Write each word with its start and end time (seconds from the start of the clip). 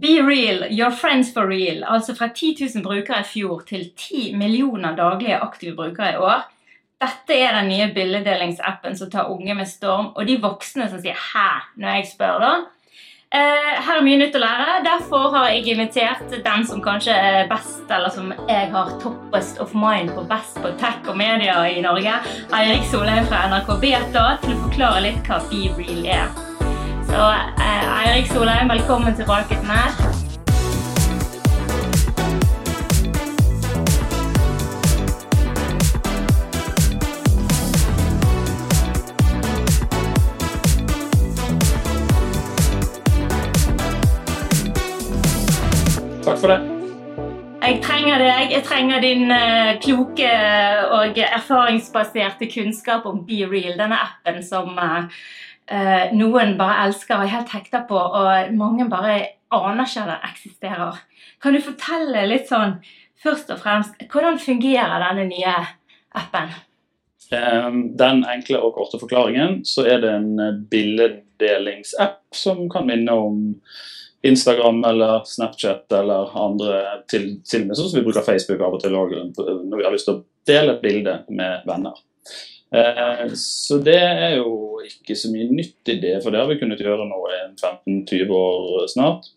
Be 0.00 0.20
real, 0.20 0.64
your 0.70 0.90
friends 0.90 1.32
for 1.32 1.46
real. 1.46 1.84
Altså 1.84 2.14
fra 2.18 2.28
10 2.28 2.56
000 2.74 2.82
brukere 2.82 3.20
i 3.20 3.28
fjor 3.28 3.62
til 3.68 3.90
10 3.96 4.32
millioner 4.36 4.96
daglige 4.96 5.38
aktive 5.38 5.76
brukere 5.76 6.12
i 6.12 6.16
år. 6.16 6.42
Dette 7.04 7.36
er 7.36 7.54
den 7.54 7.68
nye 7.68 7.90
bildedelingsappen 7.94 8.96
som 8.98 9.10
tar 9.10 9.30
unge 9.30 9.54
med 9.54 9.68
storm, 9.70 10.12
og 10.16 10.26
de 10.26 10.40
voksne 10.42 10.88
som 10.90 10.98
sier 10.98 11.14
'hæ' 11.14 11.76
når 11.76 11.88
jeg 11.88 12.06
spør, 12.14 12.38
da. 12.40 12.54
Eh, 13.34 13.82
her 13.86 13.96
er 13.98 14.04
mye 14.06 14.18
nytt 14.18 14.36
å 14.38 14.42
lære. 14.42 14.82
Derfor 14.84 15.30
har 15.34 15.48
jeg 15.48 15.66
invitert 15.66 16.30
den 16.44 16.66
som 16.66 16.82
kanskje 16.82 17.12
er 17.12 17.48
best, 17.50 17.82
eller 17.90 18.08
som 18.08 18.32
jeg 18.48 18.70
har 18.70 18.94
toppest 19.02 19.58
of 19.58 19.74
mind 19.74 20.10
på 20.14 20.22
best 20.30 20.54
på 20.62 20.70
tech 20.78 21.02
og 21.08 21.16
media 21.16 21.58
i 21.66 21.80
Norge, 21.80 22.14
Eirik 22.54 22.86
Solheim 22.90 23.26
fra 23.26 23.46
NRK 23.50 23.80
Beta, 23.80 24.38
til 24.42 24.54
å 24.54 24.62
forklare 24.68 25.06
litt 25.08 25.22
hva 25.26 25.42
Be 25.50 25.62
Real 25.78 26.06
er. 26.06 26.53
Så 27.06 27.30
eh, 27.60 28.06
Eirik 28.06 28.26
Solheim, 28.32 28.68
velkommen 28.68 29.14
tilbake 29.16 29.48
til 29.48 29.66
meg. 29.66 29.90
Takk 46.24 46.38
for 46.40 46.48
det. 46.48 46.60
Jeg 47.64 47.80
trenger 47.82 48.18
deg. 48.18 48.50
Jeg 48.52 48.62
trenger 48.64 49.00
din 49.00 49.30
eh, 49.32 49.76
kloke 49.84 50.32
og 50.92 51.18
erfaringsbaserte 51.28 52.48
kunnskap 52.52 53.06
om 53.08 53.22
BeReal, 53.28 53.78
denne 53.78 54.00
appen 54.08 54.42
som 54.44 54.76
eh, 55.70 56.12
noen 56.16 56.56
bare 56.58 56.88
elsker 56.88 57.16
og 57.16 57.26
er 57.26 57.34
helt 57.36 57.54
hekta 57.54 57.84
på, 57.88 57.96
og 57.96 58.52
mange 58.58 58.88
bare 58.90 59.16
aner 59.54 59.86
ikke 59.86 60.04
at 60.04 60.12
den 60.12 60.28
eksisterer. 60.30 61.00
Kan 61.42 61.56
du 61.56 61.62
fortelle 61.64 62.26
litt 62.28 62.48
sånn, 62.50 62.78
først 63.24 63.50
og 63.54 63.60
fremst, 63.62 63.98
hvordan 64.12 64.40
fungerer 64.42 65.02
denne 65.08 65.26
nye 65.30 65.56
appen? 66.14 66.54
Eh, 67.32 67.70
Den 67.96 68.24
enkle 68.28 68.60
og 68.60 68.76
korte 68.76 69.00
forklaringen 69.00 69.62
så 69.68 69.86
er 69.88 70.00
det 70.02 70.12
en 70.12 70.32
eh, 70.40 70.56
bildedelingsapp 70.70 72.22
som 72.36 72.66
kan 72.72 72.86
minne 72.88 73.12
om 73.16 73.42
Instagram 74.24 74.84
eller 74.88 75.24
Snapchat 75.28 75.92
eller 75.92 76.32
andre 76.40 76.80
til, 77.10 77.42
til 77.44 77.64
og 77.64 77.68
med 77.68 77.76
sånn 77.76 77.90
som 77.90 77.98
vi 77.98 78.04
bruker 78.06 78.24
Facebook 78.24 78.62
av 78.64 78.76
og 78.76 78.80
til 78.80 78.96
også, 78.96 79.26
når 79.36 79.76
vi 79.76 79.84
har 79.84 79.92
lyst 79.92 80.08
til 80.08 80.16
å 80.16 80.22
dele 80.48 80.76
et 80.76 80.84
bilde 80.84 81.18
med 81.28 81.66
venner. 81.68 81.98
Eh, 82.74 83.28
Så 83.34 83.78
det 83.78 84.00
er 84.00 84.36
jo 84.38 84.80
ikke 84.84 85.16
så 85.16 85.30
mye 85.32 85.46
nytt 85.52 85.92
i 85.92 85.98
det, 86.00 86.16
for 86.22 86.32
det 86.34 86.40
har 86.42 86.50
vi 86.50 86.58
kunnet 86.60 86.82
gjøre 86.82 87.06
nå 87.08 87.20
i 87.30 87.38
15-20 87.54 88.34
år 88.34 88.88
snart. 88.90 89.30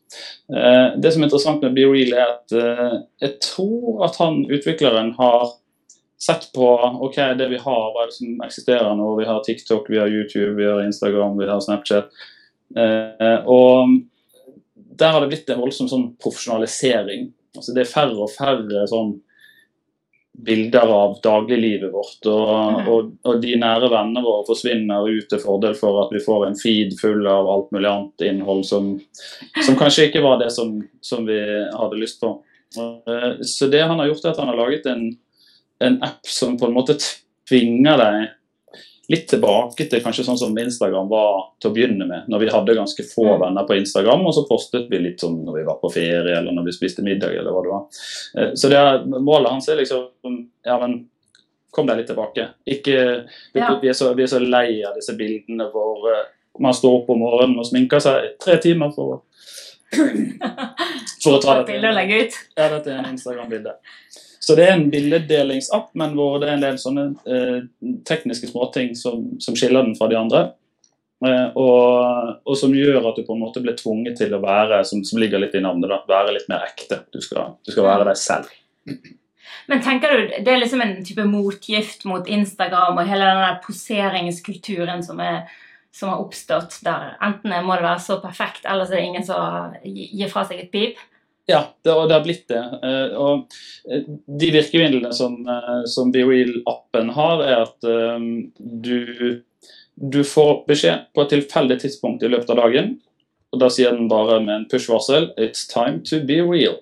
Eh, 0.49 0.97
Det 0.97 1.13
som 1.13 1.21
er 1.23 1.30
interessant 1.30 1.61
med 1.61 1.75
BeReal 1.77 2.13
er 2.15 2.33
at 2.33 2.58
eh, 2.58 2.97
jeg 3.21 3.39
tror 3.45 4.03
at 4.08 4.17
han 4.23 4.43
utvikleren 4.45 5.13
har 5.19 5.53
sett 6.17 6.49
på 6.55 6.65
ok, 7.05 7.17
det 7.38 7.49
vi 7.52 7.61
har, 7.61 7.83
hva 7.93 8.03
er 8.03 8.09
det 8.09 8.17
som 8.17 8.41
eksisterer 8.41 8.95
nå. 8.97 9.11
Vi 9.19 9.27
har 9.30 9.43
TikTok, 9.45 9.89
vi 9.89 9.99
har 10.02 10.09
YouTube, 10.09 10.55
vi 10.58 10.65
har 10.65 10.81
Instagram, 10.81 11.38
vi 11.38 11.45
har 11.45 11.61
Snapchat. 11.61 12.09
Og 13.45 13.99
der 14.97 15.13
har 15.13 15.21
det 15.21 15.30
blitt 15.30 15.52
en 15.53 15.61
voldsom 15.61 15.91
sånn 15.91 16.08
profesjonalisering. 16.17 17.30
Altså 17.55 17.75
Det 17.75 17.83
er 17.83 17.91
færre 17.91 18.17
og 18.17 18.33
færre 18.33 18.88
sånn 18.89 19.13
bilder 20.38 20.88
av 20.93 21.16
dagliglivet 21.23 21.91
vårt. 21.93 22.25
Og, 22.25 22.49
Mhm. 22.71 22.88
og, 22.93 23.11
og 23.25 23.41
de 23.41 23.55
nære 23.57 23.89
vennene 23.89 24.21
våre 24.23 24.45
forsvinner 24.45 25.07
ut 25.09 25.30
til 25.30 25.39
fordel 25.41 25.73
for 25.75 26.03
at 26.05 26.11
vi 26.13 26.19
får 26.23 26.45
en 26.47 26.55
feed 26.55 26.93
full 26.99 27.25
av 27.27 27.49
alt 27.49 27.71
mulig 27.71 27.89
annet 27.89 28.21
innhold 28.30 28.65
som, 28.65 28.91
som 29.65 29.75
kanskje 29.75 30.08
ikke 30.11 30.21
var 30.21 30.38
det 30.39 30.52
som, 30.53 30.77
som 31.02 31.25
vi 31.25 31.39
hadde 31.73 31.97
lyst 31.99 32.21
på. 32.21 32.35
Eh, 32.77 33.38
Så 33.41 33.69
det 33.71 33.81
han 33.88 33.97
har 33.99 34.08
gjort 34.08 34.25
er 34.25 34.30
at 34.30 34.38
han 34.38 34.47
har 34.47 34.58
laget 34.58 34.85
en, 34.85 35.17
en 35.81 35.97
app 36.03 36.25
som 36.27 36.58
på 36.58 36.67
en 36.67 36.73
måte 36.77 36.97
tvinger 37.47 37.97
deg 37.97 38.30
litt 39.09 39.27
tilbake 39.31 39.85
til 39.89 40.01
kanskje 40.03 40.25
sånn 40.27 40.37
som 40.37 40.57
Instagram 40.59 41.07
var 41.07 41.45
til 41.61 41.69
å 41.71 41.73
begynne 41.73 42.07
med, 42.07 42.25
når 42.27 42.39
vi 42.43 42.49
hadde 42.51 42.75
ganske 42.75 43.03
få 43.07 43.23
Mm. 43.23 43.39
venner 43.39 43.63
på 43.67 43.77
Instagram, 43.77 44.25
og 44.27 44.33
så 44.35 44.43
postet 44.49 44.89
vi 44.89 44.99
litt 44.99 45.19
sånn 45.23 45.45
når 45.45 45.53
vi 45.59 45.63
var 45.63 45.77
på 45.79 45.91
ferie 45.93 46.37
eller 46.37 46.51
når 46.51 46.65
vi 46.65 46.71
spiste 46.75 47.03
middag 47.03 47.31
eller 47.37 47.51
hva 47.55 47.61
det 47.63 47.71
var. 47.71 47.85
Eh, 48.37 48.51
Så 48.53 48.69
det 48.69 48.77
er, 48.77 49.05
målet 49.05 49.49
hans 49.49 49.69
er 49.69 49.77
liksom 49.77 50.47
Ja, 50.65 50.77
men 50.79 51.07
kom 51.71 51.85
deg 51.87 51.97
litt 51.97 52.07
tilbake. 52.07 52.49
Ikke, 52.67 53.25
vi, 53.53 53.59
Ja. 53.59 53.79
vi, 53.79 53.87
er 53.89 53.93
så, 53.93 54.13
vi 54.15 54.23
er 54.23 54.27
så 54.27 54.39
lei 54.39 54.83
av 54.83 54.95
disse 54.95 55.15
bildene 55.15 55.71
hvor 55.71 56.03
man 56.59 56.73
står 56.73 57.03
opp 57.03 57.09
om 57.09 57.19
morgenen 57.19 57.59
og 57.59 57.65
sminker 57.65 57.99
seg 58.01 58.37
tre 58.39 58.57
timer 58.57 58.91
for 58.93 59.13
å 59.13 59.21
for 61.23 61.37
å 61.37 61.41
ta 61.41 61.63
dette. 61.63 61.79
ja, 62.57 62.67
dette 62.69 62.87
er 62.91 62.97
en 62.97 63.13
Instagram-bilde. 63.15 63.71
Så 64.47 64.55
det 64.55 64.63
er 64.63 64.77
en 64.77 64.85
bildedelingsapp, 64.87 65.89
men 65.99 66.13
hvor 66.15 66.37
det 66.39 66.47
er 66.47 66.55
en 66.55 66.61
del 66.63 66.77
sånne 66.80 67.03
eh, 67.27 67.58
tekniske 68.08 68.47
småting 68.47 68.93
som, 68.95 69.25
som 69.43 69.58
skiller 69.59 69.83
den 69.83 69.97
fra 69.97 70.08
de 70.08 70.15
andre. 70.15 70.43
Eh, 71.25 71.49
og, 71.59 72.37
og 72.47 72.55
som 72.55 72.71
gjør 72.71 73.09
at 73.09 73.19
du 73.19 73.25
på 73.27 73.36
en 73.36 73.41
måte 73.43 73.59
blir 73.63 73.75
tvunget 73.75 74.15
til 74.21 74.31
å 74.37 74.39
være, 74.39 74.86
som, 74.87 75.02
som 75.03 75.19
ligger 75.19 75.43
litt 75.43 75.57
i 75.59 75.63
navnet, 75.65 75.91
da, 75.91 75.99
være 76.07 76.37
litt 76.37 76.47
mer 76.47 76.63
ekte. 76.69 77.02
Du 77.11 77.19
skal, 77.19 77.57
du 77.59 77.73
skal 77.73 77.89
være 77.89 78.07
deg 78.07 78.21
selv. 78.21 78.53
Men 79.67 79.83
tenker 79.83 80.15
du, 80.15 80.37
det 80.45 80.53
er 80.53 80.63
liksom 80.63 80.86
en 80.86 80.95
type 81.03 81.27
motgift 81.27 82.07
mot 82.07 82.31
Instagram 82.31 83.02
og 83.02 83.11
hele 83.11 83.27
den 83.27 83.43
der 83.43 83.59
poseringskulturen 83.65 85.03
som, 85.03 85.19
er, 85.19 85.43
som 85.91 86.13
har 86.13 86.23
oppstått 86.23 86.80
der 86.87 87.17
enten 87.19 87.52
må 87.67 87.75
det 87.75 87.83
være 87.83 88.05
så 88.05 88.21
perfekt, 88.23 88.63
eller 88.63 88.87
så 88.87 88.95
er 88.95 89.02
det 89.02 89.11
ingen 89.11 89.27
som 89.27 89.75
gir 89.83 90.31
fra 90.31 90.47
seg 90.47 90.63
et 90.63 90.71
pip? 90.71 91.03
Ja, 91.49 91.73
det, 91.81 91.89
det 91.89 92.13
har 92.13 92.23
blitt 92.23 92.47
det. 92.52 92.59
Eh, 92.83 93.13
og 93.15 93.53
eh, 93.87 94.08
de 94.39 94.49
virkemidlene 94.52 95.13
som, 95.15 95.37
eh, 95.47 95.83
som 95.87 96.11
BeReal-appen 96.11 97.13
har, 97.15 97.43
er 97.47 97.61
at 97.63 97.87
du, 98.58 99.43
du 99.95 100.17
får 100.27 100.65
beskjed 100.67 101.05
på 101.15 101.23
et 101.23 101.31
tilfeldig 101.31 101.77
tidspunkt 101.86 102.25
i 102.27 102.31
løpet 102.33 102.52
av 102.52 102.59
dagen. 102.65 102.97
Og 103.55 103.61
Da 103.63 103.69
sier 103.71 103.95
den 103.95 104.09
bare 104.11 104.41
med 104.43 104.55
en 104.55 104.67
push-varsel 104.67 105.31
'It's 105.37 105.63
time 105.71 106.03
to 106.09 106.19
be 106.19 106.41
real'. 106.43 106.81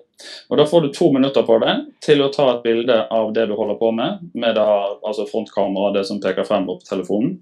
Og 0.50 0.58
Da 0.58 0.66
får 0.66 0.80
du 0.82 0.88
to 0.92 1.12
minutter 1.12 1.46
på 1.46 1.60
deg 1.62 1.86
til 2.02 2.24
å 2.24 2.32
ta 2.32 2.48
et 2.56 2.64
bilde 2.64 2.96
av 3.10 3.32
det 3.34 3.46
du 3.46 3.54
holder 3.54 3.78
på 3.78 3.92
med, 3.94 4.18
med 4.34 4.56
da, 4.56 4.96
altså 5.06 5.28
frontkamera, 5.30 5.92
det 5.94 6.06
som 6.08 6.18
peker 6.20 6.44
frem 6.48 6.66
på 6.66 6.80
telefonen. 6.88 7.38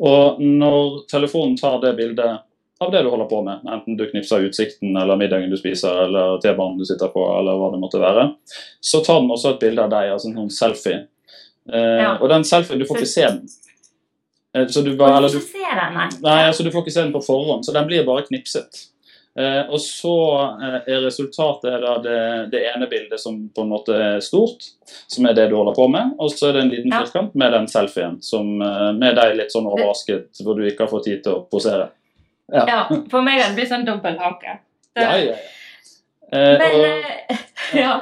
Og 0.00 0.40
når 0.40 1.04
telefonen 1.10 1.58
tar 1.58 1.80
det 1.82 1.96
bildet 2.00 2.40
av 2.82 2.92
det 2.94 3.02
du 3.04 3.10
holder 3.12 3.30
på 3.30 3.40
med, 3.46 3.64
enten 3.66 3.96
du 3.98 4.04
knipser 4.10 4.44
utsikten 4.46 4.96
eller 4.96 5.18
middagen 5.20 5.50
du 5.50 5.56
spiser 5.60 6.04
eller 6.04 6.38
T-banen 6.42 6.78
du 6.78 6.84
sitter 6.88 7.10
på 7.14 7.24
eller 7.38 7.58
hva 7.58 7.72
det 7.72 7.80
måtte 7.82 8.02
være, 8.02 8.28
så 8.80 9.00
tar 9.04 9.22
den 9.22 9.32
også 9.34 9.54
et 9.54 9.64
bilde 9.64 9.86
av 9.86 9.90
deg, 9.94 10.12
altså 10.14 10.30
en 10.30 10.38
sånn 10.42 10.54
selfie. 10.58 11.02
Eh, 11.72 11.98
Ja. 12.02 12.14
Og 12.20 12.28
den 12.32 12.44
selfien, 12.44 12.78
du 12.78 12.86
får 12.88 13.02
ikke 13.02 13.14
se 13.14 13.26
den. 13.28 13.44
Eh, 14.56 14.66
så 14.66 14.80
du 14.80 14.96
bare, 14.96 15.28
du 15.28 15.40
nei. 16.20 16.40
altså 16.48 16.62
du 16.62 16.70
får 16.70 16.84
ikke 16.84 16.96
se 16.96 17.04
den 17.06 17.14
på 17.14 17.24
forhånd, 17.24 17.64
så 17.66 17.72
den 17.72 17.86
blir 17.88 18.04
bare 18.06 18.26
knipset. 18.26 18.88
Eh, 19.38 19.62
og 19.72 19.80
så 19.80 20.14
eh, 20.60 20.74
er 20.92 21.06
resultatet 21.06 21.78
da 21.80 21.94
det, 22.04 22.18
det 22.52 22.66
ene 22.74 22.88
bildet 22.90 23.20
som 23.20 23.38
på 23.48 23.64
en 23.64 23.70
måte 23.72 23.96
er 23.96 24.20
stort, 24.20 24.66
som 25.08 25.24
er 25.24 25.38
det 25.38 25.48
du 25.48 25.56
holder 25.56 25.76
på 25.78 25.86
med, 25.88 26.12
og 26.20 26.34
så 26.34 26.50
er 26.50 26.58
det 26.58 26.66
en 26.66 26.74
liten 26.74 26.92
firkant 26.92 27.34
med 27.40 27.56
den 27.56 27.68
selfien, 27.72 28.18
som, 28.20 28.58
med 28.58 29.16
deg 29.16 29.38
litt 29.38 29.54
sånn 29.54 29.70
overrasket, 29.70 30.28
hvor 30.44 30.58
du 30.58 30.66
ikke 30.68 30.84
har 30.84 30.92
fått 30.92 31.08
tid 31.08 31.24
til 31.24 31.38
å 31.38 31.44
posere. 31.48 31.88
Ja. 32.52 32.64
Ja, 32.68 32.80
for 33.10 33.22
meg 33.24 33.40
hadde 33.40 33.54
det 33.54 33.58
blitt 33.62 33.70
sånn 33.72 33.86
dobbelthake. 33.88 34.58
Det- 34.94 35.02
Ja, 35.02 35.16
ja, 35.16 35.32
ja. 35.32 35.36
Eh, 36.32 36.58
Men 36.58 36.74
og, 36.76 36.84
eh, 36.86 37.36
Ja. 37.82 37.92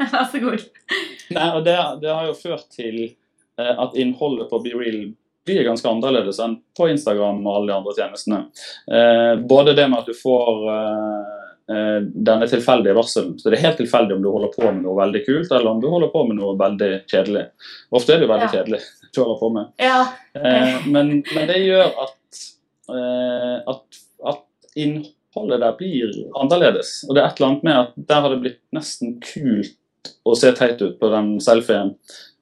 Vær 0.00 0.24
så 0.32 0.40
god. 0.40 0.62
nei, 1.30 1.48
og 1.56 1.64
det, 1.66 1.74
det 2.02 2.12
har 2.14 2.26
jo 2.30 2.36
ført 2.38 2.70
til 2.72 3.02
eh, 3.58 3.74
at 3.76 3.96
innholdet 4.00 4.48
på 4.50 4.60
BeReal 4.64 5.10
blir 5.44 5.64
ganske 5.66 5.88
annerledes 5.88 6.38
enn 6.44 6.58
på 6.76 6.88
Instagram 6.92 7.42
og 7.46 7.54
alle 7.58 7.68
de 7.72 7.76
andre 7.76 7.94
tjenestene. 7.96 8.40
Eh, 8.88 9.34
både 9.50 9.74
det 9.76 9.86
med 9.92 10.00
at 10.02 10.08
du 10.08 10.16
får 10.16 10.62
eh, 10.72 11.34
eh, 11.74 11.98
denne 12.30 12.48
tilfeldige 12.48 12.96
varselen. 12.96 13.36
Så 13.40 13.50
det 13.52 13.58
er 13.58 13.66
helt 13.68 13.80
tilfeldig 13.82 14.16
om 14.16 14.24
du 14.24 14.30
holder 14.32 14.52
på 14.56 14.64
med 14.70 14.82
noe 14.86 14.96
veldig 15.02 15.22
kult, 15.26 15.52
eller 15.52 15.70
om 15.74 15.80
du 15.84 15.88
holder 15.92 16.12
på 16.12 16.24
med 16.28 16.40
noe 16.40 16.56
veldig 16.60 16.90
kjedelig. 17.10 17.44
Ofte 17.92 18.14
er 18.16 18.20
det 18.22 18.28
jo 18.28 18.32
veldig 18.32 18.48
Ja. 18.48 18.54
kjedelig 18.56 18.80
du 19.10 19.20
holder 19.24 19.38
på 19.40 19.52
med. 19.58 19.70
Ja. 19.84 20.00
Eh, 20.38 20.88
men, 20.88 21.12
men 21.34 21.48
det 21.52 21.60
gjør 21.66 21.88
at, 22.06 22.16
at, 23.70 24.00
at 24.32 24.42
innholdet 24.78 25.60
der 25.62 25.76
blir 25.78 26.14
annerledes. 26.38 27.00
Og 27.08 27.14
det 27.16 27.22
er 27.22 27.30
et 27.30 27.40
eller 27.40 27.52
annet 27.52 27.66
med 27.68 27.78
at 27.84 27.92
der 28.10 28.24
har 28.24 28.34
det 28.34 28.40
blitt 28.44 28.62
nesten 28.76 29.18
kult 29.24 29.76
å 30.24 30.34
se 30.38 30.52
teit 30.56 30.80
ut 30.82 30.96
på 31.00 31.10
den 31.12 31.34
selfien. 31.42 31.94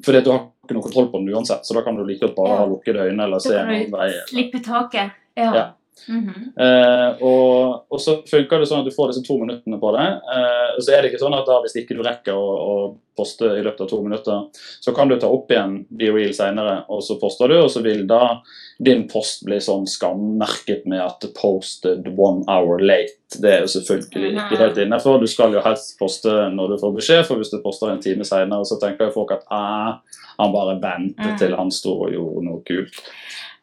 Fordi 0.05 0.21
at 0.21 0.27
du 0.27 0.33
har 0.33 0.45
ikke 0.65 0.77
noe 0.77 0.85
kontroll 0.85 1.09
på 1.13 1.23
den 1.23 1.33
uansett, 1.35 1.67
så 1.67 1.75
da 1.77 1.83
kan 1.87 1.97
du 1.99 2.05
like 2.07 2.23
godt 2.27 2.37
bare 2.37 2.61
ha 2.61 2.69
lukkede 2.69 3.09
øyne 3.09 3.25
eller 3.25 3.43
se 3.43 3.57
en 3.59 3.93
vei. 3.93 4.11
slippe 4.31 4.63
taket. 4.65 5.17
Ja. 5.39 5.51
Ja. 5.55 5.67
Mhm. 6.09 6.53
Eh, 6.61 7.23
og, 7.23 7.85
og 7.91 8.01
så 8.01 8.23
funker 8.29 8.59
det 8.63 8.69
sånn 8.71 8.81
at 8.81 8.89
du 8.89 8.95
får 8.95 9.09
disse 9.13 9.27
to 9.27 9.39
minuttene 9.39 9.81
på 9.81 9.93
det. 9.97 10.07
Eh, 10.37 10.79
så 10.81 10.93
er 10.95 11.03
det 11.03 11.11
ikke 11.13 11.25
sånn 11.25 11.35
at 11.39 11.47
da 11.47 11.61
hvis 11.65 11.77
ikke 11.77 11.97
du 11.99 12.03
rekker 12.07 12.33
å, 12.39 12.49
å 12.73 12.97
poste 13.19 13.45
i 13.59 13.63
løpet 13.67 13.81
av 13.81 13.89
to 13.91 13.99
minutter, 14.03 14.45
så 14.81 14.93
kan 14.95 15.09
du 15.11 15.17
ta 15.19 15.27
opp 15.27 15.51
igjen 15.51 15.81
Be 15.91 16.13
Real 16.15 16.33
senere, 16.33 16.85
og 16.89 17.03
så 17.03 17.17
poster 17.19 17.49
du, 17.51 17.57
og 17.65 17.71
så 17.75 17.83
vil 17.83 18.07
da 18.07 18.39
din 18.79 19.09
post 19.11 19.43
bli 19.45 19.59
sånn 19.59 19.89
skammerket 19.91 20.87
med 20.87 21.01
at 21.03 21.25
'posted 21.35 22.07
one 22.17 22.45
hour 22.47 22.79
late'. 22.79 23.17
Det 23.43 23.51
er 23.53 23.61
jo 23.65 23.67
selvfølgelig 23.75 24.37
ikke 24.39 24.57
helt 24.63 24.79
innafor. 24.79 25.19
Du 25.21 25.27
skal 25.27 25.53
jo 25.53 25.61
helst 25.61 25.99
poste 25.99 26.31
når 26.55 26.69
du 26.69 26.77
får 26.79 26.95
beskjed, 26.95 27.27
for 27.27 27.37
hvis 27.37 27.51
du 27.51 27.59
poster 27.63 27.91
en 27.91 28.01
time 28.01 28.25
senere, 28.25 28.65
så 28.65 28.79
tenker 28.81 29.07
jo 29.11 29.17
folk 29.19 29.33
at 29.33 29.45
'æ, 29.51 29.99
han 30.39 30.53
bare 30.53 30.79
ventet 30.81 31.19
Mm. 31.35 31.39
til 31.39 31.57
han 31.57 31.71
sto 31.71 31.99
og 32.05 32.13
gjorde 32.13 32.45
noe 32.45 32.63
kult. 32.63 32.95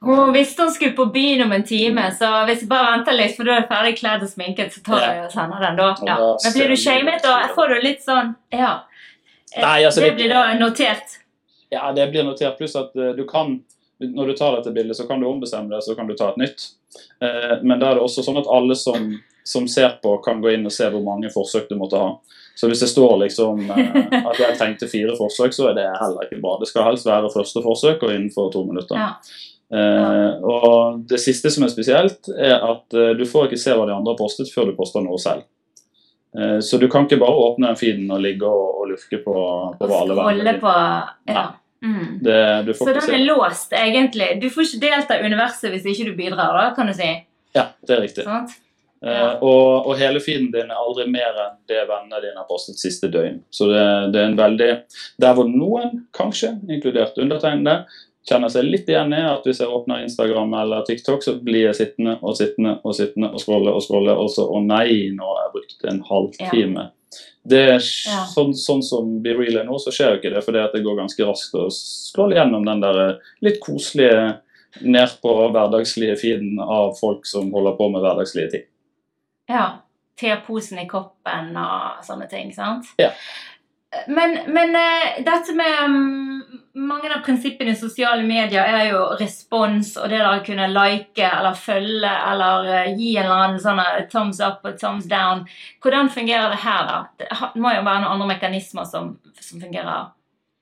Hun 0.06 0.34
visste 0.34 0.62
hun 0.62 0.72
skulle 0.72 0.94
på 0.98 1.06
byen 1.14 1.42
om 1.48 1.54
en 1.56 1.64
time, 1.66 2.04
så 2.14 2.32
hvis 2.46 2.64
jeg 2.64 2.70
bare 2.70 2.92
venter 2.92 3.18
litt, 3.18 3.36
for 3.38 3.48
da 3.48 3.56
er 3.56 3.64
jeg 3.64 3.70
ferdig 3.72 3.94
kledd 4.00 4.26
og 4.26 4.30
sminket, 4.30 4.74
så 4.76 4.84
tar 4.86 5.06
jeg 5.06 5.24
og 5.26 5.32
sender 5.34 5.64
den 5.66 5.80
da. 5.80 5.88
Ja. 6.06 6.18
Men 6.44 6.56
blir 6.58 6.74
du 6.74 6.78
shamet, 6.78 7.24
da 7.26 7.38
får 7.56 7.74
du 7.74 7.80
litt 7.88 8.06
sånn 8.06 8.36
Ja. 8.54 8.74
Nei, 9.56 9.86
altså, 9.88 10.04
det 10.04 10.16
blir 10.18 10.30
da 10.30 10.50
notert. 10.60 11.20
Ja, 11.72 11.92
det 11.96 12.10
blir 12.12 12.26
notert. 12.28 12.58
Pluss 12.60 12.76
at 12.76 12.96
eh, 12.96 13.14
du 13.16 13.24
kan 13.28 13.62
Når 14.00 14.28
du 14.28 14.34
tar 14.36 14.58
dette 14.58 14.74
bildet, 14.76 14.98
så 14.98 15.06
kan 15.08 15.22
du 15.24 15.28
ombestemme 15.30 15.72
det, 15.72 15.82
så 15.86 15.96
kan 15.96 16.08
du 16.08 16.14
ta 16.20 16.34
et 16.34 16.38
nytt. 16.42 16.66
Eh, 17.24 17.62
men 17.64 17.80
da 17.80 17.94
er 17.94 17.96
det 17.96 18.04
også 18.04 18.26
sånn 18.26 18.42
at 18.42 18.50
alle 18.52 18.76
som, 18.76 19.14
som 19.48 19.70
ser 19.72 19.96
på, 20.04 20.18
kan 20.26 20.42
gå 20.44 20.52
inn 20.52 20.68
og 20.68 20.74
se 20.76 20.90
hvor 20.92 21.04
mange 21.06 21.32
forsøk 21.32 21.70
du 21.70 21.78
måtte 21.80 22.02
ha. 22.02 22.10
Så 22.60 22.68
hvis 22.68 22.84
det 22.84 22.90
står 22.92 23.18
liksom 23.24 23.64
eh, 23.72 23.96
at 24.30 24.42
jeg 24.44 24.58
trengte 24.60 24.90
fire 24.92 25.16
forsøk, 25.16 25.56
så 25.56 25.70
er 25.72 25.80
det 25.80 25.88
heller 26.02 26.28
ikke 26.28 26.42
bra. 26.44 26.58
Det 26.60 26.68
skal 26.68 26.90
helst 26.90 27.08
være 27.08 27.32
første 27.32 27.64
forsøk 27.64 28.04
og 28.04 28.12
innenfor 28.12 28.52
to 28.52 28.66
minutter. 28.68 29.00
Ja. 29.00 29.14
Eh, 29.74 30.46
og 30.46 31.02
det 31.10 31.18
siste 31.24 31.50
som 31.54 31.66
er 31.66 31.74
spesielt, 31.74 32.30
er 32.38 32.58
at 32.60 32.96
eh, 32.96 33.14
du 33.18 33.26
får 33.30 33.50
ikke 33.50 33.62
se 33.62 33.74
hva 33.74 33.88
de 33.90 33.96
andre 33.96 34.14
har 34.14 34.20
postet 34.20 34.52
før 34.54 34.70
du 34.70 34.76
poster 34.78 35.06
noe 35.06 35.18
selv. 35.22 35.46
Eh, 36.38 36.60
så 36.60 36.78
du 36.82 36.88
kan 36.92 37.08
ikke 37.08 37.22
bare 37.22 37.46
åpne 37.48 37.72
den 37.72 37.80
feeden 37.80 38.12
og 38.12 38.22
ligge 38.24 38.50
og, 38.50 38.82
og 38.82 38.92
lufke 38.94 39.22
på, 39.24 39.38
på 39.80 39.90
hva 39.90 40.02
alle 40.04 40.20
venner 40.22 40.60
på 40.62 40.76
Ja. 41.32 41.46
Mm. 41.86 42.18
det, 42.24 42.38
du 42.66 42.74
får 42.74 42.88
Så 42.88 42.94
den 42.98 43.16
er 43.20 43.26
låst, 43.28 43.74
egentlig. 43.78 44.30
Du 44.42 44.48
får 44.50 44.70
ikke 44.70 44.84
delta 44.88 45.18
i 45.20 45.26
universet 45.26 45.70
hvis 45.70 45.86
ikke 45.92 46.08
du 46.10 46.16
bidrar, 46.18 46.56
da, 46.58 46.70
kan 46.78 46.90
du 46.90 46.96
si. 46.98 47.10
Ja, 47.54 47.68
det 47.86 47.98
er 47.98 48.02
riktig. 48.02 48.26
Sant? 48.26 48.56
Eh, 49.06 49.34
og, 49.44 49.86
og 49.86 50.00
hele 50.00 50.22
feeden 50.24 50.48
din 50.54 50.72
er 50.72 50.80
aldri 50.82 51.06
mer 51.12 51.36
enn 51.44 51.58
det 51.70 51.84
vennene 51.86 52.24
dine 52.24 52.40
har 52.40 52.48
postet 52.50 52.80
siste 52.82 53.10
døgn. 53.14 53.42
Så 53.54 53.68
det, 53.70 53.84
det 54.16 54.22
er 54.22 54.32
en 54.32 54.40
veldig 54.40 54.70
Der 55.22 55.36
hvor 55.38 55.50
noen, 55.52 56.08
kanskje, 56.16 56.56
inkludert 56.72 57.20
undertegnede, 57.22 57.84
kjenner 58.26 58.50
seg 58.50 58.66
litt 58.66 58.88
igjen 58.90 59.14
i 59.14 59.22
at 59.22 59.46
hvis 59.46 59.60
jeg 59.62 59.70
åpner 59.70 60.02
Instagram 60.06 60.54
eller 60.62 60.86
TikTok, 60.88 61.24
så 61.24 61.36
blir 61.44 61.68
jeg 61.68 61.78
sittende 61.78 62.18
og 62.22 62.36
sittende 62.40 62.80
og 62.84 62.96
sittende 62.98 63.30
og 63.34 63.42
scrolle 63.44 63.74
og 63.76 63.84
scrolle, 63.86 64.16
og 64.18 64.30
så 64.34 64.48
Å 64.50 64.62
nei, 64.66 65.12
nå 65.14 65.28
har 65.30 65.44
jeg 65.46 65.54
brukt 65.60 65.86
en 65.92 66.02
halvtime. 66.10 66.88
Det 67.46 67.62
er 67.62 67.78
Ja. 67.78 68.24
sånn, 68.26 68.54
sånn 68.58 68.82
som 68.84 69.22
Be 69.22 69.36
Real 69.38 69.58
er 69.62 69.68
nå, 69.68 69.78
så 69.80 69.94
skjer 69.94 70.16
jo 70.16 70.20
ikke 70.20 70.34
det, 70.34 70.44
fordi 70.44 70.64
at 70.64 70.74
det 70.74 70.84
går 70.84 70.98
ganske 70.98 71.28
raskt 71.28 71.54
å 71.54 71.68
scrolle 71.72 72.36
gjennom 72.40 72.66
den 72.66 72.82
der 72.82 73.02
eh, 73.10 73.16
litt 73.46 73.60
koselige 73.62 74.40
nedpå 74.82 75.36
hverdagslige 75.54 76.18
feeden 76.20 76.60
av 76.60 76.96
folk 77.00 77.26
som 77.30 77.52
holder 77.54 77.78
på 77.78 77.90
med 77.94 78.02
hverdagslige 78.04 78.52
ting. 78.56 78.66
Ja. 79.48 79.66
Teposen 80.18 80.80
i 80.80 80.88
koppen 80.88 81.56
og 81.60 82.04
sånne 82.08 82.28
ting, 82.32 82.52
sant? 82.56 82.88
Ja. 82.98 83.12
Men, 84.08 84.38
men 84.52 84.76
eh, 84.76 85.22
dette 85.24 85.54
med 85.56 85.90
mm, 85.92 86.25
Mange 86.76 87.08
av 87.08 87.22
prinsippene 87.24 87.72
i 87.72 87.80
sosiale 87.80 88.24
medier 88.28 88.60
er 88.68 88.90
jo 88.90 89.04
respons 89.16 89.94
og 89.96 90.10
det 90.12 90.18
å 90.28 90.32
kunne 90.44 90.66
like 90.74 91.24
eller 91.24 91.56
følge 91.56 92.10
eller 92.32 92.68
eh, 92.68 92.90
gi 92.98 93.14
en 93.16 93.30
eller 93.30 93.44
annen 93.46 93.62
sånn 93.64 93.80
eh, 93.80 94.02
thumbs 94.12 94.42
up 94.44 94.66
og 94.68 94.76
thumbs 94.82 95.08
down. 95.08 95.46
Hvordan 95.80 96.12
fungerer 96.12 96.52
det 96.52 96.60
her, 96.66 96.90
da? 96.90 96.98
Det 97.22 97.30
må 97.64 97.72
jo 97.72 97.86
være 97.86 98.02
noen 98.04 98.12
andre 98.18 98.28
mekanismer 98.34 98.90
som, 98.90 99.14
som 99.40 99.64
fungerer. 99.64 100.10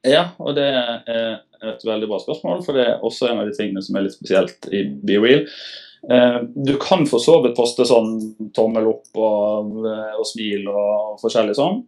Ja, 0.06 0.28
og 0.38 0.54
det 0.60 0.68
er 0.70 1.40
et 1.64 1.86
veldig 1.88 2.12
bra 2.12 2.20
spørsmål, 2.22 2.62
for 2.66 2.78
det 2.78 2.86
er 2.92 3.02
også 3.08 3.32
en 3.32 3.42
av 3.42 3.50
de 3.50 3.56
tingene 3.58 3.82
som 3.82 3.98
er 3.98 4.06
litt 4.06 4.18
spesielt 4.18 4.70
i 4.70 4.84
Be 4.94 5.18
Real. 5.24 5.48
Eh, 6.14 6.40
Du 6.54 6.76
kan 6.78 7.08
for 7.10 7.24
så 7.26 7.40
vidt 7.42 7.58
poste 7.58 7.90
sånn 7.90 8.20
tommel 8.54 8.92
opp 8.92 9.18
og, 9.18 9.80
og 9.82 10.26
smil 10.30 10.70
og 10.70 11.18
forskjellig 11.24 11.58
sånn, 11.58 11.82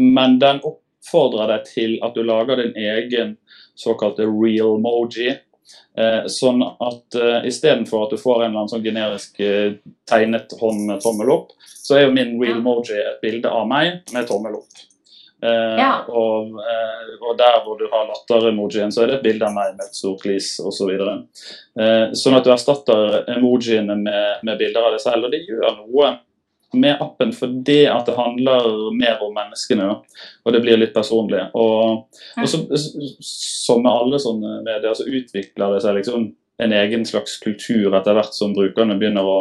men 0.00 0.38
den 0.40 0.62
oppfordrer 1.02 1.48
deg 1.50 1.64
til 1.66 1.96
at 2.02 2.14
du 2.14 2.22
lager 2.22 2.56
din 2.62 2.74
egen 2.76 3.36
såkalte 3.78 4.22
real-moji. 4.28 5.32
Eh, 5.96 6.26
Sånn 6.28 6.62
at 6.62 7.14
eh, 7.16 7.46
istedenfor 7.48 8.06
at 8.06 8.10
du 8.14 8.16
får 8.20 8.42
en 8.44 8.50
eller 8.50 8.62
annen 8.62 8.70
sånn 8.72 8.84
generisk 8.84 9.40
eh, 9.40 9.74
tegnet 10.08 10.52
hånd 10.60 10.86
med 10.88 11.00
tommel 11.04 11.30
opp, 11.32 11.52
så 11.82 11.96
er 11.98 12.06
jo 12.06 12.14
min 12.14 12.38
real-moji 12.40 12.96
et 13.00 13.20
bilde 13.22 13.50
av 13.50 13.66
meg 13.68 14.00
med 14.12 14.26
tommel 14.28 14.56
opp. 14.62 14.82
Eh, 15.42 15.76
Ja. 15.78 16.04
og, 16.08 16.52
eh, 16.60 17.14
og 17.20 17.36
der 17.38 17.60
hvor 17.64 17.78
du 17.80 17.88
har 17.90 18.06
latter-emojien, 18.08 18.92
så 18.92 19.02
er 19.02 19.06
det 19.06 19.14
et 19.20 19.24
bilde 19.24 19.46
av 19.48 19.54
meg 19.56 19.74
med 19.76 19.86
et 19.88 19.96
stort 19.98 20.22
glis 20.22 20.54
osv. 20.62 20.90
Eh, 20.92 22.12
sånn 22.14 22.36
at 22.36 22.44
du 22.44 22.52
erstatter 22.52 23.24
emojiene 23.36 23.96
med, 23.98 24.44
med 24.44 24.58
bilder 24.58 24.86
av 24.86 24.92
deg 24.96 25.00
selv. 25.02 25.24
Og 25.26 25.30
det 25.34 25.42
gjør 25.48 25.76
noe 25.80 26.12
med 26.72 27.02
appen 27.04 27.32
fordi 27.36 27.82
at 27.90 28.06
det 28.08 28.16
handler 28.16 28.68
mer 28.96 29.20
om 29.24 29.34
menneskene. 29.36 29.88
Og 30.44 30.54
det 30.54 30.62
blir 30.64 30.80
litt 30.80 30.94
personlig. 30.94 31.44
Og, 31.58 32.06
og 32.38 32.48
så, 32.48 32.62
som 33.22 33.82
med 33.84 33.92
alle 33.92 34.22
sånne 34.22 34.60
medier, 34.64 34.94
så 34.96 35.06
utvikler 35.08 35.76
det 35.76 35.84
seg 35.84 35.98
liksom 36.00 36.30
en 36.62 36.74
egen 36.76 37.06
slags 37.08 37.38
kultur 37.42 37.94
etter 37.96 38.16
hvert 38.16 38.36
som 38.36 38.54
brukerne 38.56 38.98
begynner 39.00 39.26
å 39.26 39.38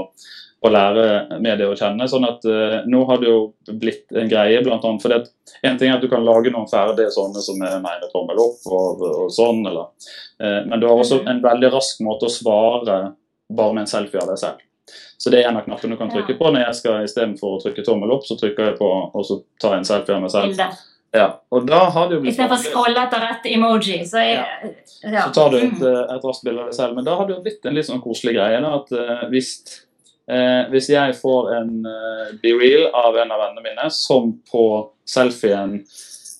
å 0.61 0.69
lære 0.69 1.39
medier 1.41 1.71
å 1.71 1.77
kjenne. 1.77 2.07
sånn 2.09 2.27
at 2.27 2.43
uh, 2.45 2.81
Nå 2.89 3.03
har 3.09 3.21
det 3.21 3.29
jo 3.31 3.37
blitt 3.81 4.11
en 4.13 4.29
greie, 4.29 4.61
blant 4.65 4.85
annet 4.85 5.03
fordi 5.03 5.17
at 5.17 5.55
en 5.65 5.77
ting 5.79 5.89
er 5.89 5.97
at 5.97 6.05
du 6.05 6.09
kan 6.11 6.25
lage 6.25 6.53
noen 6.53 6.69
ferdige 6.69 7.13
sånne 7.13 7.41
som 7.41 7.61
er 7.65 7.79
mer 7.81 7.97
med 8.01 8.11
tommel 8.13 8.41
opp 8.41 8.67
og, 8.69 9.01
og 9.01 9.31
sånn, 9.33 9.63
eller, 9.65 9.89
uh, 10.43 10.59
men 10.67 10.77
du 10.77 10.85
har 10.85 11.01
også 11.01 11.23
en 11.25 11.41
veldig 11.43 11.71
rask 11.73 12.03
måte 12.05 12.29
å 12.29 12.33
svare 12.33 12.99
bare 13.51 13.73
med 13.73 13.87
en 13.87 13.89
selfie 13.89 14.21
av 14.21 14.29
deg 14.29 14.41
selv. 14.43 14.61
Så 15.17 15.29
det 15.31 15.39
er 15.43 15.49
en 15.49 15.57
av 15.57 15.65
knappene 15.65 15.91
du 15.93 15.97
kan 15.97 16.09
trykke 16.09 16.33
Ja. 16.33 16.37
på. 16.37 16.51
når 16.53 16.65
jeg 16.65 16.75
skal 16.75 17.03
Istedenfor 17.05 17.57
å 17.57 17.61
trykke 17.63 17.83
tommel 17.85 18.11
opp, 18.11 18.23
så 18.25 18.37
trykker 18.39 18.65
jeg 18.71 18.77
på 18.79 18.87
og 19.15 19.25
så 19.25 19.43
tar 19.59 19.71
jeg 19.75 19.77
en 19.79 19.85
selfie 19.85 20.15
av 20.15 20.21
meg 20.21 20.31
selv. 20.31 20.77
Ja, 21.13 21.25
og 21.51 21.65
da 21.67 21.89
har 21.89 22.07
det 22.09 22.15
jo 22.15 22.21
blitt 22.21 22.33
Istedenfor 22.33 22.55
å 22.57 22.63
scrolle 22.63 22.97
etter 23.05 23.19
rett 23.19 23.45
emoji, 23.51 23.99
så 24.07 24.17
jeg, 24.23 24.73
ja. 25.03 25.25
så 25.27 25.33
tar 25.33 25.49
du 25.51 25.57
et, 25.57 25.71
Mm. 25.73 25.83
eh, 25.83 26.15
et 26.15 26.23
raskt 26.23 26.43
bilde 26.43 26.59
av 26.61 26.65
deg 26.71 26.73
selv. 26.75 26.95
Men 26.95 27.03
da 27.05 27.15
har 27.15 27.27
det 27.27 27.35
jo 27.35 27.41
blitt 27.43 27.65
en 27.65 27.73
litt 27.75 27.85
sånn 27.85 28.01
koselig 28.01 28.33
greie. 28.35 28.61
Da, 28.61 28.75
at 28.75 28.91
eh, 28.93 29.27
hvis, 29.29 29.51
eh, 30.29 30.69
hvis 30.71 30.87
jeg 30.89 31.13
får 31.19 31.51
en 31.61 31.85
eh, 31.85 32.31
be 32.41 32.53
real 32.57 32.89
av 32.93 33.15
en 33.17 33.31
av 33.31 33.39
vennene 33.39 33.63
mine 33.63 33.89
som 33.91 34.39
på 34.51 34.89
selfien 35.05 35.81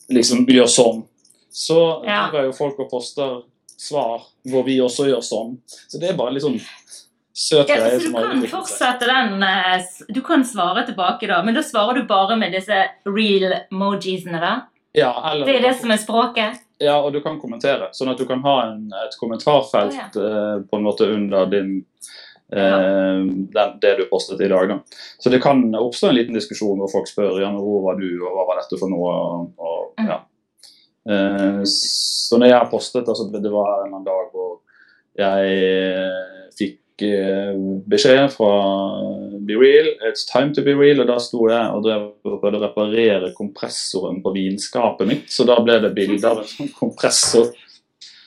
liksom 0.09 0.45
gjør 0.47 0.67
sånn, 0.67 1.03
så 1.51 2.03
Ja. 2.05 2.29
driver 2.31 2.45
jo 2.45 2.51
folk 2.53 2.79
og 2.79 2.89
poster 2.89 3.41
svar 3.77 4.21
hvor 4.47 4.63
vi 4.63 4.77
også 4.79 5.05
gjør 5.09 5.21
sånn. 5.21 5.57
Så 5.67 5.99
det 5.99 6.09
er 6.11 6.17
bare 6.17 6.31
litt 6.33 6.44
sånn 6.44 6.59
søt 7.33 7.69
Ja, 7.69 7.78
greie 7.78 8.00
så 8.00 8.10
du 8.10 8.18
kan 8.18 8.44
fortsette 8.51 9.07
den 9.07 9.45
eh, 9.45 9.86
Du 10.10 10.22
kan 10.25 10.44
svare 10.48 10.86
tilbake, 10.88 11.30
da, 11.31 11.39
men 11.45 11.56
da 11.57 11.63
svarer 11.66 12.01
du 12.01 12.10
bare 12.10 12.38
med 12.39 12.56
disse 12.56 12.83
real 13.07 13.56
mojisene, 13.71 14.42
da? 14.42 14.57
Ja, 14.97 15.14
eller, 15.31 15.47
Det 15.47 15.56
er 15.59 15.69
det 15.69 15.78
som 15.80 15.94
er 15.94 16.02
språket? 16.02 16.59
ja, 16.81 16.97
og 17.02 17.14
du 17.14 17.21
kan 17.21 17.40
kommentere. 17.42 17.92
Sånn 17.95 18.11
at 18.11 18.19
du 18.19 18.26
kan 18.30 18.42
ha 18.45 18.56
en, 18.71 18.90
et 19.06 19.16
kommentarfelt 19.19 20.18
eh, 20.18 20.57
på 20.66 20.80
en 20.80 20.85
måte 20.85 21.07
under 21.14 21.45
din 21.52 21.73
eh, 22.54 23.21
den, 23.21 23.76
det 23.83 23.94
du 24.00 24.06
postet 24.09 24.42
i 24.42 24.50
dag. 24.52 24.71
Da. 24.71 24.80
Så 25.21 25.33
det 25.33 25.42
kan 25.44 25.64
oppstå 25.78 26.09
en 26.09 26.18
liten 26.18 26.38
diskusjon 26.38 26.81
hvor 26.81 26.92
folk 26.92 27.09
spør 27.09 27.38
ja, 27.42 27.52
men 27.54 27.61
hvor 27.61 27.85
var 27.85 28.02
du, 28.02 28.09
og 28.23 28.33
hva 28.33 28.47
var 28.50 28.61
dette 28.64 28.81
for 28.81 28.92
noe. 28.92 29.14
Og, 29.14 29.61
og, 29.61 30.09
ja. 30.09 30.19
eh, 31.06 31.61
så 31.69 32.42
når 32.42 32.54
jeg 32.54 32.59
har 32.59 32.71
postet, 32.73 33.07
altså, 33.07 33.30
det 33.30 33.54
var 33.54 33.76
en 33.76 33.85
eller 33.85 33.92
annen 33.92 34.09
dag 34.09 34.33
hvor 34.33 34.59
jeg 35.19 36.41
beskjed 37.00 38.33
fra 38.33 38.52
Be 39.48 39.56
Real, 39.57 39.88
it's 40.10 40.26
time 40.28 40.54
to 40.54 40.62
be 40.62 40.76
real, 40.78 41.02
og 41.02 41.07
da 41.10 41.18
sto 41.24 41.48
jeg 41.50 41.71
og 41.74 41.83
drev 41.86 42.04
og 42.28 42.40
prøvde 42.44 42.60
å 42.60 42.64
reparere 42.66 43.31
kompressoren 43.38 44.21
på 44.21 44.33
vinskapet 44.36 45.10
mitt, 45.10 45.31
så 45.33 45.48
da 45.50 45.57
ble 45.64 45.80
det 45.81 45.94
bilde 45.95 46.28
av 46.28 46.44
en 46.44 46.50
sånn 46.50 46.69
kompressor. 46.78 47.52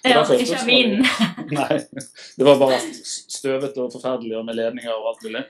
Ja, 0.05 0.21
ikke 0.21 0.43
det 0.45 0.59
av 0.59 0.67
vinen. 0.69 1.07
Nei, 1.55 1.79
det 2.37 2.45
var 2.45 2.59
bare 2.61 2.81
støvete 3.09 3.81
og 3.81 3.95
forferdelig 3.95 4.37
og 4.37 4.45
med 4.49 4.59
ledninger 4.59 4.93
og 4.93 5.15
alt 5.15 5.25
mulig. 5.25 5.45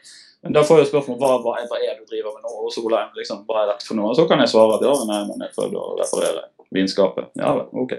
Men 0.44 0.54
da 0.54 0.62
får 0.68 0.82
jeg 0.82 0.90
spørsmål 0.92 1.16
hva, 1.18 1.30
hva, 1.42 1.54
hva 1.64 1.78
er 1.80 1.94
det 1.96 2.04
du 2.04 2.10
driver 2.12 2.36
med 2.36 2.44
nå, 2.44 2.52
og 2.66 2.72
Solheim, 2.72 3.14
liksom, 3.16 3.42
hva 3.48 3.62
er 3.62 3.70
dette 3.72 3.88
for 3.88 3.98
noe? 3.98 4.12
Og 4.12 4.18
så 4.18 4.28
kan 4.30 4.42
jeg 4.44 4.52
svare 4.52 4.76
at 4.76 4.84
ja, 4.84 4.92
nei, 5.08 5.22
men 5.30 5.46
jeg 5.46 5.54
prøvde 5.56 5.80
å 5.80 5.94
reparere 5.98 6.44
vinskapet. 6.74 7.30
Ja 7.40 7.54
vel, 7.56 7.70
ok. 7.84 7.94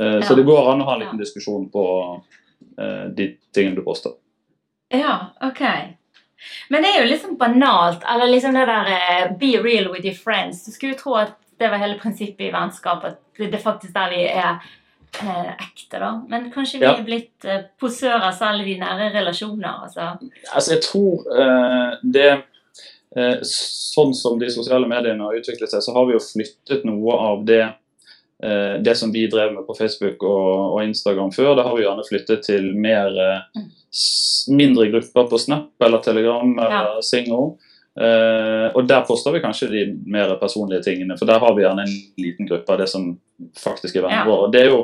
Eh. 0.00 0.20
Så 0.26 0.34
det 0.38 0.46
går 0.48 0.72
an 0.72 0.82
å 0.82 0.88
ha 0.88 0.96
en 0.96 1.04
liten 1.04 1.20
diskusjon 1.20 1.68
på 1.72 1.84
eh, 2.00 2.39
de 3.16 3.30
tingene 3.54 3.76
du 3.76 3.82
poster. 3.86 4.12
Ja, 4.94 5.16
ok. 5.46 5.60
Men 6.72 6.82
det 6.82 6.90
er 6.94 7.02
jo 7.02 7.08
litt 7.10 7.22
sånn 7.22 7.36
banalt, 7.38 8.02
eller 8.08 8.30
liksom 8.32 8.54
det 8.56 8.66
der 8.70 8.88
eh, 8.94 9.32
be 9.38 9.50
real 9.62 9.90
with 9.92 10.06
your 10.08 10.16
friends. 10.16 10.64
Du 10.64 10.72
skulle 10.72 10.94
jo 10.96 11.00
tro 11.02 11.14
at 11.20 11.34
det 11.60 11.68
var 11.68 11.82
hele 11.82 11.98
prinsippet 12.00 12.46
i 12.48 12.52
vennskap, 12.54 13.04
at 13.04 13.18
det 13.36 13.50
er 13.52 13.60
faktisk 13.60 13.92
der 13.94 14.08
vi 14.14 14.22
er 14.24 14.54
eh, 15.20 15.50
ekte, 15.60 15.98
da. 16.00 16.12
Men 16.30 16.48
kanskje 16.54 16.80
vi 16.80 16.86
Ja. 16.88 16.94
er 16.96 17.04
blitt 17.04 17.44
eh, 17.44 17.66
posører 17.80 18.32
selv 18.32 18.64
i 18.64 18.72
de 18.72 18.78
nære 18.80 19.10
relasjoner. 19.18 19.82
altså. 19.84 20.14
Altså, 20.54 20.72
jeg 20.72 20.82
tror 20.86 21.28
eh, 21.36 21.98
det 22.02 22.30
eh, 23.16 23.36
Sånn 23.44 24.14
som 24.14 24.38
de 24.40 24.48
sosiale 24.54 24.86
mediene 24.88 25.20
har 25.26 25.36
utviklet 25.36 25.68
seg, 25.72 25.82
så 25.82 25.92
har 25.96 26.06
vi 26.08 26.14
jo 26.16 26.20
flyttet 26.24 26.84
noe 26.88 27.16
av 27.18 27.44
det 27.44 27.60
eh, 27.66 27.76
det 28.82 28.94
som 28.96 29.10
vi 29.12 29.26
drev 29.28 29.52
med 29.52 29.66
på 29.66 29.74
Facebook 29.76 30.22
og, 30.22 30.74
og 30.76 30.84
Instagram 30.84 31.32
før, 31.32 31.54
det 31.58 31.64
har 31.66 31.74
vi 31.76 31.82
gjerne 31.84 32.04
flyttet 32.08 32.42
til 32.46 32.70
mer 32.80 33.12
eh, 33.20 33.64
mindre 34.56 34.86
grupper 34.92 35.28
på 35.30 35.38
Snap 35.38 35.84
eller 35.84 36.00
Telegram 36.04 36.54
eller 36.58 37.02
Singo. 37.04 37.56
Eh, 38.00 38.68
og 38.72 38.86
der 38.88 39.02
poster 39.04 39.34
vi 39.34 39.42
kanskje 39.42 39.68
de 39.68 39.82
mer 40.08 40.32
personlige 40.40 40.82
tingene, 40.86 41.18
for 41.18 41.26
der 41.28 41.42
har 41.42 41.52
vi 41.56 41.64
gjerne 41.66 41.84
en 41.84 41.96
liten 42.22 42.48
gruppe 42.48 42.72
av 42.72 42.78
det 42.80 42.88
som 42.88 43.10
faktisk 43.60 43.96
er 43.98 44.06
vennene 44.06 44.24
Ja. 44.24 44.30
våre. 44.30 44.50
Det 44.54 44.62
er 44.62 44.70
jo 44.70 44.80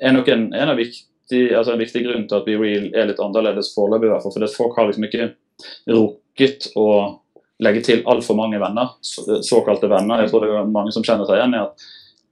er 0.00 0.12
nok 0.12 0.28
en, 0.28 0.46
en, 0.54 0.72
viktig, 0.76 1.42
altså 1.56 1.72
en 1.74 1.80
viktig 1.82 2.04
grunn 2.06 2.26
til 2.28 2.36
at 2.38 2.44
BeReal 2.46 2.90
er 2.94 3.08
litt 3.10 3.20
annerledes 3.24 3.72
foreløpig, 3.74 4.08
i 4.08 4.12
hvert 4.14 4.22
fall. 4.24 4.32
For 4.36 4.44
det 4.44 4.54
folk 4.54 4.76
har 4.78 4.88
liksom 4.88 5.04
ikke 5.08 5.30
rukket 5.90 6.68
å 6.78 6.88
legge 7.64 7.82
til 7.82 8.04
altfor 8.06 8.36
mange 8.38 8.60
venner, 8.62 8.92
så- 9.02 9.40
såkalte 9.42 9.88
venner. 9.90 10.20
Jeg 10.22 10.30
tror 10.30 10.40
det 10.44 10.50
er 10.54 10.64
mange 10.70 10.92
som 10.92 11.02
kjenner 11.02 11.26
seg 11.26 11.40
igjen 11.40 11.54
i 11.58 11.62
at 11.64 11.88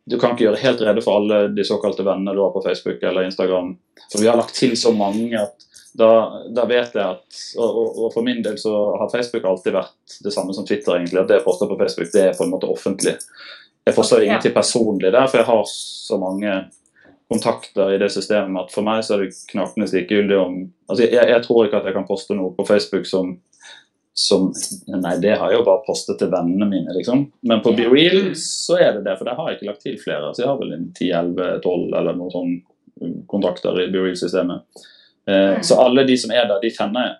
du 0.07 0.19
kan 0.19 0.35
ikke 0.35 0.47
gjøre 0.47 0.63
helt 0.63 0.83
rede 0.87 1.03
for 1.03 1.19
alle 1.19 1.39
de 1.57 1.65
såkalte 1.67 2.05
vennene 2.07 2.35
du 2.37 2.43
har 2.45 2.53
på 2.55 2.63
Facebook 2.63 3.03
eller 3.03 3.27
Instagram. 3.27 3.73
For 4.13 4.23
vi 4.23 4.29
har 4.31 4.39
lagt 4.39 4.55
til 4.55 4.77
så 4.79 4.93
mange 4.95 5.35
at 5.41 5.67
da, 5.97 6.09
da 6.53 6.67
vet 6.69 6.95
jeg 6.95 7.03
at 7.03 7.39
og, 7.57 7.67
og, 7.81 7.99
og 8.05 8.11
for 8.15 8.23
min 8.23 8.43
del 8.45 8.59
så 8.61 8.73
har 9.01 9.11
Facebook 9.11 9.45
alltid 9.49 9.75
vært 9.75 10.19
det 10.23 10.33
samme 10.35 10.55
som 10.55 10.67
Twitter, 10.69 10.99
egentlig. 10.99 11.23
At 11.23 11.31
det 11.31 11.39
jeg 11.41 11.47
poster 11.47 11.71
på 11.71 11.79
Facebook, 11.81 12.11
det 12.13 12.23
er 12.23 12.37
på 12.37 12.45
en 12.45 12.53
måte 12.53 12.69
offentlig. 12.71 13.17
Jeg 13.87 13.95
forstår 13.97 14.23
Ja. 14.23 14.27
ingenting 14.29 14.55
personlig 14.55 15.13
der, 15.13 15.27
for 15.27 15.41
jeg 15.41 15.47
har 15.49 15.63
så 15.71 16.19
mange 16.21 16.53
kontakter 17.33 17.95
i 17.95 17.99
det 17.99 18.13
systemet 18.15 18.67
at 18.67 18.73
for 18.75 18.87
meg 18.87 19.03
så 19.03 19.17
er 19.17 19.25
det 19.25 19.35
knakende 19.51 19.89
likegyldig 19.91 20.37
om 20.39 20.59
altså 20.87 21.09
jeg, 21.09 21.27
jeg 21.33 21.43
tror 21.43 21.65
ikke 21.67 21.81
at 21.81 21.89
jeg 21.89 21.97
kan 21.97 22.07
poste 22.07 22.37
noe 22.39 22.53
på 22.55 22.67
Facebook 22.69 23.07
som 23.11 23.33
som 24.17 24.47
Nei, 24.89 25.17
det 25.21 25.35
har 25.37 25.51
jeg 25.53 25.59
jo 25.61 25.65
bare 25.67 25.83
postet 25.87 26.17
til 26.23 26.31
vennene 26.33 26.65
mine, 26.71 26.95
liksom. 26.97 27.27
Men 27.45 27.61
på 27.61 27.75
BeReal 27.77 28.31
så 28.41 28.79
er 28.81 28.95
det 28.97 29.03
det, 29.05 29.19
for 29.19 29.29
der 29.29 29.37
har 29.37 29.51
jeg 29.51 29.59
ikke 29.59 29.69
lagt 29.69 29.83
til 29.85 29.99
flere. 30.01 30.31
Så 30.33 30.41
jeg 30.43 30.49
har 30.49 30.57
vel 30.61 30.73
en 30.73 30.87
10-11-12 30.97 31.93
eller 32.01 32.17
noen 32.17 32.33
sånn 32.33 32.55
kontakter 33.29 33.77
i 33.83 33.91
BeReal-systemet. 33.93 34.63
Eh, 35.29 35.57
Mm. 35.59 35.63
så 35.69 35.77
alle 35.83 36.05
de 36.07 36.17
som 36.17 36.31
er 36.31 36.47
der, 36.49 36.61
de 36.63 36.71
kjenner 36.71 37.03
jeg. 37.11 37.17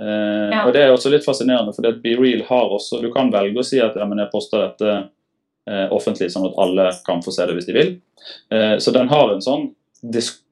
Eh, 0.00 0.50
Ja. 0.54 0.66
Og 0.66 0.72
det 0.72 0.82
er 0.84 0.92
også 0.94 1.10
litt 1.10 1.24
fascinerende, 1.26 1.74
for 1.74 1.82
BeReal 2.04 2.42
har 2.46 2.68
også 2.78 3.00
Du 3.02 3.10
kan 3.12 3.30
velge 3.32 3.58
å 3.58 3.64
si 3.64 3.80
at 3.80 3.96
ja, 3.96 4.04
men 4.06 4.18
jeg 4.18 4.30
poster 4.30 4.68
dette 4.68 5.08
eh, 5.66 5.88
offentlig, 5.90 6.30
sånn 6.30 6.46
at 6.46 6.54
alle 6.58 6.90
kan 7.06 7.20
få 7.22 7.32
se 7.34 7.46
det 7.46 7.54
hvis 7.56 7.66
de 7.66 7.72
vil. 7.72 7.90
Eh, 8.52 8.76
så 8.78 8.92
den 8.92 9.08
har 9.08 9.32
en 9.32 9.40
sånn 9.42 9.70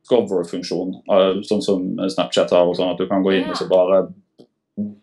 discover-funksjon, 0.08 0.94
eh, 1.08 1.40
sånn 1.42 1.62
som 1.62 1.84
Snapchat 2.08 2.50
har, 2.50 2.66
og 2.66 2.76
sånn 2.76 2.90
at 2.92 2.98
du 2.98 3.06
kan 3.06 3.22
gå 3.22 3.32
inn 3.38 3.48
og 3.50 3.56
så 3.56 3.68
bare 3.68 4.08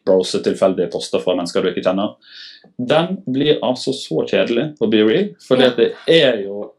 browse 0.05 0.41
tilfeldige 0.45 0.91
poster 0.93 1.21
fra 1.23 1.35
mennesker 1.37 1.63
du 1.65 1.71
ikke 1.71 1.83
kjenner. 1.85 2.15
Den 2.77 3.19
blir 3.27 3.59
altså 3.63 3.93
så 3.95 4.23
kjedelig 4.29 4.71
på 4.79 4.89
BeReal, 4.91 5.35
for 5.47 5.61
Ja. 5.61 5.69
det 5.77 5.93
er 6.07 6.41
jo 6.45 6.71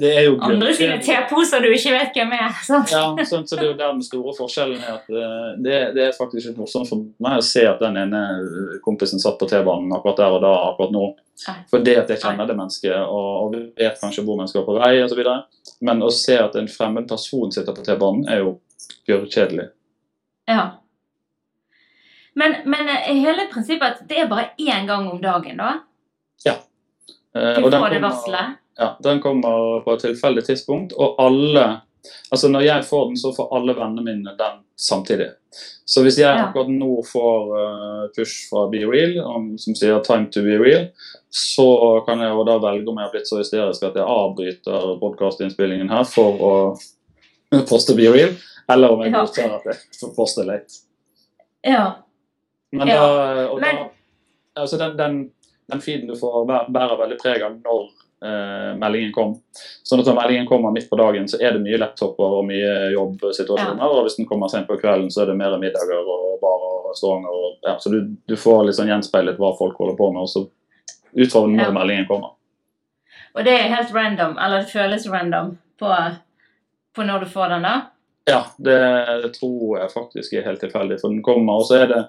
det 0.00 0.10
er 0.16 0.22
jo 0.28 0.36
Andre 0.40 0.70
sine 0.74 0.98
teposer 1.02 1.60
du 1.64 1.66
ikke 1.74 1.90
vet 1.92 2.14
hvem 2.14 2.32
er. 2.36 2.52
sant? 2.68 2.92
ja, 2.94 3.24
så, 3.26 3.40
så 3.46 3.56
det 3.56 3.64
er 3.64 3.70
jo 3.72 3.78
der 3.78 3.92
den 3.92 4.04
store 4.06 4.34
forskjellen 4.36 4.78
er 4.78 4.92
at 5.00 5.08
eh, 5.10 5.48
det, 5.64 5.78
det 5.96 6.04
er 6.06 6.14
faktisk 6.16 6.46
litt 6.50 6.60
morsomt 6.60 6.88
for 6.88 7.02
meg 7.22 7.40
å 7.40 7.44
se 7.44 7.64
at 7.66 7.82
den 7.82 7.98
ene 7.98 8.20
kompisen 8.84 9.20
satt 9.22 9.38
på 9.40 9.48
T-banen 9.50 9.90
akkurat 9.96 10.22
der 10.22 10.36
og 10.36 10.44
da 10.44 10.52
akkurat 10.70 10.94
nå. 10.94 11.10
for 11.42 11.74
Fordi 11.74 11.96
at 11.98 12.12
jeg 12.14 12.22
kjenner 12.22 12.46
det 12.48 12.56
mennesket 12.56 12.96
og, 13.02 13.28
og 13.42 13.58
vet 13.80 14.00
kanskje 14.00 14.24
hvor 14.24 14.38
mennesker 14.38 14.62
er 14.62 14.68
på 14.68 14.78
vei 14.78 14.92
osv. 15.02 15.24
Men 15.80 16.06
å 16.06 16.10
se 16.14 16.38
at 16.38 16.56
en 16.60 16.70
fremmed 16.70 17.08
person 17.10 17.50
sitter 17.52 17.74
på 17.76 17.84
T-banen, 17.86 18.28
er 18.30 18.44
jo 18.44 18.56
gørrkjedelig. 19.10 19.70
Ja. 20.50 20.64
Men, 22.40 22.56
men 22.72 22.88
eh, 22.88 23.12
hele 23.20 23.46
prinsippet 23.52 24.00
at 24.00 24.08
det 24.08 24.22
er 24.22 24.30
bare 24.30 24.50
én 24.60 24.88
gang 24.88 25.08
om 25.10 25.20
dagen, 25.22 25.60
da? 25.60 25.74
Eh, 27.36 27.60
Du 27.60 27.70
får 27.70 27.90
det 27.94 28.00
varselet? 28.02 28.56
Ja, 28.80 28.96
den 29.02 29.20
kommer 29.22 29.80
på 29.84 29.92
et 29.94 30.02
tilfeldig 30.06 30.44
tidspunkt, 30.46 30.92
og 30.96 31.20
alle 31.20 31.80
Altså 32.32 32.48
Når 32.48 32.62
jeg 32.64 32.84
får 32.88 33.08
den, 33.10 33.16
så 33.20 33.28
får 33.36 33.50
alle 33.52 33.74
vennene 33.76 34.02
mine 34.02 34.32
den 34.38 34.60
samtidig. 34.80 35.26
Så 35.84 36.00
hvis 36.02 36.16
jeg 36.18 36.32
Ja. 36.36 36.46
akkurat 36.46 36.70
nå 36.72 37.02
får 37.04 37.50
eh, 37.60 38.08
push 38.16 38.48
fra 38.48 38.62
BeReal 38.72 39.18
om- 39.20 39.58
som 39.58 39.74
sier 39.74 40.00
'time 40.00 40.30
to 40.32 40.40
be 40.42 40.56
real', 40.56 40.88
så 41.30 42.00
kan 42.06 42.18
jeg 42.18 42.30
jo 42.30 42.44
da 42.44 42.58
velge 42.58 42.88
om 42.88 42.96
jeg 42.96 43.04
har 43.04 43.12
blitt 43.12 43.28
så 43.28 43.36
hysterisk 43.38 43.82
at 43.82 43.94
jeg 43.94 44.04
avbryter 44.04 44.98
podkastinnspillingen 45.00 45.90
her 45.90 46.04
for 46.04 46.32
å 46.40 46.78
poste 47.68 47.94
Be 47.96 48.08
Real, 48.12 48.34
eller 48.68 48.92
om 48.92 49.02
jeg 49.02 49.12
godtar 49.12 49.56
at 49.56 49.64
jeg 49.64 49.74
får 50.00 50.14
poste 50.16 50.44
late. 50.46 50.80
Ja. 51.64 51.96
Men 52.72 52.88
Ja, 52.88 53.00
da, 53.06 53.54
men- 53.60 53.76
da 54.54 54.60
altså 54.60 54.78
den, 54.78 54.96
den, 54.96 55.16
den 55.72 55.80
feeden 55.80 56.06
du 56.10 56.14
får, 56.18 56.44
bærer 56.70 56.98
veldig 57.00 57.18
preg 57.22 57.42
av 57.42 57.56
når 57.58 57.88
eh, 58.22 58.72
meldingen 58.78 59.12
kom. 59.14 59.34
Så 59.82 59.96
når 59.96 60.14
meldingen 60.14 60.46
kommer 60.46 60.70
midt 60.74 60.90
på 60.90 60.98
dagen, 61.00 61.26
så 61.28 61.40
er 61.40 61.52
det 61.56 61.62
mye 61.64 61.78
laptoper 61.80 62.36
og 62.40 62.44
mye 62.46 62.92
jobbsituasjoner. 62.94 63.82
Og 63.86 64.02
hvis 64.06 64.18
den 64.20 64.26
kommer 64.30 64.48
sent 64.52 64.68
på 64.68 64.76
kvelden, 64.80 65.10
så 65.10 65.22
er 65.24 65.32
det 65.32 65.38
mer 65.40 65.56
middager 65.58 66.02
og 66.04 66.38
bar 66.42 66.66
og 66.68 66.90
restauranter. 66.90 67.30
Og, 67.30 67.56
ja, 67.66 67.76
så 67.80 67.90
du, 67.94 68.00
du 68.28 68.36
får 68.36 68.70
sånn 68.76 68.90
gjenspeilet 68.92 69.38
hva 69.40 69.54
folk 69.58 69.78
holder 69.80 69.96
på 69.98 70.10
med, 70.12 70.22
og 70.26 70.28
så 70.30 70.44
ut 71.16 71.32
fra 71.32 71.46
når 71.46 71.64
Ja. 71.64 71.70
meldingen 71.74 72.06
kommer. 72.10 72.36
Og 73.34 73.44
det 73.46 73.52
er 73.54 73.70
helt 73.74 73.92
random, 73.94 74.36
eller 74.38 74.62
det 74.64 74.70
føles 74.72 75.04
random 75.10 75.52
på, 75.78 75.90
på 76.94 77.02
når 77.06 77.20
du 77.24 77.26
får 77.30 77.48
den, 77.54 77.62
da? 77.66 77.74
Ja, 78.28 78.40
det, 78.58 78.78
det 79.24 79.30
tror 79.38 79.78
jeg 79.80 79.90
faktisk 79.94 80.32
er 80.34 80.46
helt 80.46 80.60
tilfeldig, 80.62 80.98
for 81.00 81.08
den 81.14 81.22
kommer. 81.22 81.62
Og 81.62 81.66
så 81.70 81.80
er 81.82 81.86
det 81.90 82.00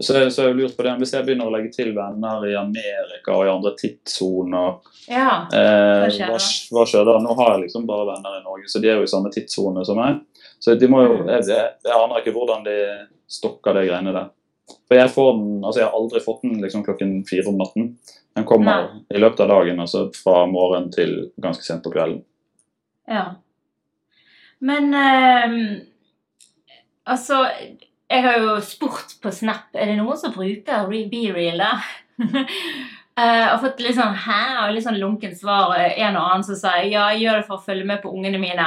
så, 0.00 0.30
så 0.30 0.48
jeg 0.48 0.56
lurt 0.58 0.76
på 0.76 0.82
det, 0.84 0.92
Hvis 1.00 1.12
jeg 1.14 1.24
begynner 1.24 1.48
å 1.48 1.52
legge 1.54 1.70
til 1.72 1.92
venner 1.96 2.42
i 2.50 2.54
Amerika 2.58 3.32
og 3.32 3.46
i 3.46 3.52
andre 3.52 3.72
tidssoner 3.78 4.74
Ja. 5.08 5.46
Eh, 5.52 6.04
Hva 6.18 6.36
hva, 6.36 6.84
skjer 6.88 7.04
da? 7.08 7.14
Nå 7.24 7.34
har 7.38 7.54
jeg 7.54 7.66
liksom 7.66 7.86
bare 7.88 8.06
venner 8.12 8.38
i 8.38 8.44
Norge, 8.44 8.68
så 8.68 8.80
de 8.82 8.90
er 8.90 8.98
jo 9.00 9.06
i 9.06 9.10
samme 9.10 9.32
tidssone 9.32 9.84
som 9.86 9.96
meg. 10.00 10.20
Så 10.60 10.74
de 10.80 10.88
må 10.88 11.02
jo, 11.04 11.14
Mm. 11.22 11.28
jeg, 11.32 11.46
jeg, 11.84 11.92
aner 11.96 12.20
ikke 12.20 12.32
hvordan 12.36 12.64
de 12.64 12.76
stokker 13.28 13.74
de 13.76 13.86
greiene 13.88 14.12
der. 14.16 14.28
For 14.88 14.96
jeg 14.96 15.10
får 15.12 15.32
den, 15.38 15.48
altså 15.64 15.80
jeg 15.80 15.88
har 15.88 15.96
aldri 15.98 16.20
fått 16.24 16.42
den 16.42 16.60
liksom 16.62 16.84
klokken 16.84 17.16
fire 17.28 17.48
om 17.52 17.58
natten. 17.60 17.88
Den 18.34 18.44
kommer 18.48 18.88
i 19.12 19.18
løpet 19.20 19.40
av 19.44 19.48
dagen, 19.52 19.80
altså 19.80 20.06
fra 20.16 20.46
morgen 20.50 20.90
til 20.92 21.30
ganske 21.40 21.62
sent 21.64 21.84
på 21.84 21.92
kvelden. 21.94 22.22
ja. 23.08 23.34
Men 24.64 24.94
ehm, 24.96 25.80
altså 27.04 27.42
Jeg 28.10 28.22
har 28.26 28.36
jo 28.42 28.56
spurt 28.60 29.14
på 29.22 29.30
Snap 29.32 29.74
Er 29.74 29.88
det 29.88 29.96
noen 29.98 30.18
som 30.20 30.32
bruker 30.34 30.90
BeReal, 31.10 31.62
da? 31.62 31.72
Eh, 33.14 33.44
og 33.52 33.60
fått 33.62 33.78
litt 33.78 33.94
sånn 33.94 34.16
hæ 34.24 34.64
og 34.64 34.72
litt 34.74 34.82
sånn 34.82 34.96
lunken 34.98 35.36
svar. 35.38 35.70
En 35.78 36.16
og 36.18 36.24
annen 36.32 36.42
som 36.42 36.56
sier 36.58 36.88
ja, 36.90 37.04
jeg 37.12 37.20
gjør 37.22 37.36
det 37.38 37.44
for 37.46 37.60
å 37.60 37.62
følge 37.62 37.86
med 37.86 38.00
på 38.02 38.10
ungene 38.10 38.40
mine. 38.42 38.64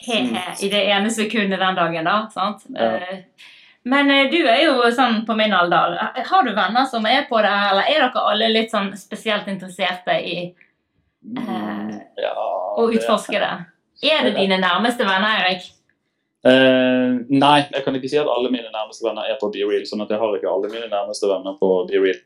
He-he, 0.00 0.44
I 0.64 0.70
det 0.72 0.80
ene 0.94 1.10
sekundet 1.12 1.60
den 1.60 1.76
dagen, 1.76 2.08
da. 2.08 2.14
sant? 2.32 2.64
Ja. 2.72 2.86
Eh, 2.96 3.50
men 3.84 4.08
eh, 4.14 4.30
du 4.32 4.38
er 4.48 4.62
jo 4.62 4.88
sånn 4.96 5.26
på 5.28 5.36
min 5.36 5.52
alder. 5.52 5.98
Har 6.24 6.48
du 6.48 6.54
venner 6.56 6.88
som 6.88 7.04
er 7.04 7.26
på 7.28 7.42
det, 7.44 7.52
eller 7.52 7.90
er 7.92 8.06
dere 8.06 8.24
alle 8.32 8.48
litt 8.54 8.72
sånn 8.72 8.94
spesielt 8.96 9.52
interesserte 9.52 10.16
i 10.24 10.38
Eh, 11.22 11.92
Ja, 12.18 12.32
å 12.80 12.88
utforske 12.96 13.38
det? 13.38 13.52
Er 14.08 14.24
det 14.24 14.32
dine 14.40 14.56
nærmeste 14.58 15.04
venner, 15.04 15.44
Erik? 15.44 15.68
Eh, 16.42 17.10
nei, 17.30 17.58
jeg 17.70 17.84
kan 17.84 17.94
ikke 17.94 18.10
si 18.10 18.18
at 18.18 18.30
alle 18.30 18.50
mine 18.50 18.70
nærmeste 18.74 19.06
venner 19.06 19.28
er 19.30 19.38
på 19.38 19.50
BeReal. 19.54 19.84
sånn 19.86 20.02
at 20.02 20.10
jeg 20.10 20.18
har 20.18 20.36
ikke 20.36 20.50
alle 20.50 20.70
mine 20.72 20.88
nærmeste 20.90 21.30
venner 21.30 21.58
på 21.60 21.70
BeReal. 21.90 22.18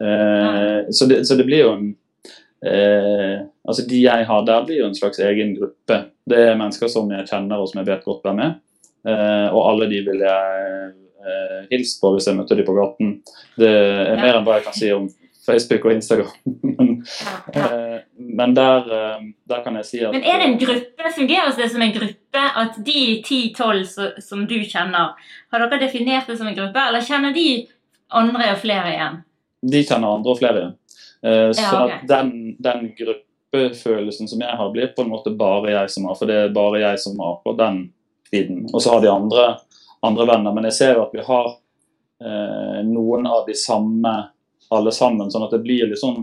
Uh, 0.00 0.88
så, 0.88 1.08
det, 1.10 1.24
så 1.28 1.36
det 1.36 1.44
blir 1.48 1.64
jo 1.64 1.72
en 1.74 1.88
uh, 2.64 3.44
Altså 3.68 3.84
De 3.90 4.00
jeg 4.00 4.24
har 4.30 4.46
der, 4.46 4.64
blir 4.64 4.80
jo 4.80 4.88
en 4.88 4.96
slags 4.96 5.20
egen 5.20 5.52
gruppe. 5.58 5.98
Det 6.28 6.38
er 6.46 6.56
mennesker 6.56 6.88
som 6.88 7.10
jeg 7.12 7.28
kjenner 7.28 7.60
og 7.60 7.68
som 7.68 7.82
jeg 7.82 7.90
vet 7.90 8.06
godt 8.08 8.24
hvem 8.24 8.40
er. 8.46 8.56
Eh, 9.08 9.48
og 9.52 9.60
alle 9.68 9.86
de 9.88 10.00
vil 10.04 10.24
jeg 10.24 10.94
hilse 11.68 12.00
på 12.00 12.10
hvis 12.14 12.26
jeg 12.30 12.38
møter 12.38 12.56
dem 12.56 12.66
på 12.66 12.74
gaten. 12.76 13.10
Det 13.60 13.68
er 13.68 14.16
mer 14.16 14.38
enn 14.38 14.46
hva 14.46 14.56
jeg 14.56 14.64
kan 14.66 14.76
si 14.76 14.88
om 14.94 15.06
Facebook 15.48 15.88
og 15.88 15.96
Instagram. 15.96 16.30
men 16.44 16.90
Ja. 17.54 17.64
eh, 17.64 18.00
men 18.38 18.54
der, 18.56 18.88
eh, 18.92 19.22
der 19.48 19.62
kan 19.64 19.76
jeg 19.80 19.86
si 19.88 20.00
at 20.04 20.12
Men 20.14 20.22
er 20.22 20.42
det 20.42 20.48
en 20.50 20.58
gruppe? 20.60 21.12
Fungerer 21.16 21.56
det 21.56 21.70
som 21.72 21.82
en 21.82 21.94
gruppe 21.94 22.42
at 22.62 22.76
de 22.86 23.00
10-12 23.24 24.20
som 24.20 24.44
du 24.46 24.58
kjenner, 24.68 25.14
har 25.50 25.64
dere 25.64 25.80
definert 25.80 26.28
det 26.28 26.36
som 26.38 26.46
en 26.50 26.56
gruppe, 26.58 26.84
eller 26.88 27.00
kjenner 27.06 27.32
de 27.34 27.48
andre 28.10 28.52
og 28.52 28.60
flere 28.62 28.92
igjen? 28.94 29.24
de 29.62 29.80
kjenner 29.82 30.12
andre 30.14 30.30
og 30.30 30.38
flere 30.38 30.60
igjen. 30.60 30.74
Eh, 31.26 31.50
så 31.56 31.62
Ja, 31.62 31.84
okay. 31.84 32.06
den, 32.06 32.28
den 32.62 32.84
gruppefølelsen 32.98 34.28
som 34.30 34.40
jeg 34.44 34.56
har, 34.60 34.70
blir 34.70 34.92
på 34.94 35.02
en 35.02 35.10
måte 35.10 35.32
bare 35.34 35.72
jeg 35.72 35.90
som 35.90 36.04
har. 36.06 36.14
For 36.20 36.30
det 36.30 36.36
er 36.44 36.54
bare 36.54 36.82
jeg 36.84 37.00
som 37.02 37.18
har 37.18 37.40
på 37.44 37.56
den 37.58 37.80
tiden. 38.30 38.68
Og 38.72 38.82
så 38.82 38.92
har 38.94 39.02
de 39.02 39.10
andre, 39.10 39.46
andre 40.06 40.26
venner. 40.30 40.54
Men 40.54 40.68
jeg 40.70 40.76
ser 40.78 40.94
jo 40.94 41.06
at 41.08 41.16
vi 41.16 41.24
har 41.26 41.48
eh, 42.22 42.80
noen 42.86 43.26
av 43.26 43.46
de 43.48 43.56
samme 43.58 44.14
alle 44.74 44.92
sammen. 44.92 45.30
Sånn 45.30 45.46
at 45.46 45.54
det 45.54 45.62
blir 45.64 45.88
litt 45.88 46.00
sånn 46.00 46.22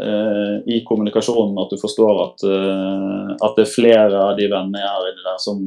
eh, 0.00 0.56
i 0.76 0.82
kommunikasjonen 0.86 1.58
at 1.62 1.72
du 1.72 1.80
forstår 1.80 2.22
at, 2.24 2.46
eh, 2.46 3.34
at, 3.36 3.56
det 3.56 3.66
er 3.66 3.74
flere 3.74 4.22
av 4.30 4.36
de 4.38 4.48
vennene 4.50 4.82
jeg 4.82 4.94
har 4.94 5.10
inni 5.10 5.26
der, 5.26 5.38
som, 5.42 5.62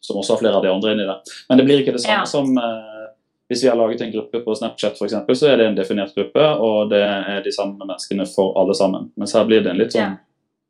som, 0.00 0.20
også 0.20 0.36
har 0.36 0.42
flere 0.44 0.60
av 0.60 0.66
de 0.66 0.72
andre 0.72 0.94
inni 0.94 1.08
der. 1.08 1.34
Men 1.48 1.60
det 1.60 1.66
blir 1.68 1.82
ikke 1.82 1.96
det 1.96 2.04
samme 2.04 2.24
ja. 2.24 2.30
som 2.30 2.54
eh, 2.58 3.08
hvis 3.48 3.64
vi 3.64 3.68
har 3.68 3.76
laget 3.80 4.00
en 4.00 4.12
gruppe 4.12 4.40
på 4.44 4.54
Snapchat 4.54 5.00
f.eks., 5.00 5.38
så 5.40 5.48
er 5.48 5.56
det 5.56 5.66
en 5.66 5.76
definert 5.78 6.14
gruppe, 6.14 6.44
og 6.60 6.90
det 6.92 7.00
er 7.00 7.40
de 7.44 7.52
samme 7.54 7.80
menneskene 7.80 8.26
for 8.28 8.58
alle 8.60 8.76
sammen. 8.76 9.08
Mens 9.16 9.32
her 9.36 9.46
blir 9.48 9.64
det 9.64 9.72
en 9.72 9.80
litt 9.80 9.96
sånn 9.96 10.04
ja. 10.04 10.18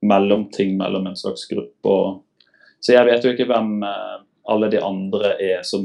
mellomting 0.07 0.76
mellom 0.78 1.09
en 1.11 1.18
slags 1.18 1.49
gruppe 1.50 1.99
og 1.99 2.25
Så 2.78 2.92
jeg 2.95 3.09
vet 3.09 3.25
jo 3.26 3.33
ikke 3.35 3.49
hvem 3.50 3.80
eh, 3.83 4.18
alle 4.49 4.68
de 4.71 4.78
andre 4.78 5.33
er 5.42 5.64
som, 5.66 5.83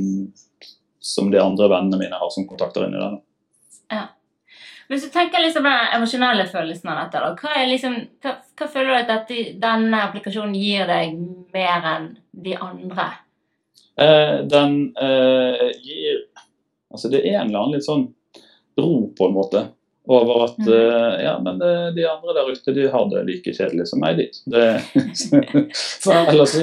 som 1.01 1.31
de 1.33 1.39
andre 1.41 1.65
vennene 1.72 1.98
mine 1.98 2.19
har 2.22 2.29
som 2.29 2.45
kontakter 2.45 2.86
inni 2.86 3.01
der. 3.01 3.15
Ja. 3.89 4.03
Hvis 4.93 5.07
du 5.07 5.13
tenker 5.13 5.41
liksom 5.41 5.65
den 5.65 5.93
emosjonelle 5.97 6.45
følelsen 6.51 6.91
av 6.93 7.00
dette, 7.01 7.21
hva, 7.41 7.53
liksom, 7.65 7.95
hva, 8.21 8.35
hva 8.59 8.67
føler 8.69 8.91
du 8.91 8.97
at 9.00 9.09
dette, 9.09 9.45
denne 9.62 10.01
applikasjonen 10.05 10.53
gir 10.53 10.85
deg 10.89 11.15
mer 11.55 11.88
enn 11.95 12.09
de 12.45 12.53
andre? 12.62 13.07
Eh, 13.97 14.38
den 14.50 14.77
eh, 15.01 15.69
gir 15.81 16.23
Altså, 16.93 17.09
det 17.09 17.23
er 17.23 17.39
en 17.39 17.47
eller 17.47 17.57
annen 17.57 17.79
litt 17.79 17.85
sånn 17.88 18.03
ro, 18.77 18.89
på 19.17 19.25
en 19.25 19.33
måte, 19.33 19.63
over 20.05 20.43
at 20.43 20.59
mm. 20.62 20.73
eh, 20.77 21.23
ja, 21.25 21.31
men 21.41 21.57
det, 21.57 21.71
eh, 21.73 21.88
de 21.95 22.05
andre 22.05 22.35
der 22.38 22.51
ute 22.53 22.75
de 22.75 22.85
har 22.93 23.07
det 23.09 23.23
like 23.25 23.53
kjedelig 23.57 23.88
som 23.89 24.03
meg, 24.03 24.19
de. 24.21 24.27
Det, 24.53 24.67
for 26.03 26.13
ellers 26.21 26.53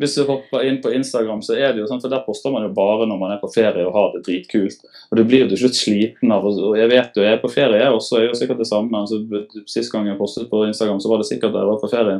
hvis 0.00 0.14
du 0.16 0.22
hopper 0.24 0.64
inn 0.64 0.78
på 0.80 0.92
Instagram, 0.96 1.42
så 1.44 1.58
er 1.58 1.74
det 1.74 1.82
jo 1.82 1.88
sånn, 1.90 2.00
for 2.00 2.12
der 2.12 2.22
poster 2.24 2.52
man 2.54 2.64
jo 2.64 2.70
bare 2.72 3.04
når 3.08 3.18
man 3.20 3.34
er 3.34 3.40
på 3.42 3.50
ferie 3.52 3.84
og 3.84 3.92
har 3.92 4.14
det 4.14 4.22
dritkult. 4.24 4.80
Og 5.10 5.20
du 5.20 5.24
blir 5.28 5.44
jo 5.44 5.50
til 5.50 5.60
slutt 5.64 5.76
sliten 5.76 6.32
av 6.32 6.46
og 6.48 6.78
Jeg 6.78 6.88
vet 6.88 7.18
jo, 7.18 7.24
jeg 7.26 7.36
er 7.36 7.42
på 7.42 7.52
ferie, 7.52 7.82
jeg 7.82 7.92
også. 7.92 8.22
Jeg 8.22 8.30
jo 8.30 8.38
sikkert 8.40 8.62
det 8.62 8.70
samme. 8.70 9.02
altså 9.02 9.20
Sist 9.68 9.92
gang 9.92 10.08
jeg 10.08 10.16
postet 10.16 10.48
på 10.48 10.64
Instagram, 10.64 11.02
så 11.04 11.12
var 11.12 11.20
det 11.20 11.28
sikkert 11.28 11.52
da 11.52 11.62
jeg 11.62 11.72
var 11.72 11.82
på 11.82 11.92
ferie. 11.92 12.16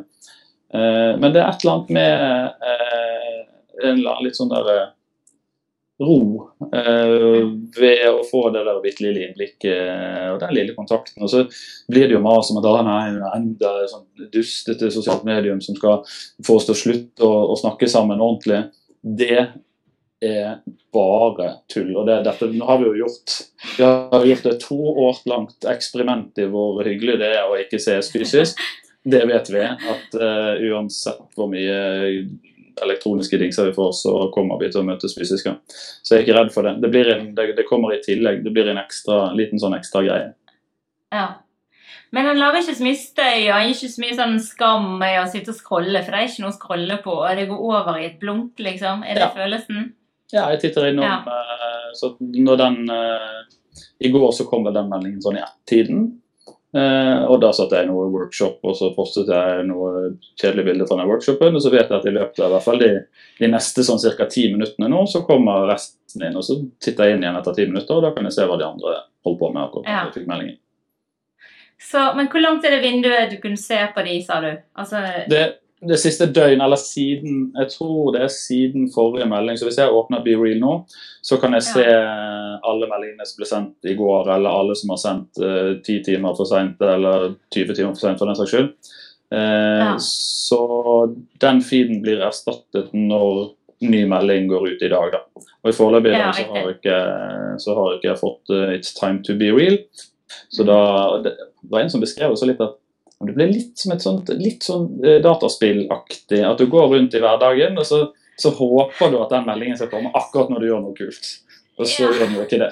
Eh, 0.77 1.13
men 1.17 1.33
det 1.33 1.41
er 1.41 1.49
et 1.49 1.65
eller 1.65 1.79
annet 1.79 1.95
med 1.97 2.13
eh, 2.75 3.39
en 3.91 4.03
litt 4.27 4.37
sånn 4.37 4.53
der 4.53 4.69
eh, 4.75 4.87
ro 6.01 6.19
eh, 6.73 7.47
ved 7.77 8.05
å 8.09 8.25
få 8.27 8.47
det 8.55 8.65
der 8.67 8.81
bitte 8.85 9.05
lille 9.05 9.27
innblikket 9.27 10.33
og 10.33 10.41
den 10.43 10.55
lille 10.57 10.75
kontakten. 10.77 11.21
Og 11.25 11.33
så 11.33 11.45
blir 11.91 12.09
det 12.09 12.17
jo 12.17 12.25
mas 12.25 12.51
om 12.53 12.61
at 12.61 12.69
ah, 12.71 12.83
nei, 12.87 13.33
enda 13.37 13.75
sånn 13.91 14.07
dustete 14.33 14.91
sosialt 14.93 15.27
medium 15.29 15.61
som 15.65 15.79
skal 15.79 16.01
få 16.47 16.59
oss 16.59 16.69
til 16.69 16.77
å 16.77 16.83
slutte 16.85 17.27
å, 17.27 17.33
å 17.53 17.59
snakke 17.61 17.91
sammen 17.91 18.23
ordentlig. 18.23 18.65
Det 19.01 19.41
er 20.21 20.61
bare 20.93 21.55
tull. 21.73 21.95
og 21.97 22.07
det, 22.09 22.21
dette, 22.27 22.51
Nå 22.53 22.67
har 22.69 22.81
vi 22.81 22.91
jo 22.91 22.99
gjort 23.05 23.39
vi 23.77 23.87
har 23.87 24.27
gjort 24.27 24.47
et 24.51 24.63
to 24.65 24.79
år 25.07 25.21
langt 25.31 25.69
eksperiment 25.69 26.39
i 26.41 26.49
hvor 26.51 26.81
hyggelig 26.85 27.21
det 27.21 27.35
er 27.39 27.49
å 27.49 27.59
ikke 27.61 27.81
ses 27.81 28.11
fysisk. 28.13 28.61
Det 29.01 29.23
vet 29.29 29.49
vi. 29.53 29.63
At 29.65 30.17
uh, 30.21 30.61
uansett 30.71 31.23
hvor 31.37 31.49
mye 31.53 31.79
elektroniske 32.85 33.39
dingser 33.41 33.69
vi 33.71 33.77
får, 33.77 33.93
så 34.01 34.15
kommer 34.35 34.61
vi 34.61 34.71
til 34.73 34.83
å 34.83 34.87
møtes 34.87 35.17
fysisk. 35.17 35.49
Så 35.69 36.15
jeg 36.15 36.23
er 36.23 36.27
ikke 36.27 36.39
redd 36.39 36.51
for 36.55 36.67
det. 36.67 36.77
Det, 36.83 37.05
en, 37.15 37.31
det, 37.37 37.53
det 37.59 37.69
kommer 37.69 37.95
i 37.95 38.03
tillegg. 38.05 38.43
Det 38.45 38.53
blir 38.55 38.71
en 38.73 38.81
ekstra, 38.83 39.31
liten 39.39 39.63
sånn 39.63 39.77
ekstra 39.79 40.05
greie. 40.07 40.33
Ja. 41.15 41.29
Men 42.11 42.27
han 42.27 42.41
lager 42.41 42.65
ikke 42.65 42.75
så 42.75 42.87
mye 42.87 42.99
støy 42.99 43.45
og 43.55 43.71
ikke 43.71 43.91
så 43.93 44.03
mye 44.03 44.17
sånn 44.19 44.37
skam 44.43 44.89
med 44.99 45.21
å 45.21 45.29
sitte 45.31 45.53
og 45.53 45.59
scrolle, 45.61 46.03
for 46.03 46.15
det 46.15 46.21
er 46.21 46.31
ikke 46.31 46.45
noe 46.45 46.51
å 46.51 46.59
scrolle 46.59 46.97
på, 47.05 47.15
og 47.23 47.39
det 47.39 47.47
går 47.51 47.67
over 47.71 48.01
i 48.01 48.09
et 48.09 48.17
blunk, 48.23 48.59
liksom. 48.59 49.05
Er 49.07 49.19
det 49.19 49.29
ja. 49.29 49.31
følelsen? 49.37 49.93
Ja, 50.31 50.49
jeg 50.55 50.63
titter 50.65 50.91
innom 50.91 51.07
ja. 51.07 51.21
uh, 51.27 51.89
Så 51.99 52.13
når 52.21 52.59
den 52.61 52.77
uh, 52.87 53.41
I 53.99 54.11
går 54.15 54.29
så 54.37 54.47
kom 54.47 54.63
vel 54.67 54.77
den 54.77 54.91
meldingen 54.91 55.23
sånn 55.23 55.39
i 55.39 55.43
ett-tiden. 55.43 56.05
Eh, 56.71 57.23
og 57.27 57.41
da 57.43 57.51
satte 57.55 57.81
jeg 57.81 57.89
noe 57.89 58.07
workshop, 58.13 58.61
og 58.63 58.77
så 58.79 58.93
postet 58.95 59.31
jeg 59.33 59.67
noe 59.67 60.13
kjedelige 60.39 60.69
bilder 60.69 60.87
fra 60.87 61.01
den 61.01 61.11
workshopen. 61.11 61.59
Og 61.59 61.65
så 61.65 61.73
vet 61.73 61.89
jeg 61.89 61.99
at 61.99 62.07
i 62.07 62.15
løpet 62.15 62.43
av 62.43 62.51
i 62.51 62.55
hvert 62.55 62.67
fall 62.67 62.83
de, 62.83 62.91
de 63.41 63.51
neste 63.51 63.85
sånn 63.87 64.03
ca. 64.05 64.29
ti 64.31 64.47
minuttene 64.53 64.91
nå, 64.93 65.05
så 65.11 65.25
kommer 65.27 65.67
resten 65.71 66.27
inn. 66.27 66.39
Og 66.39 66.47
så 66.47 66.61
titter 66.83 67.11
jeg 67.11 67.19
inn 67.19 67.27
igjen 67.27 67.39
etter 67.41 67.59
ti 67.59 67.67
minutter, 67.71 67.99
og 67.99 68.07
da 68.07 68.15
kan 68.15 68.29
jeg 68.29 68.39
se 68.39 68.47
hva 68.47 68.59
de 68.61 68.69
andre 68.69 68.99
holder 69.27 69.41
på 69.43 69.53
med. 69.55 69.63
akkurat 69.65 69.91
ja. 69.91 70.03
jeg 70.07 70.19
fikk 70.21 70.31
meldingen. 70.31 70.61
Så, 71.81 72.01
Men 72.15 72.29
hvor 72.29 72.43
langt 72.45 72.65
er 72.69 72.77
det 72.77 72.85
vinduet 72.85 73.31
du 73.33 73.39
kunne 73.41 73.59
se 73.59 73.79
på 73.95 74.05
de, 74.05 74.19
sa 74.23 74.41
du? 74.45 74.51
Altså... 74.79 75.01
Det, 75.33 75.45
det 75.81 75.97
siste 75.97 76.27
døgn, 76.29 76.61
eller 76.61 76.77
siden 76.77 77.53
Jeg 77.57 77.71
tror 77.73 78.13
det 78.13 78.25
er 78.25 78.33
siden 78.33 78.91
forrige 78.93 79.29
melding. 79.29 79.59
Så 79.59 79.65
hvis 79.69 79.79
jeg 79.81 79.93
åpner 79.97 80.25
Be 80.25 80.35
Real 80.37 80.61
nå, 80.61 80.73
så 81.25 81.39
kan 81.41 81.57
jeg 81.57 81.65
se 81.65 81.85
ja. 81.85 82.03
alle 82.69 82.89
meldingene 82.91 83.27
som 83.29 83.41
ble 83.41 83.49
sendt 83.49 83.89
i 83.89 83.95
går, 83.97 84.29
eller 84.35 84.51
alle 84.61 84.77
som 84.77 84.93
har 84.93 85.01
sendt 85.01 85.41
eh, 85.41 85.71
ti 85.85 86.01
uh, 86.01 86.05
timer 86.05 86.37
for 86.37 86.49
seint, 86.49 86.83
eller 86.85 87.31
20 87.55 87.79
timer 87.79 87.95
for 87.95 88.03
seint, 88.03 88.21
for 88.21 88.29
den 88.29 88.37
saks 88.37 88.53
skyld. 88.53 88.69
Uh, 89.33 89.81
ja. 89.81 89.95
Så 90.05 90.61
den 91.41 91.63
feeden 91.65 92.05
blir 92.05 92.21
erstattet 92.29 92.93
når 92.93 93.55
ny 93.81 94.05
melding 94.11 94.51
går 94.51 94.69
ut 94.75 94.85
i 94.85 94.93
dag, 94.93 95.17
da. 95.17 95.47
Og 95.65 95.73
i 95.73 95.77
foreløpig 95.77 96.13
ja, 96.13 96.29
så, 96.37 96.45
har 96.53 96.73
ikke, 96.75 97.01
så 97.65 97.77
har 97.79 97.97
ikke 97.97 98.11
jeg 98.11 98.21
fått 98.21 98.53
uh, 98.53 98.69
It's 98.77 98.93
time 98.97 99.25
to 99.25 99.39
be 99.41 99.49
real. 99.57 99.81
Så 100.53 100.67
da, 100.69 100.81
det 101.25 101.35
var 101.73 101.87
en 101.87 101.93
som 101.93 102.05
beskrev 102.05 102.37
også 102.37 102.51
litt 102.51 102.61
at 102.61 102.77
det 103.29 103.37
blir 103.37 103.53
litt 103.53 103.79
som 103.79 103.93
et 103.93 104.05
sånt, 104.05 104.31
litt 104.41 104.65
sånn 104.65 104.87
eh, 105.05 105.19
dataspillaktig. 105.25 106.41
At 106.47 106.61
du 106.61 106.71
går 106.73 106.89
rundt 106.95 107.17
i 107.17 107.21
hverdagen, 107.21 107.77
og 107.81 107.87
så, 107.87 108.01
så, 108.41 108.53
håper 108.57 109.13
du 109.13 109.19
at 109.21 109.35
den 109.35 109.45
meldingen 109.49 109.77
skal 109.77 109.91
komme 109.93 110.13
akkurat 110.17 110.53
når 110.53 110.63
du 110.63 110.69
gjør 110.71 110.85
noe 110.87 110.97
kult. 110.97 111.33
Og 111.77 111.85
så 111.85 112.07
ja. 112.07 112.09
gjør 112.09 112.25
den 112.25 112.39
jo 112.39 112.47
ikke 112.47 112.63
det. 112.63 112.71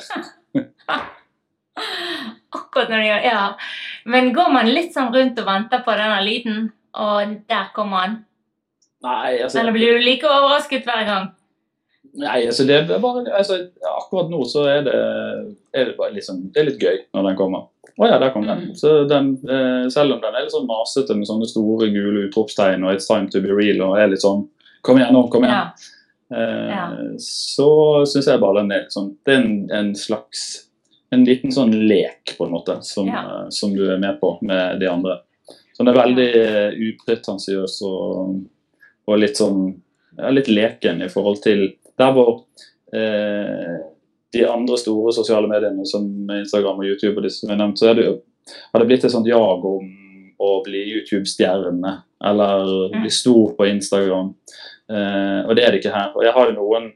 akkurat 2.58 2.88
når 2.88 2.96
du 2.96 3.08
gjør 3.10 3.28
Ja. 3.28 3.42
Men 4.08 4.32
går 4.32 4.52
man 4.54 4.72
litt 4.72 4.94
sånn 4.96 5.12
rundt 5.12 5.40
og 5.42 5.48
venter 5.50 5.84
på 5.84 5.96
denne 6.00 6.22
lyden, 6.24 6.70
og 6.96 7.34
der 7.50 7.68
kommer 7.76 8.06
han? 8.06 8.20
Nei, 9.04 9.42
altså... 9.44 9.60
Eller 9.60 9.76
blir 9.76 9.98
du 9.98 10.06
like 10.06 10.26
overrasket 10.26 10.88
hver 10.88 11.04
gang? 11.06 11.26
Nei, 12.18 12.46
altså 12.48 12.64
det 12.66 12.78
er 12.78 13.02
bare, 13.02 13.26
altså, 13.36 13.58
akkurat 13.84 14.30
nå 14.32 14.40
så 14.48 14.64
er 14.70 14.86
det, 14.86 14.96
er 15.76 15.90
det 15.90 15.98
bare 15.98 16.16
liksom, 16.16 16.40
det 16.54 16.62
er 16.62 16.70
litt 16.70 16.80
gøy 16.82 17.02
når 17.14 17.28
den 17.28 17.36
kommer. 17.38 17.68
Å 17.98 18.04
oh 18.04 18.06
ja, 18.06 18.18
der 18.22 18.30
kom 18.30 18.44
den. 18.46 18.68
Mm. 18.68 18.74
Så 18.78 18.92
den 19.10 19.32
eh, 19.50 19.88
selv 19.90 20.14
om 20.14 20.20
den 20.22 20.36
er 20.36 20.44
litt 20.44 20.54
sånn 20.54 20.68
masete 20.68 21.16
med 21.18 21.26
sånne 21.26 21.48
store 21.50 21.88
gule 21.90 22.28
utropstegn 22.28 22.84
og 22.86 22.92
'It's 22.92 23.10
time 23.10 23.26
to 23.32 23.42
be 23.42 23.50
real' 23.50 23.82
og 23.88 23.98
er 23.98 24.12
litt 24.12 24.22
sånn 24.22 24.46
Kom 24.86 25.00
igjen 25.00 25.10
nå, 25.12 25.24
kom 25.26 25.42
igjen. 25.42 25.56
Ja. 25.58 26.38
Eh, 26.38 26.68
ja. 26.70 26.84
Så 27.18 28.06
syns 28.06 28.28
jeg 28.30 28.38
bare 28.38 28.60
den 28.60 28.70
er 28.76 28.86
sånn 28.92 29.10
Det 29.26 29.34
er 29.34 29.40
en, 29.40 29.52
en, 29.74 29.90
slags 29.98 30.68
En 31.10 31.24
liten 31.26 31.50
sånn 31.50 31.72
lek, 31.88 32.36
på 32.38 32.46
en 32.46 32.54
måte, 32.54 32.78
som, 32.86 33.08
ja. 33.10 33.24
uh, 33.24 33.50
som 33.50 33.74
du 33.74 33.86
er 33.90 33.98
med 33.98 34.20
på 34.20 34.34
med 34.44 34.78
de 34.78 34.90
andre. 34.92 35.22
Så 35.72 35.80
den 35.80 35.88
er 35.88 35.96
veldig 35.96 36.26
uh, 36.36 36.80
upretensiøs 36.90 37.78
og, 37.88 38.34
og, 39.08 39.14
litt 39.16 39.40
sånn 39.40 39.70
litt 40.36 40.50
leken 40.52 41.00
i 41.00 41.08
forhold 41.08 41.40
til 41.46 41.64
der 41.96 42.12
hvor 42.12 42.42
uh, 42.92 43.78
de 44.32 44.44
andre 44.48 44.76
store 44.76 45.12
sosiale 45.16 45.48
mediene 45.48 45.86
som 45.88 46.04
Instagram 46.34 46.82
og 46.82 46.90
YouTube, 46.90 47.16
og 47.16 47.24
disse 47.24 47.42
som 47.42 47.52
jeg 47.52 47.60
nevnt, 47.60 47.80
så 47.80 47.90
er 47.90 47.98
det 47.98 48.06
jo, 48.08 48.18
har 48.72 48.82
det 48.82 48.88
blitt 48.90 49.06
et 49.06 49.14
sånt 49.14 49.28
jag 49.28 49.64
om 49.70 49.88
å 50.38 50.50
bli 50.64 50.84
YouTube-stjerne 50.92 51.94
eller 52.24 52.94
mm. 52.94 53.00
bli 53.02 53.10
stor 53.10 53.54
på 53.58 53.66
Instagram. 53.66 54.34
Eh, 54.92 55.40
og 55.46 55.56
det 55.56 55.64
er 55.64 55.72
det 55.72 55.80
ikke 55.82 55.94
her. 55.94 56.12
Og 56.14 56.26
jeg 56.26 56.34
har 56.36 56.50
jo 56.50 56.56
noen 56.56 56.90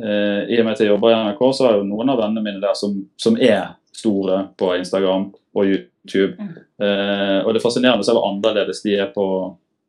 eh, 0.00 0.48
I 0.48 0.60
og 0.60 0.64
med 0.64 0.72
at 0.74 0.82
jeg 0.82 0.90
jobber 0.92 1.12
i 1.12 1.18
NRK, 1.18 1.42
så 1.52 1.66
har 1.66 1.76
jeg 1.76 1.82
jo 1.82 1.90
noen 1.90 2.14
av 2.14 2.22
vennene 2.22 2.44
mine 2.46 2.62
der 2.62 2.78
som, 2.78 2.96
som 3.20 3.36
er 3.36 3.74
store 3.98 4.46
på 4.58 4.72
Instagram 4.78 5.28
og 5.58 5.68
YouTube. 5.74 6.38
Mm. 6.38 6.54
Eh, 6.84 7.38
og 7.42 7.52
det 7.52 7.60
er 7.60 7.66
fascinerende 7.66 8.06
se 8.06 8.16
hvor 8.16 8.30
annerledes 8.30 8.80
de 8.86 8.96
er 9.02 9.12
på, 9.14 9.26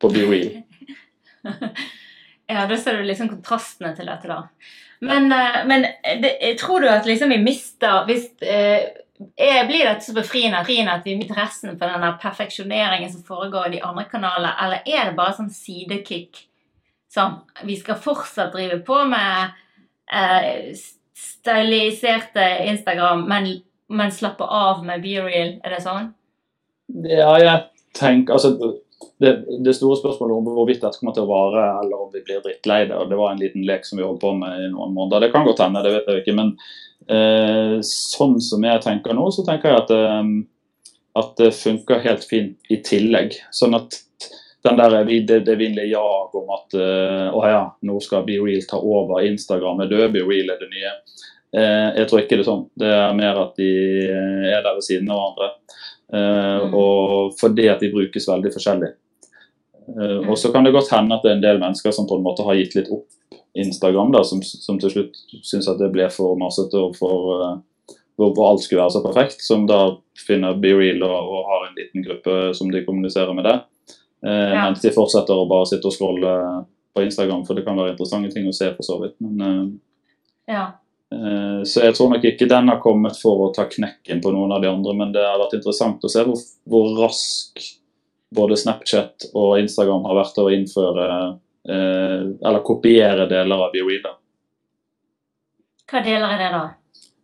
på 0.02 0.12
BeReal. 0.16 0.60
Ja, 2.50 2.64
da 2.66 2.78
ser 2.82 2.98
du 2.98 3.04
liksom 3.06 3.28
kontrastene 3.30 3.92
til 3.94 4.08
dette, 4.10 4.26
da. 4.26 4.40
Men, 5.00 5.32
eh, 5.32 5.66
men 5.66 5.86
det, 6.22 6.60
tror 6.60 6.80
du 6.84 6.90
at 6.90 7.06
liksom 7.08 7.30
vi 7.30 7.38
mister 7.44 8.06
hvis, 8.10 8.32
eh, 8.42 8.90
Blir 9.68 9.84
dette 9.84 10.06
så 10.06 10.14
befriende 10.16 10.62
at 10.94 11.06
vi 11.06 11.18
mister 11.20 11.36
resten 11.36 11.74
for 11.76 11.92
denne 11.92 12.14
perfeksjoneringen 12.22 13.12
som 13.12 13.24
foregår 13.28 13.68
i 13.68 13.74
de 13.74 13.82
andre 13.84 14.06
kanalene, 14.08 14.54
eller 14.64 14.86
er 14.88 15.10
det 15.10 15.18
bare 15.18 15.36
sånn 15.36 15.52
sidekick 15.52 16.46
som 17.12 17.42
vi 17.68 17.76
skal 17.76 18.00
fortsatt 18.00 18.54
drive 18.54 18.80
på 18.88 19.02
med 19.12 19.58
eh, 20.14 20.72
styliserte 21.20 22.46
Instagram, 22.72 23.26
men, 23.28 23.50
men 23.92 24.16
slappe 24.16 24.48
av 24.48 24.86
med 24.88 25.04
BeReal? 25.04 25.58
Er 25.68 25.76
det 25.76 25.82
sånn? 25.84 26.14
Ja, 27.04 27.34
jeg 27.44 27.68
tenker 28.00 28.38
altså 28.38 28.56
det, 29.20 29.32
det, 29.64 29.74
store 29.76 29.98
spørsmålet 30.00 30.36
om 30.36 30.50
hvorvidt 30.56 30.82
dette 30.84 31.00
kommer 31.00 31.16
til 31.16 31.26
å 31.26 31.30
vare, 31.30 31.64
eller 31.82 32.04
om 32.04 32.12
vi 32.14 32.24
blir 32.26 32.42
drittlei 32.44 32.82
det. 32.90 32.98
og 32.98 33.12
Det 33.12 33.20
var 33.20 33.34
en 33.34 33.42
liten 33.42 33.66
lek 33.68 33.88
som 33.88 34.00
vi 34.00 34.06
holdt 34.06 34.22
på 34.24 34.34
med 34.36 34.66
i 34.66 34.70
noen 34.74 34.94
måneder. 34.96 35.26
Det 35.26 35.32
kan 35.34 35.48
godt 35.48 35.64
hende, 35.64 35.84
det 35.86 35.94
vet 35.96 36.12
jeg 36.12 36.24
ikke. 36.24 36.36
Men 36.40 36.54
eh, 37.08 37.78
sånn 37.86 38.38
som 38.44 38.68
jeg 38.68 38.84
tenker 38.86 39.16
nå, 39.16 39.30
så 39.36 39.46
tenker 39.48 39.72
jeg 39.72 39.84
at, 39.86 39.96
eh, 39.96 40.94
at 41.24 41.34
det 41.40 41.56
funker 41.56 42.04
helt 42.06 42.28
fint 42.28 42.72
i 42.72 42.82
tillegg. 42.86 43.40
Sånn 43.56 43.78
at 43.80 44.02
den 44.68 44.80
der, 44.80 44.98
det, 45.08 45.40
det 45.48 45.56
vinner 45.56 45.88
jag 45.88 46.36
om 46.36 46.50
at 46.52 46.76
uh, 46.76 47.30
å 47.32 47.44
ja, 47.48 47.62
nå 47.88 47.94
skal 48.04 48.26
BeReal 48.28 48.66
ta 48.68 48.76
over. 48.76 49.22
Instagram 49.24 49.86
er 49.86 49.92
død, 49.92 50.10
BeReal 50.18 50.52
er 50.52 50.60
det 50.60 50.68
nye. 50.74 50.92
Eh, 51.50 51.88
jeg 51.98 52.10
tror 52.10 52.22
ikke 52.22 52.38
det 52.38 52.44
er 52.44 52.50
sånn. 52.50 52.66
Det 52.78 52.90
er 52.94 53.16
mer 53.18 53.40
at 53.42 53.56
de 53.58 53.70
eh, 54.06 54.50
er 54.52 54.62
der 54.66 54.76
ved 54.76 54.86
siden 54.86 55.10
av 55.10 55.22
hverandre. 55.22 55.80
Eh, 56.14 56.60
Mm. 56.66 56.74
Og 56.74 57.34
fordi 57.40 57.68
at 57.70 57.80
de 57.80 57.92
brukes 57.94 58.28
veldig 58.28 58.52
forskjellig. 58.54 58.90
Eh. 59.90 60.30
Og 60.30 60.38
så 60.38 60.52
kan 60.52 60.64
det 60.66 60.74
godt 60.74 60.90
hende 60.92 61.16
at 61.16 61.24
det 61.24 61.32
er 61.32 61.36
en 61.36 61.44
del 61.44 61.60
mennesker 61.60 61.92
som 61.92 62.08
på 62.08 62.18
en 62.18 62.24
måte 62.26 62.44
har 62.44 62.56
gitt 62.56 62.76
litt 62.76 62.90
opp 62.92 63.08
Instagram, 63.56 64.12
da, 64.12 64.24
som, 64.24 64.42
som 64.44 64.78
til 64.80 64.90
slutt 64.94 65.16
syns 65.44 65.68
at 65.70 65.80
det 65.82 65.92
ble 65.94 66.08
for 66.14 66.36
masete 66.38 66.78
og 66.78 66.96
for 66.98 67.44
eh, 67.46 67.96
hvor, 68.20 68.34
hvor 68.36 68.50
alt 68.50 68.62
skulle 68.66 68.82
være 68.82 68.92
så 68.98 69.04
perfekt, 69.06 69.42
som 69.46 69.66
da 69.70 69.96
finner 70.20 70.58
BeReal 70.60 71.02
og, 71.08 71.30
og 71.34 71.46
har 71.48 71.68
en 71.70 71.78
liten 71.80 72.04
gruppe 72.04 72.54
som 72.58 72.72
de 72.72 72.84
kommuniserer 72.86 73.34
med 73.34 73.46
det. 73.48 73.58
Eh, 74.26 74.52
Ja. 74.54 74.66
Mens 74.66 74.82
de 74.82 74.92
fortsetter 74.92 75.34
å 75.34 75.48
bare 75.48 75.70
sitte 75.70 75.88
og 75.88 75.94
scrolle 75.96 76.34
på 76.96 77.06
Instagram, 77.06 77.46
for 77.48 77.54
det 77.56 77.64
kan 77.66 77.78
være 77.80 77.94
interessante 77.94 78.34
ting 78.34 78.50
å 78.50 78.54
se 78.56 78.74
for 78.76 78.84
så 78.84 79.00
vidt. 79.02 79.16
Men, 79.22 79.42
eh, 79.42 80.54
Ja. 80.54 80.66
Eh, 81.16 81.60
så 81.64 81.84
jeg 81.86 81.98
tror 81.98 82.14
nok 82.14 82.30
ikke 82.30 82.50
den 82.50 82.72
har 82.72 82.80
kommet 82.84 83.20
for 83.22 83.48
å 83.48 83.52
ta 83.56 83.68
knekken 83.70 84.22
på 84.24 84.34
noen 84.36 84.56
av 84.56 84.64
de 84.64 84.72
andre, 84.72 84.96
men 84.98 85.14
det 85.16 85.26
har 85.26 85.42
vært 85.42 85.58
interessant 85.60 86.04
å 86.04 86.12
se 86.12 86.24
hvor, 86.28 86.42
hvor 86.70 86.96
rask 87.02 87.62
både 88.36 88.58
Snapchat 88.58 89.32
og 89.34 89.60
Instagram 89.60 90.06
har 90.10 90.20
vært 90.22 90.36
til 90.38 90.48
å 90.48 90.54
innføre 90.54 91.08
eh, 91.70 92.26
eller 92.46 92.66
kopiere 92.66 93.30
deler 93.30 93.68
av 93.68 93.74
bioida. 93.74 94.16
Hva 95.90 96.04
deler 96.06 96.36
er 96.36 96.44
det, 96.44 96.50
da? 96.54 96.66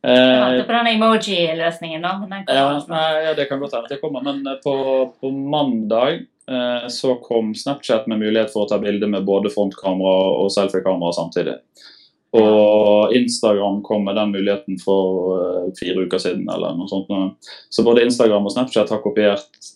Eh, 0.05 0.13
Jeg 0.13 0.41
venter 0.41 0.67
på 0.67 0.75
den 0.75 0.91
emoji-løsningen, 0.95 2.05
da. 2.05 2.13
Den 2.29 2.45
Ja, 2.49 2.69
nei, 2.89 3.09
ja, 3.25 3.33
det 3.37 3.47
kan 3.49 3.61
godt 3.61 3.73
hende 3.73 3.89
at 3.89 3.95
det 3.95 4.01
kommer, 4.01 4.25
men 4.25 4.45
eh, 4.45 4.59
på, 4.61 4.75
på 5.21 5.31
mandag 5.33 6.25
eh, 6.49 6.87
så 6.93 7.15
kom 7.21 7.53
Snapchat 7.57 8.05
med 8.11 8.21
mulighet 8.21 8.53
for 8.53 8.65
å 8.65 8.69
ta 8.69 8.77
bilde 8.81 9.09
med 9.09 9.25
både 9.25 9.53
frontkamera 9.53 10.31
og 10.43 10.51
selfiekamera 10.53 11.13
samtidig. 11.17 11.57
Og 12.41 13.15
Instagram 13.15 13.81
kom 13.85 14.05
med 14.07 14.17
den 14.19 14.33
muligheten 14.35 14.79
for 14.81 15.37
eh, 15.37 15.71
fire 15.79 16.05
uker 16.05 16.21
siden. 16.21 16.47
eller 16.49 16.75
noe 16.75 16.89
sånt. 16.91 17.09
Så 17.69 17.85
både 17.85 18.05
Instagram 18.05 18.45
og 18.45 18.53
Snapchat 18.55 18.91
har 18.93 19.03
kopiert 19.03 19.71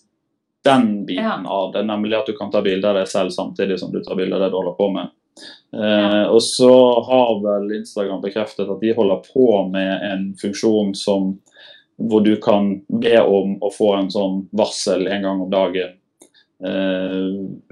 den 0.64 1.06
biten 1.08 1.46
av 1.48 1.72
det, 1.72 1.86
nemlig 1.88 2.18
at 2.18 2.26
du 2.28 2.34
kan 2.36 2.50
ta 2.52 2.60
bilde 2.62 2.88
av 2.88 2.98
deg 2.98 3.08
selv 3.08 3.32
samtidig 3.32 3.78
som 3.80 3.92
du 3.92 4.02
tar 4.04 4.18
bilde 4.18 4.36
av 4.36 4.44
det 4.44 4.50
du 4.52 4.58
holder 4.58 4.76
på 4.76 4.90
med. 4.92 5.14
Eh, 5.72 6.24
og 6.28 6.42
så 6.42 6.72
har 7.06 7.38
vel 7.44 7.70
Instagram 7.78 8.20
bekreftet 8.20 8.68
at 8.68 8.82
de 8.82 8.92
holder 8.96 9.22
på 9.30 9.46
med 9.72 10.04
en 10.10 10.26
funksjon 10.40 10.92
som 10.98 11.38
hvor 12.00 12.24
du 12.24 12.34
kan 12.40 12.78
be 12.88 13.16
om 13.20 13.58
å 13.60 13.70
få 13.72 13.92
en 13.98 14.10
sånn 14.12 14.44
varsel 14.56 15.06
en 15.08 15.24
gang 15.26 15.42
om 15.44 15.50
dagen. 15.52 15.96
Eh, 16.64 17.26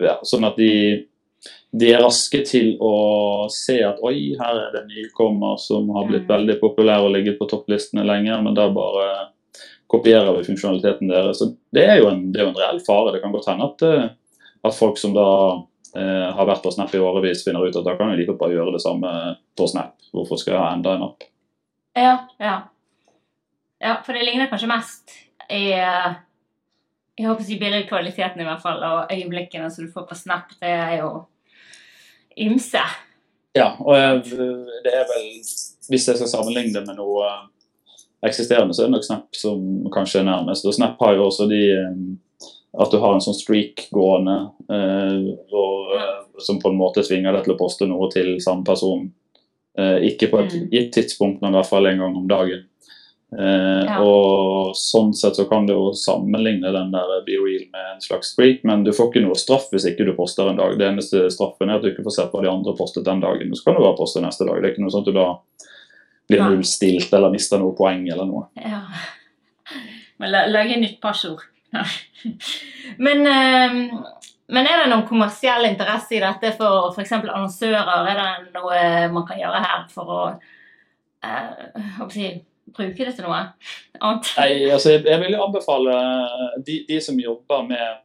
ja, 0.04 0.18
sånn 0.24 0.46
at 0.48 0.56
de, 0.60 0.72
de 1.70 1.90
er 1.92 2.00
raske 2.00 2.40
til 2.48 2.76
å 2.80 3.48
se 3.52 3.76
at 3.84 3.98
oi, 4.02 4.34
her 4.40 4.56
er 4.56 4.70
det 4.72 4.82
en 4.82 4.92
nykommer 4.92 5.58
som 5.60 5.90
har 5.96 6.06
blitt 6.08 6.24
Mm. 6.24 6.32
veldig 6.32 6.60
populær 6.60 7.04
og 7.04 7.12
ligget 7.12 7.38
på 7.38 7.48
topplistene 7.48 8.06
lenger, 8.06 8.42
men 8.42 8.54
da 8.54 8.68
bare 8.72 9.28
kopierer 9.88 10.36
vi 10.36 10.44
funksjonaliteten 10.44 11.08
deres. 11.08 11.38
Så 11.38 11.56
det 11.72 11.84
er 11.88 11.98
jo 11.98 12.08
en, 12.08 12.32
det 12.32 12.40
er 12.40 12.48
en 12.48 12.54
reell 12.56 12.80
fare. 12.80 13.12
Det 13.12 13.22
kan 13.22 13.32
godt 13.32 13.46
hende 13.48 13.64
at, 13.68 13.82
eh, 13.82 14.08
at 14.64 14.74
folk 14.74 14.98
som 14.98 15.14
da 15.14 15.62
eh, 15.96 16.32
har 16.32 16.46
vært 16.46 16.62
på 16.62 16.72
Snap 16.72 16.92
i 16.94 16.98
årevis, 16.98 17.44
finner 17.44 17.64
ut 17.64 17.76
at 17.76 17.84
da 17.84 17.96
kan 17.96 18.10
de 18.10 18.16
like 18.16 18.36
bare 18.38 18.52
gjøre 18.52 18.72
det 18.72 18.82
samme 18.82 19.36
på 19.56 19.68
Snap. 19.68 19.94
Hvorfor 20.12 20.36
skal 20.36 20.54
jeg 20.54 20.60
ha 20.62 20.72
enda 20.74 20.94
en 20.94 21.02
app? 21.02 21.24
Ja, 21.96 22.28
ja. 22.38 22.62
Ja, 23.80 23.96
for 24.04 24.12
det 24.12 24.24
ligner 24.26 24.48
kanskje 24.50 24.68
mest 24.68 25.10
i 25.50 25.72
eh, 25.72 26.14
Jeg 27.18 27.26
håper 27.26 27.42
å 27.42 27.46
si 27.46 27.56
bildekvaliteten, 27.58 28.40
i 28.40 28.44
hvert 28.46 28.62
fall, 28.62 28.82
og 28.84 29.10
øyeblikkene 29.10 29.70
som 29.70 29.86
du 29.86 29.90
får 29.92 30.04
på 30.08 30.14
Snap. 30.14 30.52
Det 30.60 30.68
er 30.68 30.98
jo 31.00 31.26
ymse. 32.46 32.82
Ja, 33.56 33.72
og 33.80 33.94
jeg, 33.96 34.22
det 34.84 34.92
er 34.94 35.06
vel 35.08 35.24
Hvis 35.88 36.04
jeg 36.08 36.18
skal 36.20 36.28
sammenligne 36.28 36.74
det 36.76 36.84
med 36.86 36.98
noe 37.00 37.24
eh, 37.26 37.44
eksisterende, 38.28 38.74
så 38.76 38.82
er 38.84 38.90
det 38.90 38.96
nok 38.98 39.06
Snap 39.06 39.38
som 39.38 39.62
kanskje 39.94 40.20
er 40.20 40.28
nærmest. 40.28 40.66
Og 40.68 40.74
Snap 40.76 41.00
har 41.00 41.14
jo 41.16 41.24
også 41.30 41.46
de 41.50 41.62
eh, 41.72 41.94
At 42.78 42.92
du 42.92 42.98
har 43.00 43.14
en 43.16 43.24
sånn 43.24 43.34
streak 43.38 43.86
gående 43.94 44.36
eh, 44.70 45.30
og, 45.50 45.94
eh, 45.96 46.18
som 46.44 46.60
på 46.62 46.68
en 46.70 46.78
måte 46.78 47.02
tvinger 47.02 47.32
deg 47.34 47.46
til 47.48 47.54
å 47.56 47.58
poste 47.58 47.88
noe 47.88 48.10
til 48.12 48.36
samme 48.44 48.62
person. 48.68 49.08
Eh, 49.78 50.04
ikke 50.12 50.28
på 50.30 50.42
et 50.44 50.52
Mm. 50.54 50.68
gitt 50.70 50.92
tidspunkt, 50.94 51.40
men 51.42 51.54
i 51.54 51.56
hvert 51.56 51.70
fall 51.70 51.86
en 51.86 51.98
gang 51.98 52.16
om 52.16 52.28
dagen. 52.28 52.66
Eh, 53.32 53.84
Ja. 53.84 53.98
Og 54.00 54.72
sånn 54.76 55.10
sett 55.14 55.36
så 55.36 55.44
kan 55.48 55.66
du 55.66 55.72
jo 55.74 55.90
sammenligne 55.92 56.70
den 56.72 56.90
der 56.92 57.10
BeReal 57.26 57.66
med 57.72 57.94
en 57.94 58.00
slags 58.00 58.32
streak, 58.32 58.62
men 58.64 58.84
du 58.84 58.90
får 58.92 59.10
ikke 59.10 59.22
noe 59.26 59.36
straff 59.36 59.66
hvis 59.72 59.84
ikke 59.90 60.06
du 60.06 60.14
poster 60.16 60.48
en 60.48 60.56
dag. 60.56 60.78
Det 60.78 60.86
eneste 60.86 61.26
straffen 61.32 61.68
er 61.68 61.76
at 61.76 61.82
du 61.84 61.90
ikke 61.90 62.04
får 62.06 62.16
se 62.16 62.26
på 62.32 62.42
de 62.42 62.48
andre 62.50 62.74
postet 62.78 63.04
den 63.04 63.20
dagen. 63.20 63.52
Så 63.54 63.64
kan 63.64 63.76
du 63.76 63.82
bare 63.84 63.96
poste 63.98 64.22
neste 64.24 64.46
dag. 64.48 64.60
Det 64.62 64.64
er 64.68 64.72
ikke 64.72 64.84
noe 64.86 64.94
sånn 64.94 65.04
at 65.04 65.12
du 65.12 65.16
da 65.18 65.28
blir 66.28 66.42
nullstilt 66.44 67.12
eller 67.16 67.32
mister 67.32 67.60
noe 67.60 67.76
poeng 67.76 68.08
eller 68.08 68.28
noe. 68.28 68.46
Ja. 68.56 68.82
Men 70.18 70.32
la, 70.32 70.46
lage 70.48 70.76
nytt 70.80 71.00
passord. 71.00 71.44
men, 72.98 73.26
eh, 73.26 73.78
men 74.48 74.66
er 74.66 74.82
det 74.82 74.90
noen 74.90 75.06
kommersiell 75.08 75.68
interesse 75.68 76.16
i 76.16 76.20
dette 76.24 76.54
for 76.56 76.90
f.eks. 76.94 77.12
annonsører? 77.20 78.08
Er 78.08 78.20
det 78.22 78.52
noe 78.56 79.08
man 79.12 79.26
kan 79.28 79.40
gjøre 79.40 79.60
her 79.64 79.84
for 79.92 80.12
å 80.12 80.20
eh, 80.28 81.50
hva 81.98 82.08
skal 82.08 82.22
jeg 82.22 82.32
si, 82.32 82.44
bruke 82.76 83.06
det 83.06 83.14
til 83.16 83.26
noe 83.26 83.38
annet? 83.38 84.32
Nei, 84.38 84.50
altså 84.72 84.94
jeg, 84.94 85.04
jeg 85.08 85.22
vil 85.24 85.38
anbefale 85.38 85.96
de, 86.66 86.82
de 86.88 87.00
som 87.04 87.18
jobber 87.20 87.64
med, 87.68 88.02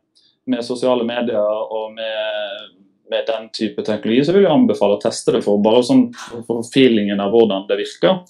med 0.50 0.66
sosiale 0.66 1.06
medier 1.08 1.40
og 1.44 1.94
med, 1.98 2.72
med 3.12 3.28
den 3.30 3.50
type 3.56 3.86
teknologi, 3.86 4.24
så 4.26 4.36
vil 4.36 4.48
jeg 4.48 4.56
anbefale 4.56 4.98
å 4.98 5.04
teste 5.04 5.36
det 5.36 5.44
for 5.46 5.62
bare 5.64 5.84
sånn 5.86 6.08
for 6.48 6.64
feelingen 6.74 7.22
av 7.24 7.34
hvordan 7.36 7.68
det 7.70 7.80
virker. 7.84 8.24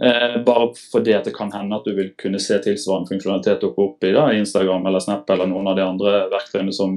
Eh, 0.00 0.38
bare 0.46 0.70
fordi 0.92 1.12
at 1.12 1.26
det 1.28 1.34
kan 1.36 1.52
hende 1.52 1.76
at 1.76 1.84
du 1.84 1.92
vil 1.92 2.14
kunne 2.16 2.40
se 2.40 2.56
tilsvarende 2.64 3.10
funksjonalitet 3.12 3.60
dukke 3.60 3.84
opp 3.84 4.06
i 4.08 4.14
da, 4.16 4.30
Instagram 4.32 4.86
eller 4.88 5.02
Snap 5.04 5.28
eller 5.28 5.50
noen 5.50 5.68
av 5.68 5.76
de 5.76 5.84
andre 5.84 6.14
verktøyene 6.32 6.72
som, 6.72 6.94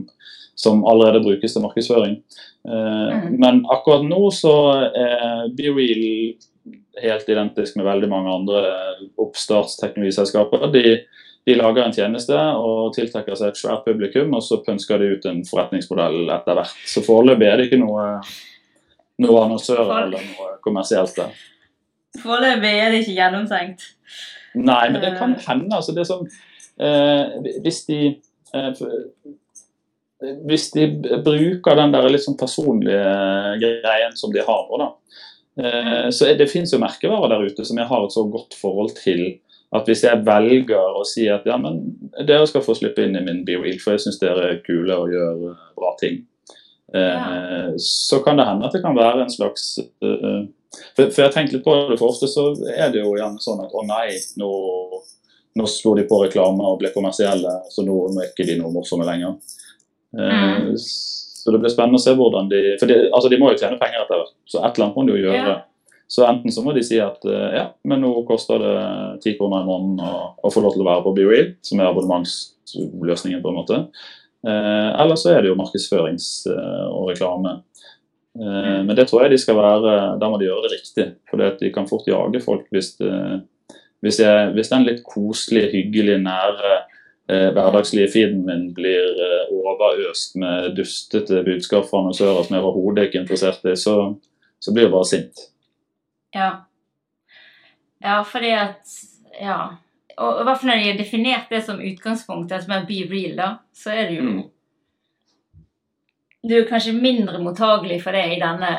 som 0.56 0.86
allerede 0.88 1.20
brukes 1.26 1.56
til 1.56 1.66
markedsføring. 1.66 2.18
Eh, 2.64 2.92
Mm. 3.14 3.36
Men 3.40 3.66
akkurat 3.68 4.06
nå 4.08 4.30
så 4.32 4.54
er 4.96 5.50
BeReal 5.58 6.38
helt 7.02 7.30
identisk 7.30 7.76
med 7.80 7.88
veldig 7.88 8.10
mange 8.12 8.34
andre 8.34 8.62
oppstartsteknologiselskaper. 9.20 10.68
De, 10.74 10.84
de 11.46 11.56
lager 11.60 11.84
en 11.84 11.96
tjeneste 11.96 12.38
og 12.56 12.94
tiltrekker 12.96 13.38
seg 13.40 13.52
et 13.52 13.60
svært 13.60 13.86
publikum, 13.88 14.36
og 14.38 14.44
så 14.46 14.62
pønsker 14.64 15.02
de 15.02 15.14
ut 15.16 15.28
en 15.30 15.44
forretningsmodell 15.48 16.30
etter 16.36 16.60
hvert. 16.60 16.84
Så 16.88 17.04
foreløpig 17.06 17.50
er 17.50 17.60
det 17.60 17.68
ikke 17.70 17.82
noe, 17.84 18.06
noe 19.26 19.42
annonsører 19.48 20.06
eller 20.06 20.24
noe 20.30 20.56
kommersielt 20.64 21.18
der. 21.20 21.36
Foreløpig 22.22 22.74
er 22.78 22.94
det 22.94 23.04
ikke 23.04 23.18
gjennomtenkt. 23.18 23.88
Nei, 24.54 24.84
men 24.94 25.02
det 25.02 25.16
kan 25.18 25.34
hende. 25.48 25.76
altså 25.76 25.96
det 25.98 26.06
som 26.06 26.28
eh, 26.78 27.24
Hvis 27.66 27.80
de 27.88 28.00
eh, 28.54 28.84
Hvis 30.46 30.68
de 30.76 30.86
bruker 31.26 31.80
den 31.80 31.96
der 31.96 32.06
litt 32.14 32.22
sånn 32.22 32.38
personlige 32.38 33.02
greien 33.64 34.14
som 34.16 34.32
de 34.32 34.46
har 34.46 34.68
nå, 34.70 34.78
da. 34.78 34.92
Eh, 35.60 36.10
så 36.10 36.34
det 36.38 36.50
finnes 36.50 36.74
jo 36.74 36.82
merkevarer 36.82 37.30
der 37.36 37.50
ute 37.50 37.66
som 37.68 37.78
jeg 37.78 37.90
har 37.90 38.06
et 38.06 38.16
så 38.16 38.26
godt 38.26 38.56
forhold 38.58 38.96
til 38.98 39.26
at 39.74 39.90
hvis 39.90 40.04
jeg 40.06 40.22
velger 40.26 40.98
å 41.00 41.04
si 41.08 41.26
at 41.34 41.46
ja, 41.50 41.58
men 41.62 41.80
dere 42.28 42.46
skal 42.50 42.62
få 42.66 42.76
slippe 42.78 43.06
inn 43.06 43.18
i 43.18 43.24
min 43.26 43.42
BeReal, 43.46 43.80
for 43.82 43.96
jeg 43.96 44.04
syns 44.04 44.20
dere 44.22 44.52
er 44.52 44.60
kule 44.66 44.94
og 44.94 45.14
gjør 45.14 45.56
bra 45.78 45.94
ting, 45.98 46.20
ja. 46.94 47.72
så 47.82 48.20
kan 48.22 48.38
det 48.38 48.46
hende 48.46 48.68
at 48.68 48.76
det 48.78 48.84
kan 48.84 48.94
være 48.94 49.24
en 49.24 49.34
slags 49.34 49.80
eh, 49.82 50.44
for, 50.94 51.08
for 51.08 51.20
jeg 51.22 51.26
har 51.26 51.34
tenkt 51.34 51.56
litt 51.56 51.66
på 51.66 51.74
det, 51.90 51.98
for 51.98 52.14
ofte 52.14 52.30
så 52.30 52.52
er 52.70 52.94
det 52.94 53.02
jo 53.02 53.16
gjerne 53.18 53.42
sånn 53.42 53.64
at 53.66 53.74
å 53.74 53.82
nei, 53.88 54.14
nå, 54.42 54.52
nå 55.58 55.68
slo 55.70 55.96
de 55.98 56.06
på 56.10 56.22
reklame 56.22 56.66
og 56.70 56.80
ble 56.82 56.94
kommersielle, 56.94 57.60
så 57.74 57.86
nå, 57.86 57.98
er 58.14 58.30
ikke 58.32 58.48
de 58.50 58.60
noe 58.62 58.74
morsomme 58.74 59.10
lenger. 59.10 59.38
Eh, 59.38 59.62
Mm. 60.14 60.78
Så 61.44 61.52
det 61.52 61.60
blir 61.60 61.74
spennende 61.74 62.00
å 62.00 62.04
se 62.04 62.16
hvordan 62.16 62.48
de 62.52 62.64
For 62.80 62.88
de, 62.88 62.96
altså 63.10 63.30
de 63.32 63.40
må 63.42 63.52
jo 63.52 63.60
tjene 63.60 63.80
penger 63.82 64.06
etter 64.06 64.22
hvert, 64.22 64.36
så 64.48 64.62
et 64.62 64.78
eller 64.78 64.88
annet 64.88 64.98
må 64.98 65.06
de 65.06 65.16
jo 65.16 65.24
gjøre. 65.26 65.44
Ja. 65.52 65.60
Så 66.14 66.26
enten 66.28 66.54
så 66.54 66.62
må 66.64 66.74
de 66.76 66.84
si 66.86 67.00
at 67.02 67.24
eh, 67.26 67.56
ja, 67.58 67.68
men 67.90 68.04
nå 68.04 68.12
koster 68.28 68.62
det 68.62 68.74
ti 69.24 69.34
kroner 69.38 69.64
i 69.64 69.68
måneden 69.68 70.04
å, 70.06 70.18
å 70.40 70.52
få 70.54 70.62
lov 70.64 70.76
til 70.76 70.84
å 70.84 70.90
være 70.90 71.04
på 71.06 71.14
BeReal, 71.18 71.48
som 71.66 71.80
er 71.82 71.90
abonnementsløsningen 71.90 73.42
på 73.44 73.52
en 73.52 73.58
måte. 73.58 73.80
Eh, 74.48 74.90
eller 75.02 75.20
så 75.20 75.32
er 75.34 75.42
det 75.42 75.52
jo 75.52 75.60
markedsførings- 75.60 76.46
eh, 76.52 76.86
og 76.92 77.10
reklame. 77.14 77.56
Eh, 78.40 78.80
men 78.84 78.94
det 78.96 79.08
tror 79.10 79.24
jeg 79.24 79.34
de 79.34 79.38
skal 79.38 79.60
være 79.60 80.18
Da 80.20 80.30
må 80.30 80.40
de 80.42 80.48
gjøre 80.48 80.66
det 80.66 80.78
riktig. 80.78 81.08
For 81.30 81.42
de 81.60 81.74
kan 81.74 81.90
fort 81.90 82.08
jage 82.10 82.42
folk 82.44 82.66
hvis, 82.74 82.96
det, 82.98 83.14
hvis, 84.02 84.20
jeg, 84.20 84.54
hvis 84.56 84.72
den 84.74 84.88
litt 84.88 85.04
koselige, 85.06 85.72
hyggelige, 85.78 86.22
nære 86.26 86.74
eh, 86.78 86.93
hverdagslige 87.30 88.12
feeden 88.12 88.42
min 88.46 88.66
blir 88.76 89.06
eh, 89.24 89.52
overøst 89.56 90.36
med 90.42 90.74
dustete 90.76 91.44
budskap 91.46 91.86
fra 91.90 92.02
annonsører 92.02 92.44
som 92.44 92.58
jeg 92.58 92.64
overhodet 92.66 93.06
ikke 93.08 93.18
er 93.22 93.24
interessert 93.24 93.64
i, 93.70 93.76
så, 93.80 93.96
så 94.60 94.74
blir 94.76 94.88
jeg 94.90 94.94
bare 94.96 95.08
sint. 95.12 95.46
Ja. 96.36 96.50
Ja, 98.04 98.22
fordi 98.28 98.52
at 98.58 99.00
Ja. 99.42 99.62
Og 100.18 100.42
i 100.42 100.44
hvert 100.46 100.60
fall 100.62 100.70
når 100.70 100.82
de 100.84 100.90
har 100.92 100.98
definert 101.00 101.50
det 101.50 101.64
som 101.66 101.80
utgangspunktet, 101.82 102.62
som 102.64 102.74
er 102.76 102.84
be 102.86 103.00
real, 103.10 103.32
da, 103.40 103.48
så 103.74 103.90
er 103.96 104.10
det 104.12 104.18
jo 104.20 104.26
Mm. 104.28 104.44
Du 106.44 106.54
er 106.58 106.66
kanskje 106.68 106.92
mindre 106.94 107.40
mottagelig 107.40 108.02
for 108.04 108.12
det 108.12 108.26
i 108.36 108.40
denne 108.42 108.70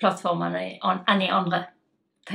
plattformen 0.00 0.54
enn 0.54 1.22
i 1.24 1.28
andre. 1.34 1.64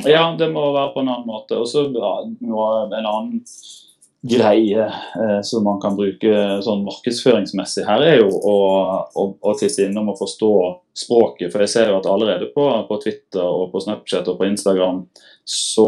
Ja, 0.03 0.35
det 0.35 0.49
må 0.51 0.65
være 0.75 0.91
på 0.93 0.99
en 0.99 1.07
annen 1.13 1.29
måte. 1.29 1.55
Og 1.55 1.67
så 1.71 1.85
ja, 1.87 2.09
noe- 2.43 2.89
en 2.97 3.05
annen 3.07 3.39
greie 4.29 4.83
eh, 4.85 5.41
som 5.45 5.63
man 5.65 5.79
kan 5.81 5.95
bruke 5.97 6.31
sånn 6.65 6.83
markedsføringsmessig 6.85 7.85
her, 7.87 8.03
er 8.03 8.17
jo 8.21 8.29
å, 8.29 8.55
å, 9.15 9.25
å 9.41 9.53
titte 9.59 9.85
innom 9.87 10.09
og 10.13 10.19
forstå 10.19 10.51
språket. 10.97 11.51
For 11.53 11.63
jeg 11.63 11.71
ser 11.73 11.91
jo 11.91 11.99
at 11.99 12.09
allerede 12.09 12.49
på, 12.55 12.65
på 12.89 12.97
Twitter 13.03 13.43
og 13.45 13.71
på 13.73 13.81
Snapchat 13.83 14.27
og 14.31 14.39
på 14.41 14.47
Instagram 14.49 15.03
så 15.47 15.87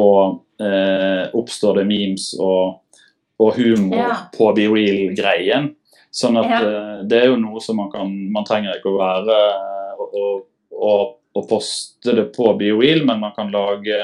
eh, 0.62 1.26
oppstår 1.36 1.82
det 1.82 1.88
memes 1.90 2.30
og, 2.40 2.80
og 3.40 3.58
humor 3.60 3.98
Ja. 4.00 4.14
på 4.36 4.52
Be 4.58 4.68
Real-greien. 4.72 5.74
Sånn 6.12 6.40
at 6.42 6.50
Ja. 6.50 6.60
eh, 6.66 7.02
det 7.10 7.24
er 7.24 7.28
jo 7.34 7.40
noe 7.42 7.60
som 7.62 7.78
man 7.78 7.92
kan 7.94 8.10
Man 8.34 8.46
trenger 8.48 8.78
ikke 8.80 8.90
å 8.94 9.00
være 9.02 9.40
og, 10.00 10.16
og, 10.20 10.46
og, 10.74 11.04
og 11.38 11.50
poste 11.50 12.16
det 12.18 12.30
på 12.36 12.54
Be 12.58 12.72
Real, 12.74 13.04
men 13.06 13.20
man 13.22 13.36
kan 13.36 13.52
lage 13.54 14.00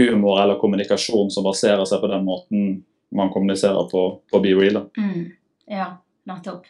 humor 0.00 0.40
eller 0.42 0.56
kommunikasjon 0.58 1.28
som 1.30 1.44
baserer 1.46 1.84
seg 1.86 2.00
på 2.02 2.08
den 2.10 2.24
måten 2.26 2.72
man 3.16 3.32
kommuniserer 3.32 3.88
på, 3.90 4.04
på 4.30 4.40
Be 4.44 4.54
Real. 4.58 4.84
Mm. 4.98 5.26
Ja, 5.70 5.88
nettopp. 6.28 6.66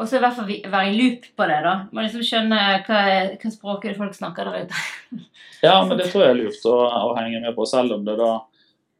Og 0.00 0.08
så 0.08 0.16
i 0.16 0.22
hvert 0.22 0.34
fall 0.38 0.48
være 0.48 0.88
i 0.88 0.94
loop 0.96 1.26
på 1.36 1.46
det, 1.50 1.58
da. 1.66 1.74
Må 1.92 2.04
liksom 2.04 2.24
skjønne 2.26 2.60
hva, 2.86 3.02
hva 3.36 3.52
språk 3.52 3.84
er 3.86 3.98
folk 3.98 4.16
snakker 4.16 4.48
der 4.48 4.64
ute. 4.66 4.86
Ja, 5.62 5.76
men 5.86 5.94
det 5.94 6.08
tror 6.10 6.24
jeg 6.24 6.32
er 6.32 6.38
lurt 6.40 6.64
å, 6.66 6.72
å 6.90 7.12
henge 7.14 7.38
med 7.38 7.52
på, 7.54 7.62
selv 7.70 7.94
om 7.94 8.00
det 8.02 8.16
da 8.18 8.32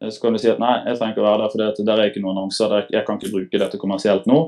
så 0.03 0.19
kan 0.23 0.35
du 0.35 0.39
si 0.43 0.49
at 0.51 0.59
nei, 0.59 0.77
jeg 0.87 0.97
trenger 0.99 1.13
ikke 1.15 1.23
å 1.23 1.25
være 1.25 1.41
der, 1.41 1.51
for 1.51 1.61
det, 1.63 1.85
der 1.87 2.01
er 2.03 2.09
ikke 2.11 2.21
noen 2.23 2.37
annonser. 2.37 2.71
Der, 2.71 2.87
jeg 2.91 3.07
kan 3.07 3.19
ikke 3.19 3.31
bruke 3.31 3.59
dette 3.63 3.79
kommersielt 3.79 4.25
nå. 4.27 4.39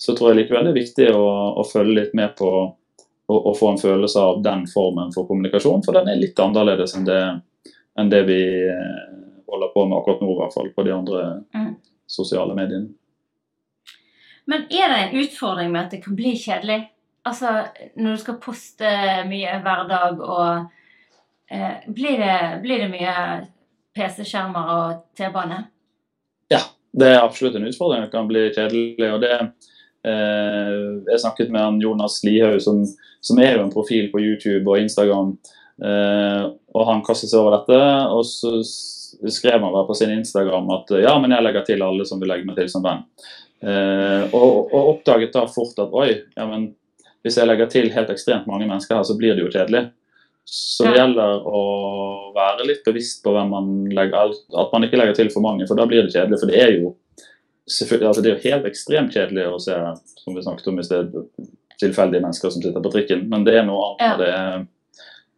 Så 0.00 0.14
tror 0.16 0.30
jeg 0.30 0.38
likevel 0.38 0.68
det 0.68 0.72
er 0.72 0.78
viktig 0.78 1.08
å, 1.12 1.24
å 1.60 1.64
følge 1.68 1.96
litt 1.98 2.14
med 2.16 2.32
på 2.36 2.48
å 2.48 2.62
å 3.32 3.54
få 3.54 3.72
en 3.72 3.78
følelse 3.80 4.20
av 4.20 4.42
den 4.42 4.66
formen 4.70 5.12
for 5.14 5.26
kommunikasjon, 5.28 5.82
for 5.86 5.96
den 5.96 6.10
er 6.10 6.20
litt 6.20 6.38
annerledes 6.42 6.96
enn 6.98 7.06
det, 7.06 7.20
enn 7.98 8.10
det 8.12 8.22
vi 8.28 8.40
eh, 8.68 9.02
holder 9.52 9.70
på 9.74 9.84
med 9.88 9.98
akkurat 10.00 10.20
nå, 10.24 10.32
i 10.34 10.40
hvert 10.40 10.54
fall 10.56 10.70
på 10.76 10.84
de 10.88 10.92
andre 10.96 11.22
Mm. 11.54 11.74
sosiale 12.08 12.54
mediene. 12.58 12.88
Men 14.46 14.64
er 14.70 14.88
det 14.90 14.98
en 15.04 15.18
utfordring 15.22 15.70
med 15.72 15.84
at 15.84 15.90
det 15.94 16.02
kan 16.04 16.16
bli 16.18 16.32
kjedelig? 16.36 16.80
Altså, 17.24 17.52
når 17.96 18.16
du 18.16 18.22
skal 18.24 18.40
poste 18.42 18.88
mye 19.30 19.52
hver 19.62 19.84
dag 19.88 20.18
og 20.20 20.64
eh, 21.50 21.84
blir, 21.86 22.16
det, 22.18 22.62
blir 22.64 22.82
det 22.82 22.88
mye 22.90 23.14
PC-skjermer 23.94 24.72
og 24.74 25.04
T-bane? 25.16 25.60
Ja, 26.50 26.58
Det 26.92 27.08
er 27.08 27.22
absolutt 27.22 27.54
en 27.56 27.64
utfordring. 27.70 28.02
Det 28.02 28.10
kan 28.12 28.26
bli 28.28 28.42
kjedelig. 28.52 29.12
og 29.14 29.20
det 29.22 29.30
eh, 30.04 31.12
Jeg 31.12 31.20
snakket 31.22 31.50
med 31.54 31.60
han 31.62 31.80
Jonas 31.80 32.18
Lihaug, 32.24 32.58
som, 32.60 32.82
som 33.20 33.38
er 33.38 33.54
jo 33.56 33.62
en 33.62 33.72
profil 33.72 34.10
på 34.12 34.20
YouTube 34.20 34.66
og 34.68 34.80
Instagram. 34.82 35.36
Eh, 35.84 36.42
og 36.74 36.86
Han 36.90 37.04
kastet 37.06 37.30
seg 37.30 37.40
over 37.40 37.60
dette, 37.60 37.78
og 38.10 38.26
så 38.26 38.58
skrev 39.30 39.58
han 39.60 39.72
bare 39.72 39.86
på 39.88 39.94
sin 39.98 40.10
Instagram 40.14 40.70
at 40.76 40.90
ja, 41.02 41.14
men 41.22 41.30
jeg 41.34 41.44
legger 41.46 41.64
til 41.66 41.82
alle 41.84 42.06
som 42.08 42.20
vil 42.22 42.32
legge 42.32 42.46
meg 42.48 42.56
til 42.58 42.68
som 42.72 42.84
venn. 42.84 43.02
Eh, 43.62 44.22
og, 44.34 44.72
og 44.74 44.88
oppdaget 44.96 45.34
da 45.36 45.46
fort 45.50 45.78
at 45.82 45.92
oi, 45.94 46.08
ja, 46.36 46.46
men 46.50 46.72
hvis 47.22 47.36
jeg 47.38 47.46
legger 47.46 47.68
til 47.70 47.90
helt 47.94 48.10
ekstremt 48.10 48.48
mange 48.50 48.66
mennesker 48.66 48.98
her, 48.98 49.04
så 49.06 49.14
blir 49.18 49.36
det 49.38 49.44
jo 49.44 49.52
kjedelig. 49.54 49.84
Så 50.44 50.84
det 50.88 50.96
Ja. 50.96 51.04
gjelder 51.04 51.44
å 51.46 51.60
være 52.34 52.66
litt 52.66 52.82
bevisst 52.84 53.20
på 53.22 53.30
hvem 53.36 53.52
man 53.52 53.68
legger 53.94 54.32
at 54.58 54.72
man 54.74 54.82
ikke 54.88 54.98
legger 54.98 55.14
til 55.20 55.30
for 55.30 55.44
mange, 55.44 55.68
for 55.68 55.78
da 55.78 55.86
blir 55.86 56.02
det 56.02 56.10
kjedelig. 56.16 56.40
For 56.42 56.50
det 56.50 56.58
er 56.58 56.72
jo 56.80 56.96
altså 57.62 58.22
det 58.22 58.30
er 58.32 58.34
jo 58.34 58.50
helt 58.50 58.66
ekstremt 58.66 59.14
kjedelig 59.14 59.44
å 59.46 59.60
se 59.62 59.76
som 60.18 60.34
vi 60.34 60.42
snakket 60.42 60.66
om 60.72 60.80
i 60.82 60.86
sted, 60.86 61.12
tilfeldige 61.78 62.24
mennesker 62.24 62.50
som 62.50 62.62
sitter 62.62 62.82
på 62.82 62.90
trikken, 62.90 63.28
men 63.30 63.44
det 63.46 63.54
er 63.60 63.68
noe 63.68 63.92
annet 63.92 64.02
Ja. 64.02 64.16
det 64.18 64.30
er 64.34 64.66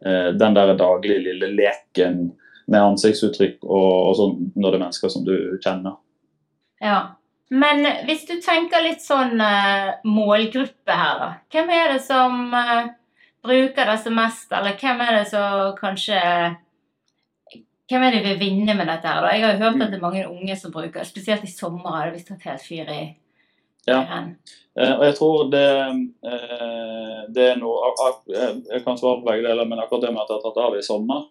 eh, 0.05 0.31
den 0.33 0.57
der 0.57 0.73
daglige 0.77 1.21
lille 1.21 1.51
leken 1.53 2.31
med 2.71 2.81
ansiktsuttrykk 2.81 3.61
og, 3.63 3.91
og 4.09 4.17
sånn 4.19 4.35
når 4.55 4.67
det 4.67 4.77
er 4.77 4.83
mennesker 4.83 5.13
som 5.13 5.25
du 5.27 5.35
kjenner. 5.63 5.99
Ja. 6.83 6.99
Men 7.53 7.85
hvis 8.07 8.25
du 8.25 8.39
tenker 8.41 8.81
litt 8.81 9.03
sånn 9.05 9.37
uh, 9.37 10.01
målgruppe 10.09 10.95
her, 10.97 11.19
da. 11.21 11.27
Hvem 11.53 11.69
er 11.75 11.91
det 11.93 11.99
som 12.01 12.47
uh, 12.49 12.87
bruker 13.45 13.91
disse 13.91 14.13
mest, 14.13 14.47
eller 14.49 14.77
hvem 14.81 15.03
er 15.05 15.19
det 15.19 15.25
som 15.31 15.75
kanskje 15.79 16.21
Hvem 17.85 18.01
er 18.01 18.15
det 18.15 18.23
vil 18.25 18.39
vinne 18.39 18.73
med 18.73 18.87
dette 18.89 19.05
her, 19.05 19.21
da? 19.21 19.33
Jeg 19.35 19.43
har 19.43 19.51
jo 19.53 19.61
hørt 19.61 19.83
at 19.85 19.91
det 19.93 19.99
er 19.99 20.01
mange 20.01 20.23
unge 20.25 20.55
som 20.57 20.71
bruker 20.73 21.03
det, 21.03 21.05
spesielt 21.05 21.43
i 21.45 21.51
sommer 21.51 21.93
har 21.93 22.07
det 22.07 22.15
visst 22.15 22.31
tatt 22.31 22.47
helt 22.49 22.65
fyr 22.65 22.89
i 22.89 23.01
Ja. 23.85 23.99
Eh, 24.73 24.93
og 24.95 25.03
jeg 25.05 25.15
tror 25.19 25.43
det, 25.51 25.67
eh, 26.25 27.19
det 27.29 27.43
er 27.51 27.59
noe 27.61 27.91
Jeg 28.33 28.55
jeg 28.71 28.81
kan 28.83 28.97
svare 28.97 29.19
på 29.21 29.27
begge 29.29 29.45
deler, 29.45 29.69
men 29.69 29.83
akkurat 29.83 30.01
det 30.01 30.13
med 30.15 30.23
at 30.23 30.31
det 30.31 30.39
har 30.39 30.47
tatt 30.47 30.63
av 30.65 30.79
i 30.79 30.81
sommer 30.81 31.27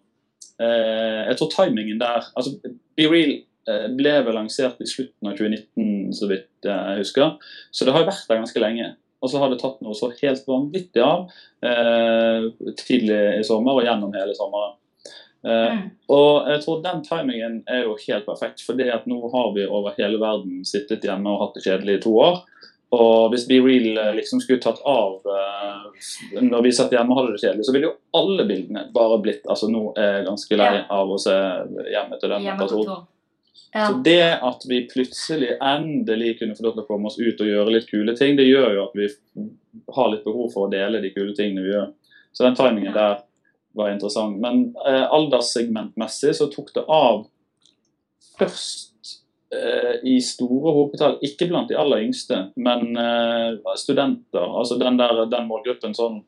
Jeg 0.58 1.36
tror 1.38 1.50
timingen 1.52 1.98
der 2.00 2.28
altså 2.36 2.54
Be 2.96 3.08
Real 3.10 3.32
eh, 3.68 3.88
ble 3.96 4.12
vel 4.26 4.36
lansert 4.38 4.80
i 4.84 4.88
slutten 4.88 5.30
av 5.30 5.36
2019, 5.38 6.12
så 6.14 6.28
vidt 6.30 6.68
jeg 6.68 7.00
husker. 7.00 7.34
Så 7.74 7.86
det 7.88 7.94
har 7.96 8.06
vært 8.06 8.28
der 8.30 8.42
ganske 8.42 8.62
lenge. 8.62 8.92
Og 9.24 9.30
så 9.32 9.40
har 9.40 9.48
det 9.50 9.60
tatt 9.62 9.78
noe 9.80 9.96
så 9.96 10.10
helt 10.20 10.44
vanvittig 10.46 11.00
av 11.00 11.30
eh, 11.64 12.48
tidlig 12.76 13.20
i 13.38 13.44
sommer 13.46 13.78
og 13.80 13.86
gjennom 13.86 14.12
hele 14.16 14.36
sommeren. 14.36 14.76
Eh, 14.78 14.80
Mm. 15.44 15.90
og 16.08 16.46
jeg 16.48 16.60
tror 16.64 16.78
den 16.84 17.02
timingen 17.04 17.56
er 17.68 17.82
jo 17.84 17.98
helt 18.00 18.24
perfekt, 18.24 18.62
fordi 18.64 18.86
at 18.88 19.04
nå 19.06 19.18
har 19.28 19.50
vi 19.52 19.66
over 19.66 19.92
hele 19.98 20.16
verden 20.16 20.62
sittet 20.64 21.04
hjemme 21.04 21.28
og 21.28 21.40
hatt 21.42 21.58
det 21.58 21.64
kjedelig 21.66 21.98
i 21.98 22.02
to 22.06 22.14
år. 22.16 22.38
Og 22.94 23.32
hvis 23.32 23.46
Be 23.48 23.58
Real 23.64 23.98
eh, 23.98 24.12
liksom 24.18 24.40
skulle 24.42 24.62
tatt 24.62 24.80
av 24.88 25.24
uh, 25.26 25.88
når 26.42 26.62
vi 26.66 26.72
satt 26.76 26.92
hjemme 26.94 27.14
og 27.14 27.20
hadde 27.20 27.34
det 27.34 27.42
kjedelig, 27.42 27.66
så 27.66 27.74
ville 27.74 27.88
jo 27.88 27.96
alle 28.18 28.46
bildene 28.48 28.86
bare 28.94 29.18
blitt 29.24 29.46
Altså 29.50 29.68
nå 29.72 29.88
er 29.96 30.20
jeg 30.20 30.28
ganske 30.28 30.58
lei 30.60 30.70
Ja. 30.76 30.84
av 30.98 31.10
å 31.10 31.18
se 31.20 31.34
hjemme 31.94 32.20
til 32.20 32.34
den 32.34 32.48
personen. 32.60 33.04
Ja. 33.74 33.88
Så 33.88 33.98
det 34.06 34.20
at 34.46 34.64
vi 34.70 34.80
plutselig 34.86 35.56
endelig 35.58 36.38
kunne 36.38 36.54
få 36.54 36.68
lov 36.68 36.76
til 36.76 36.84
å 36.84 36.86
komme 36.86 37.10
oss 37.10 37.18
ut 37.18 37.40
og 37.42 37.48
gjøre 37.50 37.74
litt 37.74 37.88
kule 37.90 38.14
ting, 38.18 38.36
det 38.38 38.46
gjør 38.46 38.74
jo 38.76 38.84
at 38.84 38.94
vi 38.94 39.08
har 39.96 40.10
litt 40.12 40.24
behov 40.26 40.52
for 40.54 40.68
å 40.68 40.70
dele 40.70 41.00
de 41.02 41.10
kule 41.14 41.34
tingene 41.34 41.64
vi 41.64 41.72
gjør. 41.74 41.88
Så 42.34 42.46
den 42.46 42.58
timingen 42.58 42.94
der 42.94 43.22
var 43.74 43.90
interessant. 43.90 44.38
Men 44.42 44.68
eh, 44.86 45.06
alderssegmentmessig 45.10 46.34
så 46.38 46.46
tok 46.52 46.70
det 46.76 46.84
av 46.86 47.24
først 48.38 48.93
i 50.04 50.18
store 50.24 50.72
hopetall, 50.76 51.18
ikke 51.24 51.48
blant 51.50 51.70
de 51.70 51.78
aller 51.78 52.04
yngste, 52.06 52.38
men 52.56 52.96
eh, 53.00 53.74
studenter. 53.80 54.44
Altså 54.44 54.78
den, 54.80 54.98
der, 55.00 55.24
den 55.30 55.48
målgruppen 55.50 55.96
sånn 55.96 56.22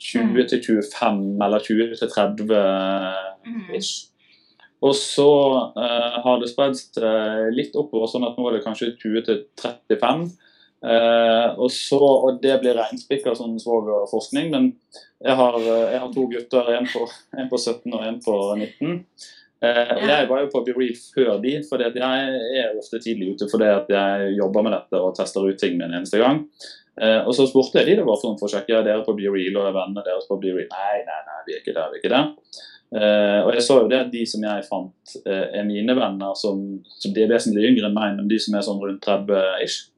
20 0.00 0.46
til 0.48 0.62
25 0.64 1.42
eller 1.44 1.66
20 1.66 1.98
til 2.00 2.12
30 2.14 2.54
Mm. 3.46 3.74
ish. 3.74 4.06
Og 4.80 4.94
så 4.96 5.30
uh, 5.76 6.20
har 6.24 6.38
det 6.40 6.48
spredd 6.50 6.76
seg 6.78 7.50
litt 7.56 7.76
oppover, 7.76 8.08
sånn 8.08 8.24
at 8.28 8.38
nå 8.38 8.46
er 8.48 8.56
det 8.56 8.64
kanskje 8.64 8.94
20 9.00 9.26
til 9.26 9.42
35. 9.60 10.30
Uh, 10.80 11.52
og, 11.60 11.68
så, 11.74 12.00
og 12.00 12.38
det 12.40 12.56
blir 12.62 12.78
reinspikka 12.78 13.34
sånn 13.36 13.58
svogerforskning, 13.60 14.48
men 14.54 14.70
jeg 15.20 15.36
har, 15.36 15.58
eh, 15.60 15.90
jeg 15.92 16.00
har 16.00 16.12
to 16.14 16.22
gutter, 16.32 16.70
en 16.72 16.86
på, 16.88 17.02
en 17.36 17.50
på 17.50 17.58
17 17.60 17.92
og 17.92 18.06
en 18.06 18.16
på 18.24 18.36
19. 18.56 19.02
Eh, 19.60 19.90
og 19.92 20.04
Jeg 20.08 20.28
var 20.30 20.40
jo 20.40 20.50
på 20.54 20.62
BeReal 20.64 20.94
før 21.14 21.34
de, 21.42 21.54
for 21.68 21.82
jeg 21.84 21.92
er 22.00 22.78
ofte 22.80 23.00
tidlig 23.04 23.34
ute 23.34 23.48
fordi 23.50 23.66
at 23.68 23.90
jeg 23.92 24.36
jobber 24.38 24.64
med 24.64 24.72
dette 24.72 25.00
og 25.00 25.12
tester 25.18 25.44
ut 25.44 25.60
ting 25.60 25.76
med 25.76 25.90
en 25.90 25.98
eneste 26.00 26.20
gang. 26.22 26.46
Eh, 27.00 27.20
og 27.20 27.34
så 27.36 27.44
spurte 27.48 27.80
jeg 27.80 27.90
de 27.90 28.00
det 28.00 28.06
var 28.08 28.18
for 28.22 28.48
å 28.48 28.50
sjekke 28.50 28.78
er 28.78 28.86
dere 28.86 29.04
på 29.04 29.14
BeReal 29.18 29.60
og 29.60 29.68
er 29.68 29.76
vennene 29.76 30.04
deres 30.06 30.28
på 30.28 30.40
BeReal. 30.40 30.68
Nei, 30.72 30.98
nei, 31.04 31.20
nei, 31.28 31.40
vi 31.46 31.56
er 31.56 31.62
ikke 31.62 31.76
der, 31.76 31.92
vi 31.92 32.00
er 32.00 32.04
ikke 32.04 32.14
der. 32.16 32.32
Uh, 32.90 33.46
og 33.46 33.52
jeg 33.54 33.62
så 33.62 33.76
jo 33.78 33.90
det 33.90 33.98
at 34.02 34.08
de 34.10 34.24
som 34.26 34.42
jeg 34.42 34.64
fant 34.66 35.12
uh, 35.22 35.44
er 35.54 35.62
mine 35.62 35.94
venner, 35.94 36.32
som, 36.34 36.58
som 36.98 37.12
de 37.14 37.22
er 37.22 37.30
vesentlig 37.30 37.68
yngre 37.68 37.86
enn 37.86 37.94
meg, 37.94 38.16
men 38.16 38.30
de 38.30 38.38
som 38.42 38.56
er 38.58 38.64
sånn 38.66 38.80
rundt 38.82 39.06
30-ish. 39.06 39.92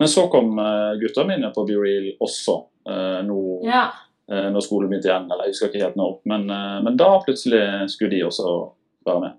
Men 0.00 0.08
så 0.08 0.24
kom 0.32 0.54
uh, 0.56 0.94
gutta 1.02 1.26
mine 1.28 1.50
på 1.52 1.66
BeReal 1.68 2.14
også, 2.24 2.56
uh, 2.88 3.18
nå 3.26 3.42
Ja. 3.68 3.90
når 4.32 4.64
skolen 4.64 4.88
begynte 4.88 5.10
igjen. 5.10 5.26
Eller 5.28 5.44
jeg 5.44 5.52
husker 5.52 5.68
ikke 5.68 5.82
helt 5.82 5.98
når. 5.98 6.12
Men, 6.30 6.46
men 6.86 6.94
da 6.96 7.08
plutselig 7.20 7.90
skulle 7.92 8.14
de 8.14 8.22
også 8.24 8.46
være 9.08 9.24
med. 9.24 9.38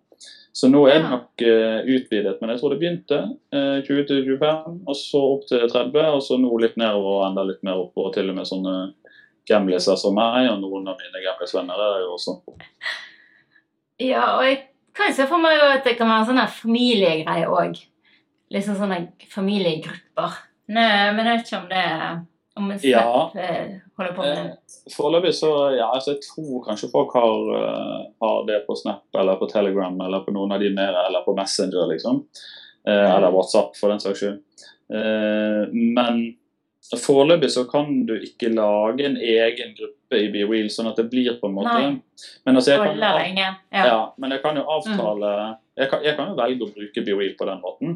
Så 0.54 0.69
nå 0.69 0.84
er 0.86 0.99
det 1.02 1.10
nok 1.10 1.41
eh, 1.41 1.80
utvidet, 1.95 2.36
men 2.39 2.52
jeg 2.54 2.60
tror 2.60 2.73
det 2.73 2.80
begynte 2.82 3.19
eh, 3.56 3.80
20 3.82 4.04
til 4.10 4.19
25, 4.28 4.76
og 4.86 4.97
så 4.99 5.21
opp 5.32 5.47
til 5.49 5.63
30, 5.65 6.04
og 6.13 6.21
så 6.21 6.38
nå 6.38 6.52
litt 6.62 6.76
nedover 6.78 7.15
og 7.15 7.23
enda 7.30 7.45
litt 7.47 7.63
mer 7.65 7.82
opp, 7.82 7.97
og 7.97 8.12
til 8.13 8.30
og 8.30 8.38
med 8.38 8.49
sånne 8.49 8.76
gamliser 9.49 9.97
som 9.99 10.13
meg, 10.15 10.45
og 10.52 10.62
noen 10.62 10.91
av 10.91 11.02
mine 11.02 11.23
gamlisvenner 11.23 11.82
er 11.82 11.95
det 11.95 12.04
jo 12.06 12.13
også. 12.19 12.38
ja, 14.12 14.28
og 14.38 14.45
jeg 14.45 14.60
kan 14.93 15.15
se 15.17 15.26
for 15.32 15.41
meg 15.41 15.58
at 15.58 15.88
det 15.88 15.95
kan 15.97 16.12
være 16.12 16.30
sånne 16.30 16.45
familiegreier 16.54 17.49
òg. 17.49 17.82
Liksom 18.54 18.78
sånne 18.78 18.99
familiegrupper. 19.34 20.38
Nei, 20.73 21.10
men 21.17 21.26
jeg 21.26 21.39
vet 21.39 21.49
ikke 21.49 21.63
om 21.63 21.71
det 21.71 21.88
om 22.55 22.71
en 22.71 22.79
Ja. 22.83 23.29
Snap 23.31 23.43
eh, 23.43 23.79
holder 23.97 24.13
på 24.13 24.21
med 24.21 24.37
det. 24.37 24.43
Eh, 24.51 24.93
Foreløpig 24.95 25.33
så 25.33 25.51
ja, 25.77 25.87
altså 25.93 26.13
jeg 26.13 26.21
tror 26.27 26.65
kanskje 26.67 26.91
folk 26.91 27.13
har, 27.13 27.55
eh, 27.57 28.05
har 28.21 28.45
det 28.47 28.59
på 28.67 28.75
Snap 28.77 29.03
eller 29.19 29.35
på 29.41 29.49
Telegram 29.49 30.01
eller 30.01 30.19
på 30.25 30.33
noen 30.35 30.51
av 30.53 30.59
de 30.61 30.69
mer, 30.75 30.93
eller 31.07 31.23
på 31.25 31.35
Messenger, 31.37 31.87
liksom. 31.93 32.25
Eh, 32.87 32.93
Mm. 32.93 33.11
Eller 33.17 33.31
WhatsApp, 33.31 33.75
for 33.79 33.89
den 33.89 33.99
saks 34.03 34.19
skyld. 34.19 34.39
Eh, 34.93 35.67
men 35.71 36.35
Foreløpig 36.99 37.47
så 37.49 37.63
kan 37.71 38.05
du 38.05 38.11
ikke 38.19 38.49
lage 38.53 39.05
en 39.07 39.15
egen 39.17 39.69
gruppe 39.77 40.17
i 40.19 40.27
BeReal, 40.33 40.67
sånn 40.69 40.89
at 40.89 40.97
det 40.99 41.05
blir 41.09 41.37
på 41.39 41.47
en 41.47 41.55
måte 41.55 41.71
Nei. 41.79 42.01
Men, 42.45 42.55
altså, 42.59 42.73
jeg 42.73 42.81
kan, 42.83 42.97
lenge. 42.99 43.45
ja. 43.71 44.11
Men 44.19 44.31
jeg 44.35 44.41
kan 44.43 44.55
jo 44.59 44.65
avtale 44.67 45.29
jeg, 45.79 45.89
kan, 45.89 46.03
jeg 46.03 46.15
kan 46.17 46.27
jo 46.29 46.35
velge 46.35 46.67
å 46.67 46.73
bruke 46.75 47.05
BeReal 47.07 47.33
på 47.39 47.47
den 47.47 47.61
måten. 47.63 47.95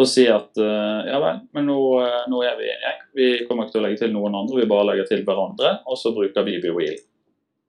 Og 0.00 0.06
si 0.08 0.24
at 0.32 0.56
eh, 0.56 1.00
ja 1.10 1.18
vel, 1.20 1.40
men 1.52 1.66
nå, 1.68 1.78
eh, 2.00 2.22
nå 2.32 2.38
er 2.48 2.54
vi 2.56 2.68
en 2.72 2.84
gjeng. 2.86 3.00
Vi 3.18 3.26
kommer 3.48 3.66
ikke 3.66 3.74
til 3.76 3.82
å 3.82 3.86
legge 3.86 4.00
til 4.00 4.12
noen 4.14 4.34
andre, 4.38 4.62
vi 4.62 4.68
bare 4.70 4.86
legger 4.88 5.10
til 5.10 5.24
hverandre. 5.26 5.74
Og 5.86 5.98
så 6.00 6.14
bruker 6.16 6.46
vi 6.46 6.54
BeWheel 6.62 6.96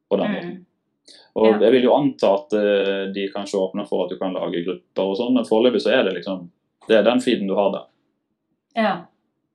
på 0.09 0.19
den 0.21 0.31
måten. 0.35 0.53
Mm. 0.53 0.69
Og 1.35 1.47
Ja. 1.49 1.57
jeg 1.65 1.71
vil 1.73 1.83
jo 1.89 1.95
anta 1.97 2.29
at 2.37 2.53
eh, 2.53 3.01
de 3.11 3.25
kanskje 3.33 3.59
åpner 3.59 3.87
for 3.89 4.05
at 4.05 4.13
du 4.13 4.17
kan 4.21 4.31
lage 4.37 4.61
grupper 4.63 5.03
og 5.09 5.17
sånn, 5.19 5.33
men 5.35 5.47
foreløpig 5.49 5.81
så 5.83 5.91
er 5.97 6.03
det 6.07 6.13
liksom 6.19 6.45
Det 6.87 6.97
er 6.97 7.03
den 7.07 7.19
feeden 7.23 7.47
du 7.47 7.55
har 7.55 7.71
der. 7.75 7.85
ja. 8.75 8.95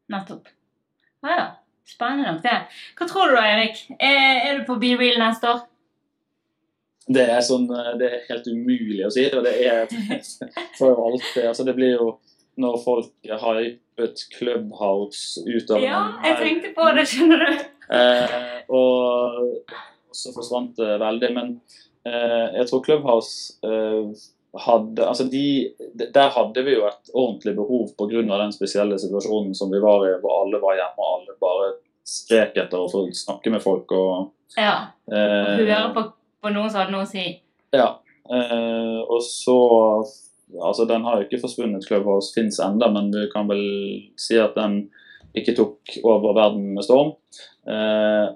Nettopp. 0.08 0.46
Ja, 1.22 1.28
ja. 1.36 1.46
Spennende 1.88 2.32
nok, 2.32 2.42
det. 2.42 2.54
Hva 2.96 3.06
tror 3.08 3.28
du 3.28 3.34
da, 3.36 3.42
Erik? 3.48 3.80
Er, 4.00 4.38
er 4.48 4.58
du 4.58 4.64
på 4.64 4.76
Be 4.80 4.94
Real 4.96 5.18
neste 5.20 5.48
år? 5.48 5.60
Det 7.08 7.24
er 7.32 7.40
sånn 7.44 7.66
Det 8.00 8.08
er 8.08 8.24
helt 8.28 8.46
umulig 8.52 9.04
å 9.06 9.10
si, 9.12 9.24
og 9.32 9.44
det 9.44 9.52
er 9.68 9.86
for 10.78 10.92
jo 10.92 11.18
det 11.34 11.44
Altså, 11.48 11.64
det 11.64 11.74
blir 11.76 11.94
jo 11.96 12.08
når 12.60 12.78
folk 12.84 13.28
har 13.42 13.60
hypet 13.62 14.24
Clubhouse 14.36 15.42
utover 15.46 15.84
Ja, 15.86 16.00
jeg 16.24 16.38
tenkte 16.42 16.72
på 16.76 16.88
det, 16.96 17.04
skjønner 17.10 17.44
du. 17.44 17.66
Eh, 17.88 18.58
og 18.68 19.70
så 20.12 20.32
forsvant 20.34 20.74
det 20.76 20.98
veldig. 21.00 21.30
Men 21.36 21.54
eh, 22.04 22.58
jeg 22.58 22.66
tror 22.70 22.82
Clubhouse 22.84 23.54
eh, 23.64 24.10
hadde 24.64 25.04
Altså 25.06 25.26
de, 25.30 25.44
Der 26.14 26.30
hadde 26.34 26.62
vi 26.66 26.74
jo 26.78 26.86
et 26.88 27.10
ordentlig 27.14 27.54
behov 27.58 27.90
pga. 27.98 28.22
den 28.26 28.52
spesielle 28.56 28.98
situasjonen 28.98 29.54
som 29.54 29.70
vi 29.72 29.80
var 29.82 30.06
i, 30.08 30.14
hvor 30.22 30.42
alle 30.42 30.60
var 30.62 30.78
hjemme 30.80 31.04
og 31.04 31.14
alle 31.20 31.36
bare 31.40 31.70
skrek 32.08 32.56
etter 32.56 32.80
å 32.80 32.88
få 32.90 33.06
snakke 33.12 33.50
med 33.52 33.62
folk. 33.62 33.92
og 33.92 34.32
Ja. 34.56 34.88
eh, 35.12 35.56
Høre 35.60 35.92
på, 35.94 36.06
på 36.42 36.52
noen 36.54 36.70
som 36.70 36.80
hadde 36.82 36.94
noe 36.96 37.04
å 37.04 37.10
si. 37.10 37.26
Ja. 37.76 37.90
Eh, 38.28 39.00
og 39.08 39.20
så 39.24 39.58
Altså, 40.56 40.86
den 40.88 41.04
har 41.04 41.18
jo 41.20 41.26
ikke 41.26 41.42
forsvunnet, 41.42 41.84
Clubhouse 41.86 42.32
fins 42.34 42.58
enda, 42.64 42.88
men 42.94 43.10
du 43.12 43.20
kan 43.32 43.48
vel 43.50 43.60
si 44.16 44.38
at 44.40 44.54
den 44.56 44.86
ikke 45.36 45.52
tok 45.58 45.98
over 46.08 46.32
verden 46.34 46.70
med 46.74 46.86
storm. 46.86 47.10
Eh, 47.68 48.28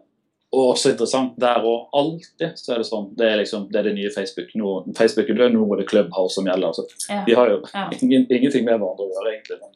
og 0.53 0.75
også 0.75 0.91
interessant 0.93 1.39
der 1.41 1.65
òg. 1.65 1.87
Alltid 1.97 2.59
så 2.61 2.75
er 2.75 2.83
det 2.83 2.89
sånn. 2.91 3.07
Det 3.17 3.25
er 3.31 3.39
liksom, 3.41 3.65
det 3.73 3.79
er 3.81 3.87
det 3.89 3.95
nye 3.97 4.11
Facebook. 4.13 4.51
Nå, 4.61 4.75
Facebook 4.99 5.31
er 5.33 5.39
død, 5.39 5.55
nå 5.57 5.65
er 5.73 5.81
det 5.81 5.87
Clubhouse 5.89 6.37
som 6.37 6.45
gjelder. 6.51 6.69
Altså. 6.69 6.85
Ja. 7.09 7.23
De 7.25 7.37
har 7.39 7.49
jo 7.55 7.63
Ja. 7.73 7.87
ingen, 8.03 8.27
ingenting 8.29 8.67
med 8.69 8.77
hverandre 8.77 9.07
å 9.07 9.15
gjøre, 9.15 9.33
egentlig. 9.33 9.59
Men, 9.63 9.73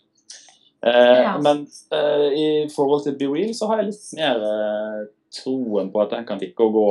eh, 0.93 1.23
Ja. 1.23 1.33
men 1.41 1.65
eh, 1.97 2.27
i 2.37 2.47
forhold 2.77 3.07
til 3.07 3.17
BeReal 3.17 3.55
så 3.57 3.71
har 3.71 3.81
jeg 3.81 3.89
litt 3.95 4.13
mer 4.21 4.45
eh, 4.53 5.01
troen 5.41 5.89
på 5.93 6.03
at 6.05 6.13
den 6.13 6.29
kan 6.29 6.39
tikke 6.45 6.69
og 6.69 6.77
gå 6.77 6.87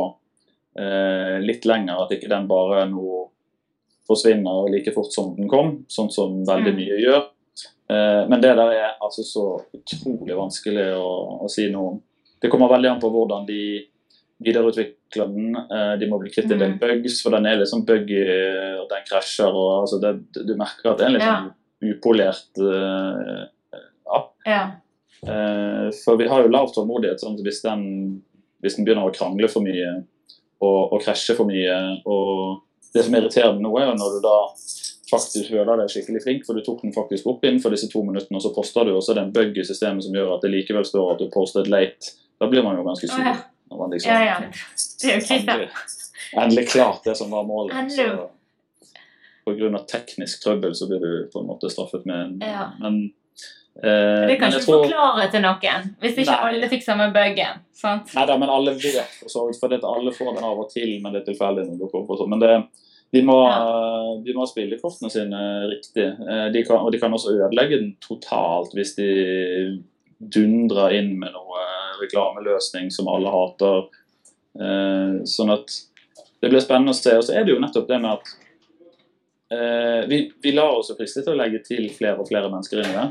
eh, 0.82 1.38
litt 1.46 1.70
lenger. 1.70 2.02
At 2.08 2.18
ikke 2.18 2.34
den 2.34 2.50
bare 2.50 2.88
nå 2.90 3.30
forsvinner 4.08 4.70
like 4.72 4.92
fort 4.94 5.12
som 5.14 5.36
den 5.36 5.48
kom, 5.50 5.86
sånn 5.90 6.12
som 6.12 6.44
veldig 6.46 6.74
Mm. 6.74 6.78
mye 6.78 7.00
gjør. 7.02 7.24
Eh, 7.90 8.28
men 8.28 8.42
det 8.42 8.56
der 8.56 8.72
er 8.72 8.92
altså 9.02 9.24
så 9.24 9.62
utrolig 9.74 10.36
vanskelig 10.36 10.88
å, 10.98 11.42
å 11.46 11.50
si 11.50 11.70
noe 11.72 11.88
om. 11.94 12.02
Det 12.42 12.50
kommer 12.52 12.70
veldig 12.70 12.92
an 12.92 13.00
på 13.02 13.10
hvordan 13.12 13.46
de 13.48 13.86
videreutvikler 14.46 15.28
den. 15.32 15.56
Eh, 15.56 15.96
de 16.00 16.08
må 16.10 16.20
bli 16.20 16.30
kvitt 16.34 16.52
en 16.52 16.60
del 16.60 16.74
Mm. 16.74 16.80
bugs, 16.80 17.22
for 17.22 17.32
den 17.32 17.46
er 17.46 17.58
liksom 17.58 17.86
buggy, 17.86 18.22
og 18.82 18.90
den 18.90 19.04
krasjer. 19.10 19.48
og 19.54 19.82
altså 19.88 20.00
det, 20.02 20.46
Du 20.46 20.56
merker 20.56 20.92
at 20.92 20.98
det 20.98 21.04
er 21.06 21.08
en 21.08 21.14
litt 21.14 21.22
Ja. 21.22 21.36
sånn 21.36 21.54
upolert 21.96 22.58
eh, 22.60 23.48
app. 24.14 24.34
Ja. 24.46 24.72
Eh, 25.24 25.92
for 26.04 26.18
vi 26.18 26.28
har 26.28 26.44
jo 26.44 26.50
lav 26.50 26.72
tålmodighet. 26.74 27.20
sånn 27.20 27.38
at 27.40 27.44
hvis 27.46 27.62
den, 27.64 28.22
hvis 28.62 28.76
den 28.76 28.86
begynner 28.86 29.10
å 29.10 29.14
krangle 29.16 29.48
for 29.50 29.62
mye 29.62 30.04
og, 30.62 30.94
og 30.94 31.02
krasje 31.02 31.36
for 31.36 31.46
mye 31.46 32.02
og 32.06 32.62
Det 32.96 33.04
som 33.06 33.16
irriterer 33.18 33.56
meg 33.56 33.66
nå, 33.66 33.72
er 33.80 33.90
jo 33.90 33.96
når 34.00 34.18
du 34.18 34.22
da 34.24 34.36
faktisk 35.10 35.52
føler 35.52 35.82
deg 35.82 35.92
skikkelig 35.92 36.22
flink, 36.24 36.46
for 36.48 36.58
du 36.58 36.64
tok 36.66 36.80
den 36.82 36.96
faktisk 36.96 37.28
opp 37.30 37.44
innenfor 37.46 37.74
disse 37.76 37.90
to 37.92 38.02
minuttene, 38.08 38.40
og 38.40 38.46
så 38.46 38.54
poster 38.56 38.88
du, 38.88 38.96
og 38.96 39.04
så 39.04 39.14
er 39.14 39.20
det 39.20 39.26
en 39.28 39.36
bug 39.36 39.60
i 39.60 39.66
systemet 39.68 40.06
som 40.06 40.16
gjør 40.16 40.38
at 40.38 40.46
det 40.46 40.54
likevel 40.54 40.88
står 40.88 41.12
at 41.14 41.22
du 41.22 41.28
postet 41.34 41.70
late. 41.72 42.16
Da 42.42 42.50
blir 42.52 42.66
man 42.66 42.80
jo 42.80 42.88
ganske 42.88 43.10
sur. 43.12 43.22
ja. 43.22 43.36
liksom, 43.92 44.12
ja, 44.12 44.24
ja. 44.32 44.40
Det 45.02 45.12
er 45.12 45.20
jo 45.20 45.28
krise. 45.28 45.42
Endelig, 45.44 45.70
endelig 46.34 46.66
klart 46.72 47.06
det 47.06 47.18
som 47.20 47.36
var 47.36 47.46
målet. 47.48 47.76
Endelig. 47.84 48.08
Så 48.16 48.32
på 49.46 49.54
grunn 49.54 49.78
av 49.78 49.86
teknisk 49.90 50.42
trøbbel 50.44 50.74
så 50.76 50.88
blir 50.90 51.04
du 51.04 51.12
på 51.34 51.44
en 51.44 51.50
måte 51.52 51.70
straffet 51.70 52.08
med 52.10 52.22
en 52.24 52.36
Ja. 52.42 52.72
Men, 52.82 53.14
Det 53.82 54.38
kan 54.40 54.52
ikke 54.54 54.64
tror- 54.64 54.86
forklare 54.86 55.26
til 55.32 55.42
noen, 55.44 55.90
hvis 56.00 56.16
ikke 56.22 56.32
Nei. 56.32 56.50
alle 56.54 56.70
fikk 56.72 56.84
samme 56.86 57.10
bøggen. 57.14 57.60
sant? 57.76 58.14
Nei 58.16 58.26
da, 58.26 58.38
men 58.38 58.50
alle 58.50 58.72
vet 58.74 59.10
for 59.20 59.28
så 59.30 59.46
vidt, 59.48 59.60
for 59.60 59.68
det, 59.68 59.82
alle 59.84 60.12
får 60.16 60.36
den 60.36 60.44
av 60.48 60.60
og 60.60 60.70
til, 60.72 61.02
men 61.04 61.12
det 61.14 61.22
er 61.22 61.34
tilfeldig 61.34 61.66
når 61.68 61.92
sånn. 62.18 62.30
Men 62.30 62.40
det, 62.40 62.54
de, 63.14 63.22
må, 63.22 63.36
de 64.24 64.34
må 64.34 64.46
spille 64.48 64.80
kortene 64.80 65.12
sine 65.12 65.42
riktig. 65.70 66.08
Eh, 66.08 66.48
De 66.56 66.64
kan, 66.64 66.80
og 66.80 66.92
de 66.92 67.00
kan 67.00 67.12
også 67.12 67.36
ødelegge 67.36 67.82
den 67.82 67.92
totalt 68.02 68.72
hvis 68.74 68.96
de 68.96 69.10
dundrer 70.20 70.96
inn 70.96 71.20
med 71.20 71.34
noe 71.36 71.66
reklameløsning 72.02 72.90
som 72.92 73.08
alle 73.12 73.30
hater. 73.34 73.90
Eh, 74.56 75.20
Sånn 75.28 75.52
at 75.52 75.68
det 76.42 76.50
blir 76.50 76.64
spennende 76.64 76.96
å 76.96 76.98
se. 76.98 77.12
Og 77.18 77.24
så 77.28 77.36
er 77.36 77.44
det 77.44 77.54
jo 77.56 77.60
nettopp 77.60 77.88
det 77.92 78.00
med 78.02 78.12
at 78.16 78.34
eh, 79.52 80.08
vi, 80.08 80.32
vi 80.42 80.56
lar 80.56 80.80
oss 80.80 80.92
friste 80.96 81.24
til 81.26 81.36
å 81.36 81.40
legge 81.44 81.62
til 81.66 81.90
flere 81.92 82.20
og 82.20 82.28
flere 82.32 82.50
mennesker 82.52 82.82
inn 82.82 82.92
i 82.92 82.98
det. 83.02 83.08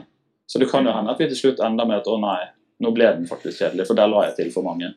Så 0.47 0.59
det 0.61 0.69
kan 0.71 0.85
jo 0.87 0.93
hende 0.93 1.11
at 1.11 1.19
vi 1.21 1.29
til 1.31 1.37
slutt 1.41 1.63
ender 1.65 1.87
med 1.89 2.03
at 2.03 2.11
å 2.11 2.19
nei, 2.21 2.41
nå 2.85 2.91
ble 2.95 3.07
den 3.17 3.27
faktisk 3.29 3.63
kjedelig, 3.63 3.87
for 3.89 3.95
der 3.99 4.11
la 4.11 4.27
jeg 4.29 4.37
til 4.37 4.51
for 4.53 4.67
mange. 4.67 4.95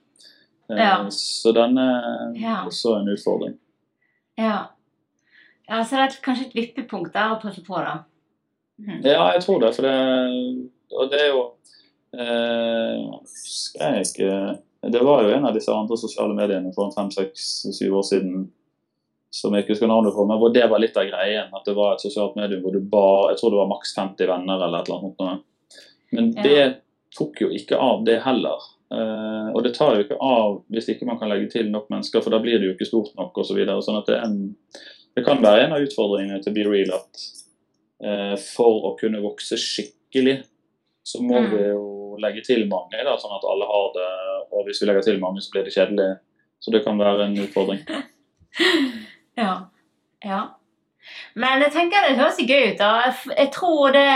Eh, 0.69 0.77
Ja. 0.77 1.09
Så 1.09 1.53
den 1.55 1.77
er 1.77 2.33
Ja. 2.35 2.65
også 2.65 2.97
en 2.99 3.07
utfordring. 3.13 3.57
Ja. 4.37 4.67
ja. 5.69 5.83
Så 5.83 5.95
det 5.95 6.03
er 6.03 6.21
kanskje 6.23 6.47
et 6.47 6.55
vippepunkt 6.55 7.13
der 7.13 7.35
å 7.35 7.41
passe 7.41 7.63
på, 7.63 7.75
da. 7.75 8.03
Mm. 8.79 9.01
Ja, 9.03 9.31
jeg 9.33 9.41
tror 9.41 9.59
det, 9.59 9.73
for 9.75 9.81
det 9.81 10.69
Og 10.93 11.09
det 11.09 11.19
er 11.19 11.27
jo 11.33 11.39
eh, 12.13 14.03
jeg 14.13 14.59
Det 14.91 15.01
var 15.01 15.23
jo 15.23 15.29
en 15.33 15.45
av 15.45 15.53
disse 15.55 15.71
andre 15.73 15.97
sosiale 15.97 16.35
mediene 16.35 16.71
for 16.75 16.91
fem, 16.95 17.09
seks, 17.11 17.65
syv 17.73 17.95
år 17.97 18.05
siden 18.05 18.51
som 19.29 19.53
jeg 19.53 19.63
ikke 19.65 19.73
husker 19.75 19.87
navnet 19.91 20.13
på, 20.15 20.25
men 20.27 20.37
hvor 20.39 20.53
det 20.53 20.63
var 20.71 20.79
litt 20.79 20.95
av 20.97 21.05
greien. 21.09 21.49
At 21.53 21.65
det 21.67 21.75
var 21.75 21.93
et 21.95 22.01
sosialt 22.01 22.35
medium 22.39 22.61
hvor 22.63 22.73
du 22.73 22.79
ba 22.79 23.29
Jeg 23.31 23.37
tror 23.41 23.51
det 23.51 23.59
var 23.59 23.67
maks 23.73 23.93
50 23.97 24.27
venner 24.27 24.63
eller 24.65 24.79
et 24.79 24.87
eller 24.89 24.99
annet. 24.99 25.15
sånt. 25.17 25.43
Men 26.11 26.33
Ja. 26.37 26.43
det 26.43 26.81
tok 27.17 27.41
jo 27.41 27.49
ikke 27.49 27.77
av, 27.79 28.03
det 28.05 28.21
heller. 28.23 28.57
Eh, 28.91 29.49
og 29.53 29.63
det 29.63 29.73
tar 29.75 29.95
jo 29.97 30.03
ikke 30.05 30.17
av 30.21 30.61
hvis 30.71 30.87
ikke 30.89 31.05
man 31.05 31.19
kan 31.19 31.29
legge 31.29 31.49
til 31.51 31.69
nok 31.69 31.89
mennesker, 31.89 32.21
for 32.23 32.29
da 32.31 32.39
blir 32.39 32.57
det 32.59 32.67
jo 32.69 32.73
ikke 32.75 32.87
stort 32.87 33.15
nok 33.17 33.33
osv. 33.37 33.47
Så 33.51 33.55
videre. 33.55 33.81
sånn 33.83 33.97
at 33.99 34.05
det, 34.07 34.19
en, 34.23 34.55
det 35.15 35.25
kan 35.25 35.41
være 35.43 35.65
en 35.65 35.73
av 35.73 35.81
utfordringene 35.83 36.41
til 36.43 36.53
Be 36.53 36.63
Real 36.63 36.93
at 36.95 37.25
eh, 38.03 38.35
for 38.55 38.93
å 38.93 38.97
kunne 38.99 39.19
vokse 39.21 39.57
skikkelig, 39.57 40.43
så 41.03 41.19
må 41.21 41.39
Mm. 41.41 41.51
vi 41.51 41.63
jo 41.69 42.17
legge 42.19 42.43
til 42.45 42.65
mange, 42.67 43.03
da, 43.03 43.15
sånn 43.17 43.35
at 43.35 43.43
alle 43.43 43.65
har 43.65 43.91
det. 43.93 44.07
Og 44.53 44.65
hvis 44.65 44.81
vi 44.81 44.87
legger 44.87 45.01
til 45.03 45.19
mange, 45.19 45.39
så 45.41 45.51
blir 45.51 45.63
det 45.65 45.73
kjedelig. 45.73 46.19
Så 46.59 46.71
det 46.71 46.83
kan 46.85 46.97
være 46.97 47.25
en 47.27 47.37
utfordring. 47.37 47.79
Ja. 49.37 49.55
ja. 50.25 50.41
Men 51.35 51.61
jeg 51.61 51.71
tenker 51.75 52.07
det 52.07 52.17
høres 52.19 52.39
gøy 52.41 52.71
ut. 52.73 52.77
da. 52.81 53.13
Jeg 53.37 53.51
tror 53.55 53.91
det 53.95 54.07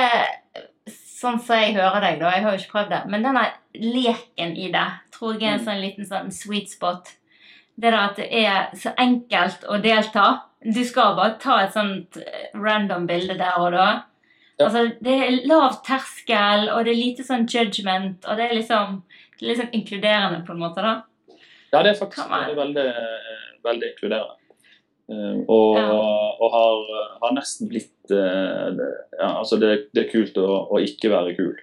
Sånn 1.22 1.38
som 1.38 1.60
jeg 1.62 1.76
hører 1.76 2.02
deg, 2.02 2.16
da. 2.18 2.32
Jeg 2.34 2.42
har 2.44 2.56
jo 2.56 2.60
ikke 2.64 2.72
prøvd 2.72 2.90
det. 2.90 3.00
Men 3.14 3.22
denne 3.22 3.44
leken 3.78 4.56
i 4.58 4.72
det 4.74 4.88
tror 5.14 5.36
jeg 5.38 5.44
er 5.44 5.54
en 5.54 5.60
Mm. 5.60 5.66
sånn 5.68 5.82
liten 5.84 6.08
sånn 6.10 6.32
sweet 6.34 6.72
spot. 6.72 7.12
Det 7.78 7.92
der 7.92 7.98
at 8.00 8.16
det 8.18 8.26
er 8.34 8.72
så 8.74 8.96
enkelt 8.98 9.62
å 9.70 9.78
delta. 9.84 10.42
Du 10.66 10.84
skal 10.84 11.16
bare 11.16 11.38
ta 11.38 11.60
et 11.62 11.74
sånt 11.74 12.18
eh, 12.18 12.48
random 12.56 13.06
bilde 13.06 13.38
der 13.38 13.60
og 13.60 13.72
da. 13.72 13.86
Ja. 14.58 14.66
Altså, 14.66 14.98
det 15.00 15.14
er 15.14 15.48
lav 15.48 15.78
terskel, 15.86 16.70
og 16.74 16.86
det 16.86 16.92
er 16.96 17.04
lite 17.04 17.24
sånn 17.24 17.46
judgment, 17.46 18.26
og 18.26 18.38
det 18.38 18.50
er 18.50 18.56
liksom, 18.58 19.04
det 19.40 19.46
er 19.46 19.54
liksom 19.54 19.72
inkluderende 19.78 20.44
på 20.46 20.54
en 20.54 20.60
måte, 20.60 20.82
da. 20.82 21.04
Ja, 21.72 21.84
det 21.84 21.94
er 21.94 22.00
faktisk 22.02 22.28
det 22.30 22.50
er 22.50 22.56
veldig, 22.56 22.88
eh, 22.90 23.42
veldig 23.64 23.92
inkluderende. 23.94 24.36
Eh, 25.10 25.40
og, 25.48 25.78
og 26.42 26.52
har, 26.54 26.92
har 27.24 27.34
nesten 27.36 27.68
blitt 27.72 28.12
eh, 28.12 28.78
ja, 29.18 29.32
altså 29.40 29.58
det, 29.60 29.72
det 29.96 30.06
er 30.06 30.12
kult 30.12 30.38
å, 30.38 30.46
å 30.72 30.80
ikke 30.84 31.10
være 31.12 31.34
kul, 31.40 31.56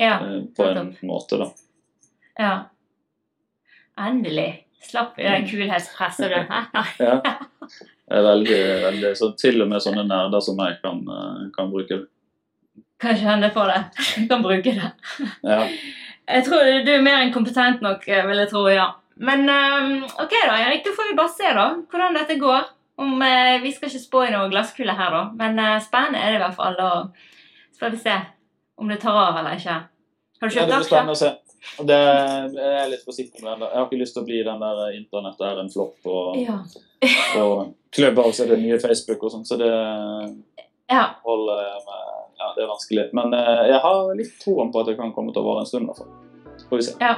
Ja. 0.00 0.16
eh, 0.24 0.40
på 0.56 0.66
en 0.70 0.94
måte, 1.06 1.38
da. 1.42 1.50
Ja. 2.38 2.54
Endelig. 3.98 4.62
Slapp 4.86 5.16
i 5.18 5.22
det 5.24 5.38
Mm. 5.40 5.46
kulhetspresset, 5.50 6.30
du. 6.30 6.40
Ja. 7.06 7.20
Det 8.06 8.14
er 8.20 8.22
veldig, 8.22 8.58
veldig, 8.84 9.08
så 9.18 9.32
til 9.40 9.62
og 9.64 9.68
med 9.72 9.82
sånne 9.82 10.04
nerder 10.06 10.40
som 10.44 10.54
meg 10.58 10.76
kan, 10.82 11.00
eh, 11.10 11.46
kan 11.56 11.70
bruke 11.72 11.88
det. 12.02 12.04
Kan 13.02 13.16
kjenne 13.18 13.48
på 13.52 13.64
det. 13.68 13.80
Kan 14.30 14.44
bruke 14.44 14.74
det. 14.76 14.90
Ja. 15.44 15.64
Jeg 16.26 16.44
tror 16.46 16.68
du 16.86 16.90
er 16.92 17.02
mer 17.02 17.18
enn 17.24 17.32
kompetent 17.34 17.82
nok, 17.84 18.06
vil 18.06 18.40
jeg 18.42 18.48
tro, 18.50 18.62
ja. 18.70 18.86
Men 19.16 19.48
eh, 19.48 20.04
ok 20.22 20.34
da, 20.46 20.56
Erik. 20.60 20.84
Da 20.84 20.92
får 20.96 21.10
vi 21.10 21.16
bare 21.18 21.32
se 21.32 21.52
da, 21.56 21.66
hvordan 21.90 22.18
dette 22.18 22.36
går. 22.40 22.72
Om, 22.96 23.22
eh, 23.22 23.56
vi 23.62 23.72
skal 23.72 23.90
ikke 23.90 24.00
spå 24.02 24.22
i 24.24 24.32
noen 24.32 24.52
glasskule 24.52 24.92
her, 24.96 25.12
da. 25.12 25.22
Men 25.36 25.58
eh, 25.60 25.78
spennende 25.84 26.20
er 26.20 26.34
det 26.34 26.40
i 26.40 26.44
hvert 26.44 26.56
fall. 26.56 26.78
Og 26.80 27.74
så 27.76 27.84
får 27.84 27.96
vi 27.96 28.02
se 28.04 28.16
om 28.80 28.88
det 28.92 29.00
tar 29.02 29.16
av 29.20 29.40
eller 29.40 29.56
ikke. 29.60 29.76
Har 30.40 30.48
du 30.48 30.56
Ja, 30.56 30.62
kjøpt 30.62 30.72
det 30.72 30.80
blir 30.88 31.12
aksjer? 31.12 31.36
Det, 31.88 31.96
jeg 32.54 32.74
er 32.78 32.90
litt 32.92 33.04
forsiktig 33.04 33.42
med. 33.42 33.64
Jeg 33.64 33.74
har 33.74 33.86
ikke 33.88 33.98
lyst 33.98 34.14
til 34.14 34.22
å 34.22 34.26
bli 34.28 34.42
den 34.46 34.60
der 34.62 34.82
internett 34.94 35.40
er 35.42 35.62
en 35.62 35.72
flopp 35.72 36.04
og, 36.12 36.36
Ja. 36.38 36.58
og 37.42 37.72
Clubhouse 37.96 38.44
er 38.44 38.52
det 38.52 38.60
nye 38.60 38.78
Facebook 38.80 39.24
og 39.24 39.32
sånn, 39.32 39.46
så 39.48 39.56
det 39.60 39.72
ja. 40.92 41.06
holder 41.24 41.80
med 41.88 42.04
Ja, 42.36 42.52
det 42.52 42.62
er 42.66 42.68
vanskelig. 42.68 43.08
Men 43.16 43.32
eh, 43.34 43.64
jeg 43.72 43.80
har 43.82 44.12
litt 44.14 44.36
troen 44.44 44.70
på 44.72 44.84
at 44.84 44.92
det 44.92 44.98
kan 45.00 45.10
komme 45.16 45.32
til 45.32 45.42
å 45.42 45.48
vare 45.48 45.64
en 45.64 45.72
stund. 45.72 45.88
i 45.88 45.90
hvert 45.90 46.04
fall. 46.04 46.62
Får 46.68 46.82
vi 46.82 46.88
se. 46.90 46.96
ja. 47.00 47.16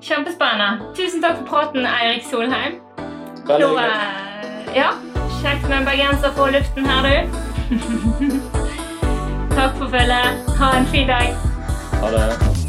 Kjempespennende. 0.00 0.94
Tusen 0.96 1.22
takk 1.22 1.36
for 1.38 1.46
praten, 1.46 1.86
Eirik 1.86 2.24
Solheim. 2.30 2.78
Veldig 3.46 3.68
hyggelig. 3.68 3.90
eh, 3.90 4.76
ja, 4.76 4.90
kjekt 5.42 5.68
med 5.68 5.76
en 5.78 5.84
bergenser 5.84 6.32
på 6.36 6.46
luften 6.54 6.86
her, 6.86 7.02
du. 7.02 7.16
Takk 9.56 9.76
for 9.78 9.88
følget. 9.92 10.56
Ha 10.60 10.72
en 10.78 10.86
fin 10.86 11.06
dag. 11.08 11.34
Ha 12.00 12.10
det. 12.16 12.59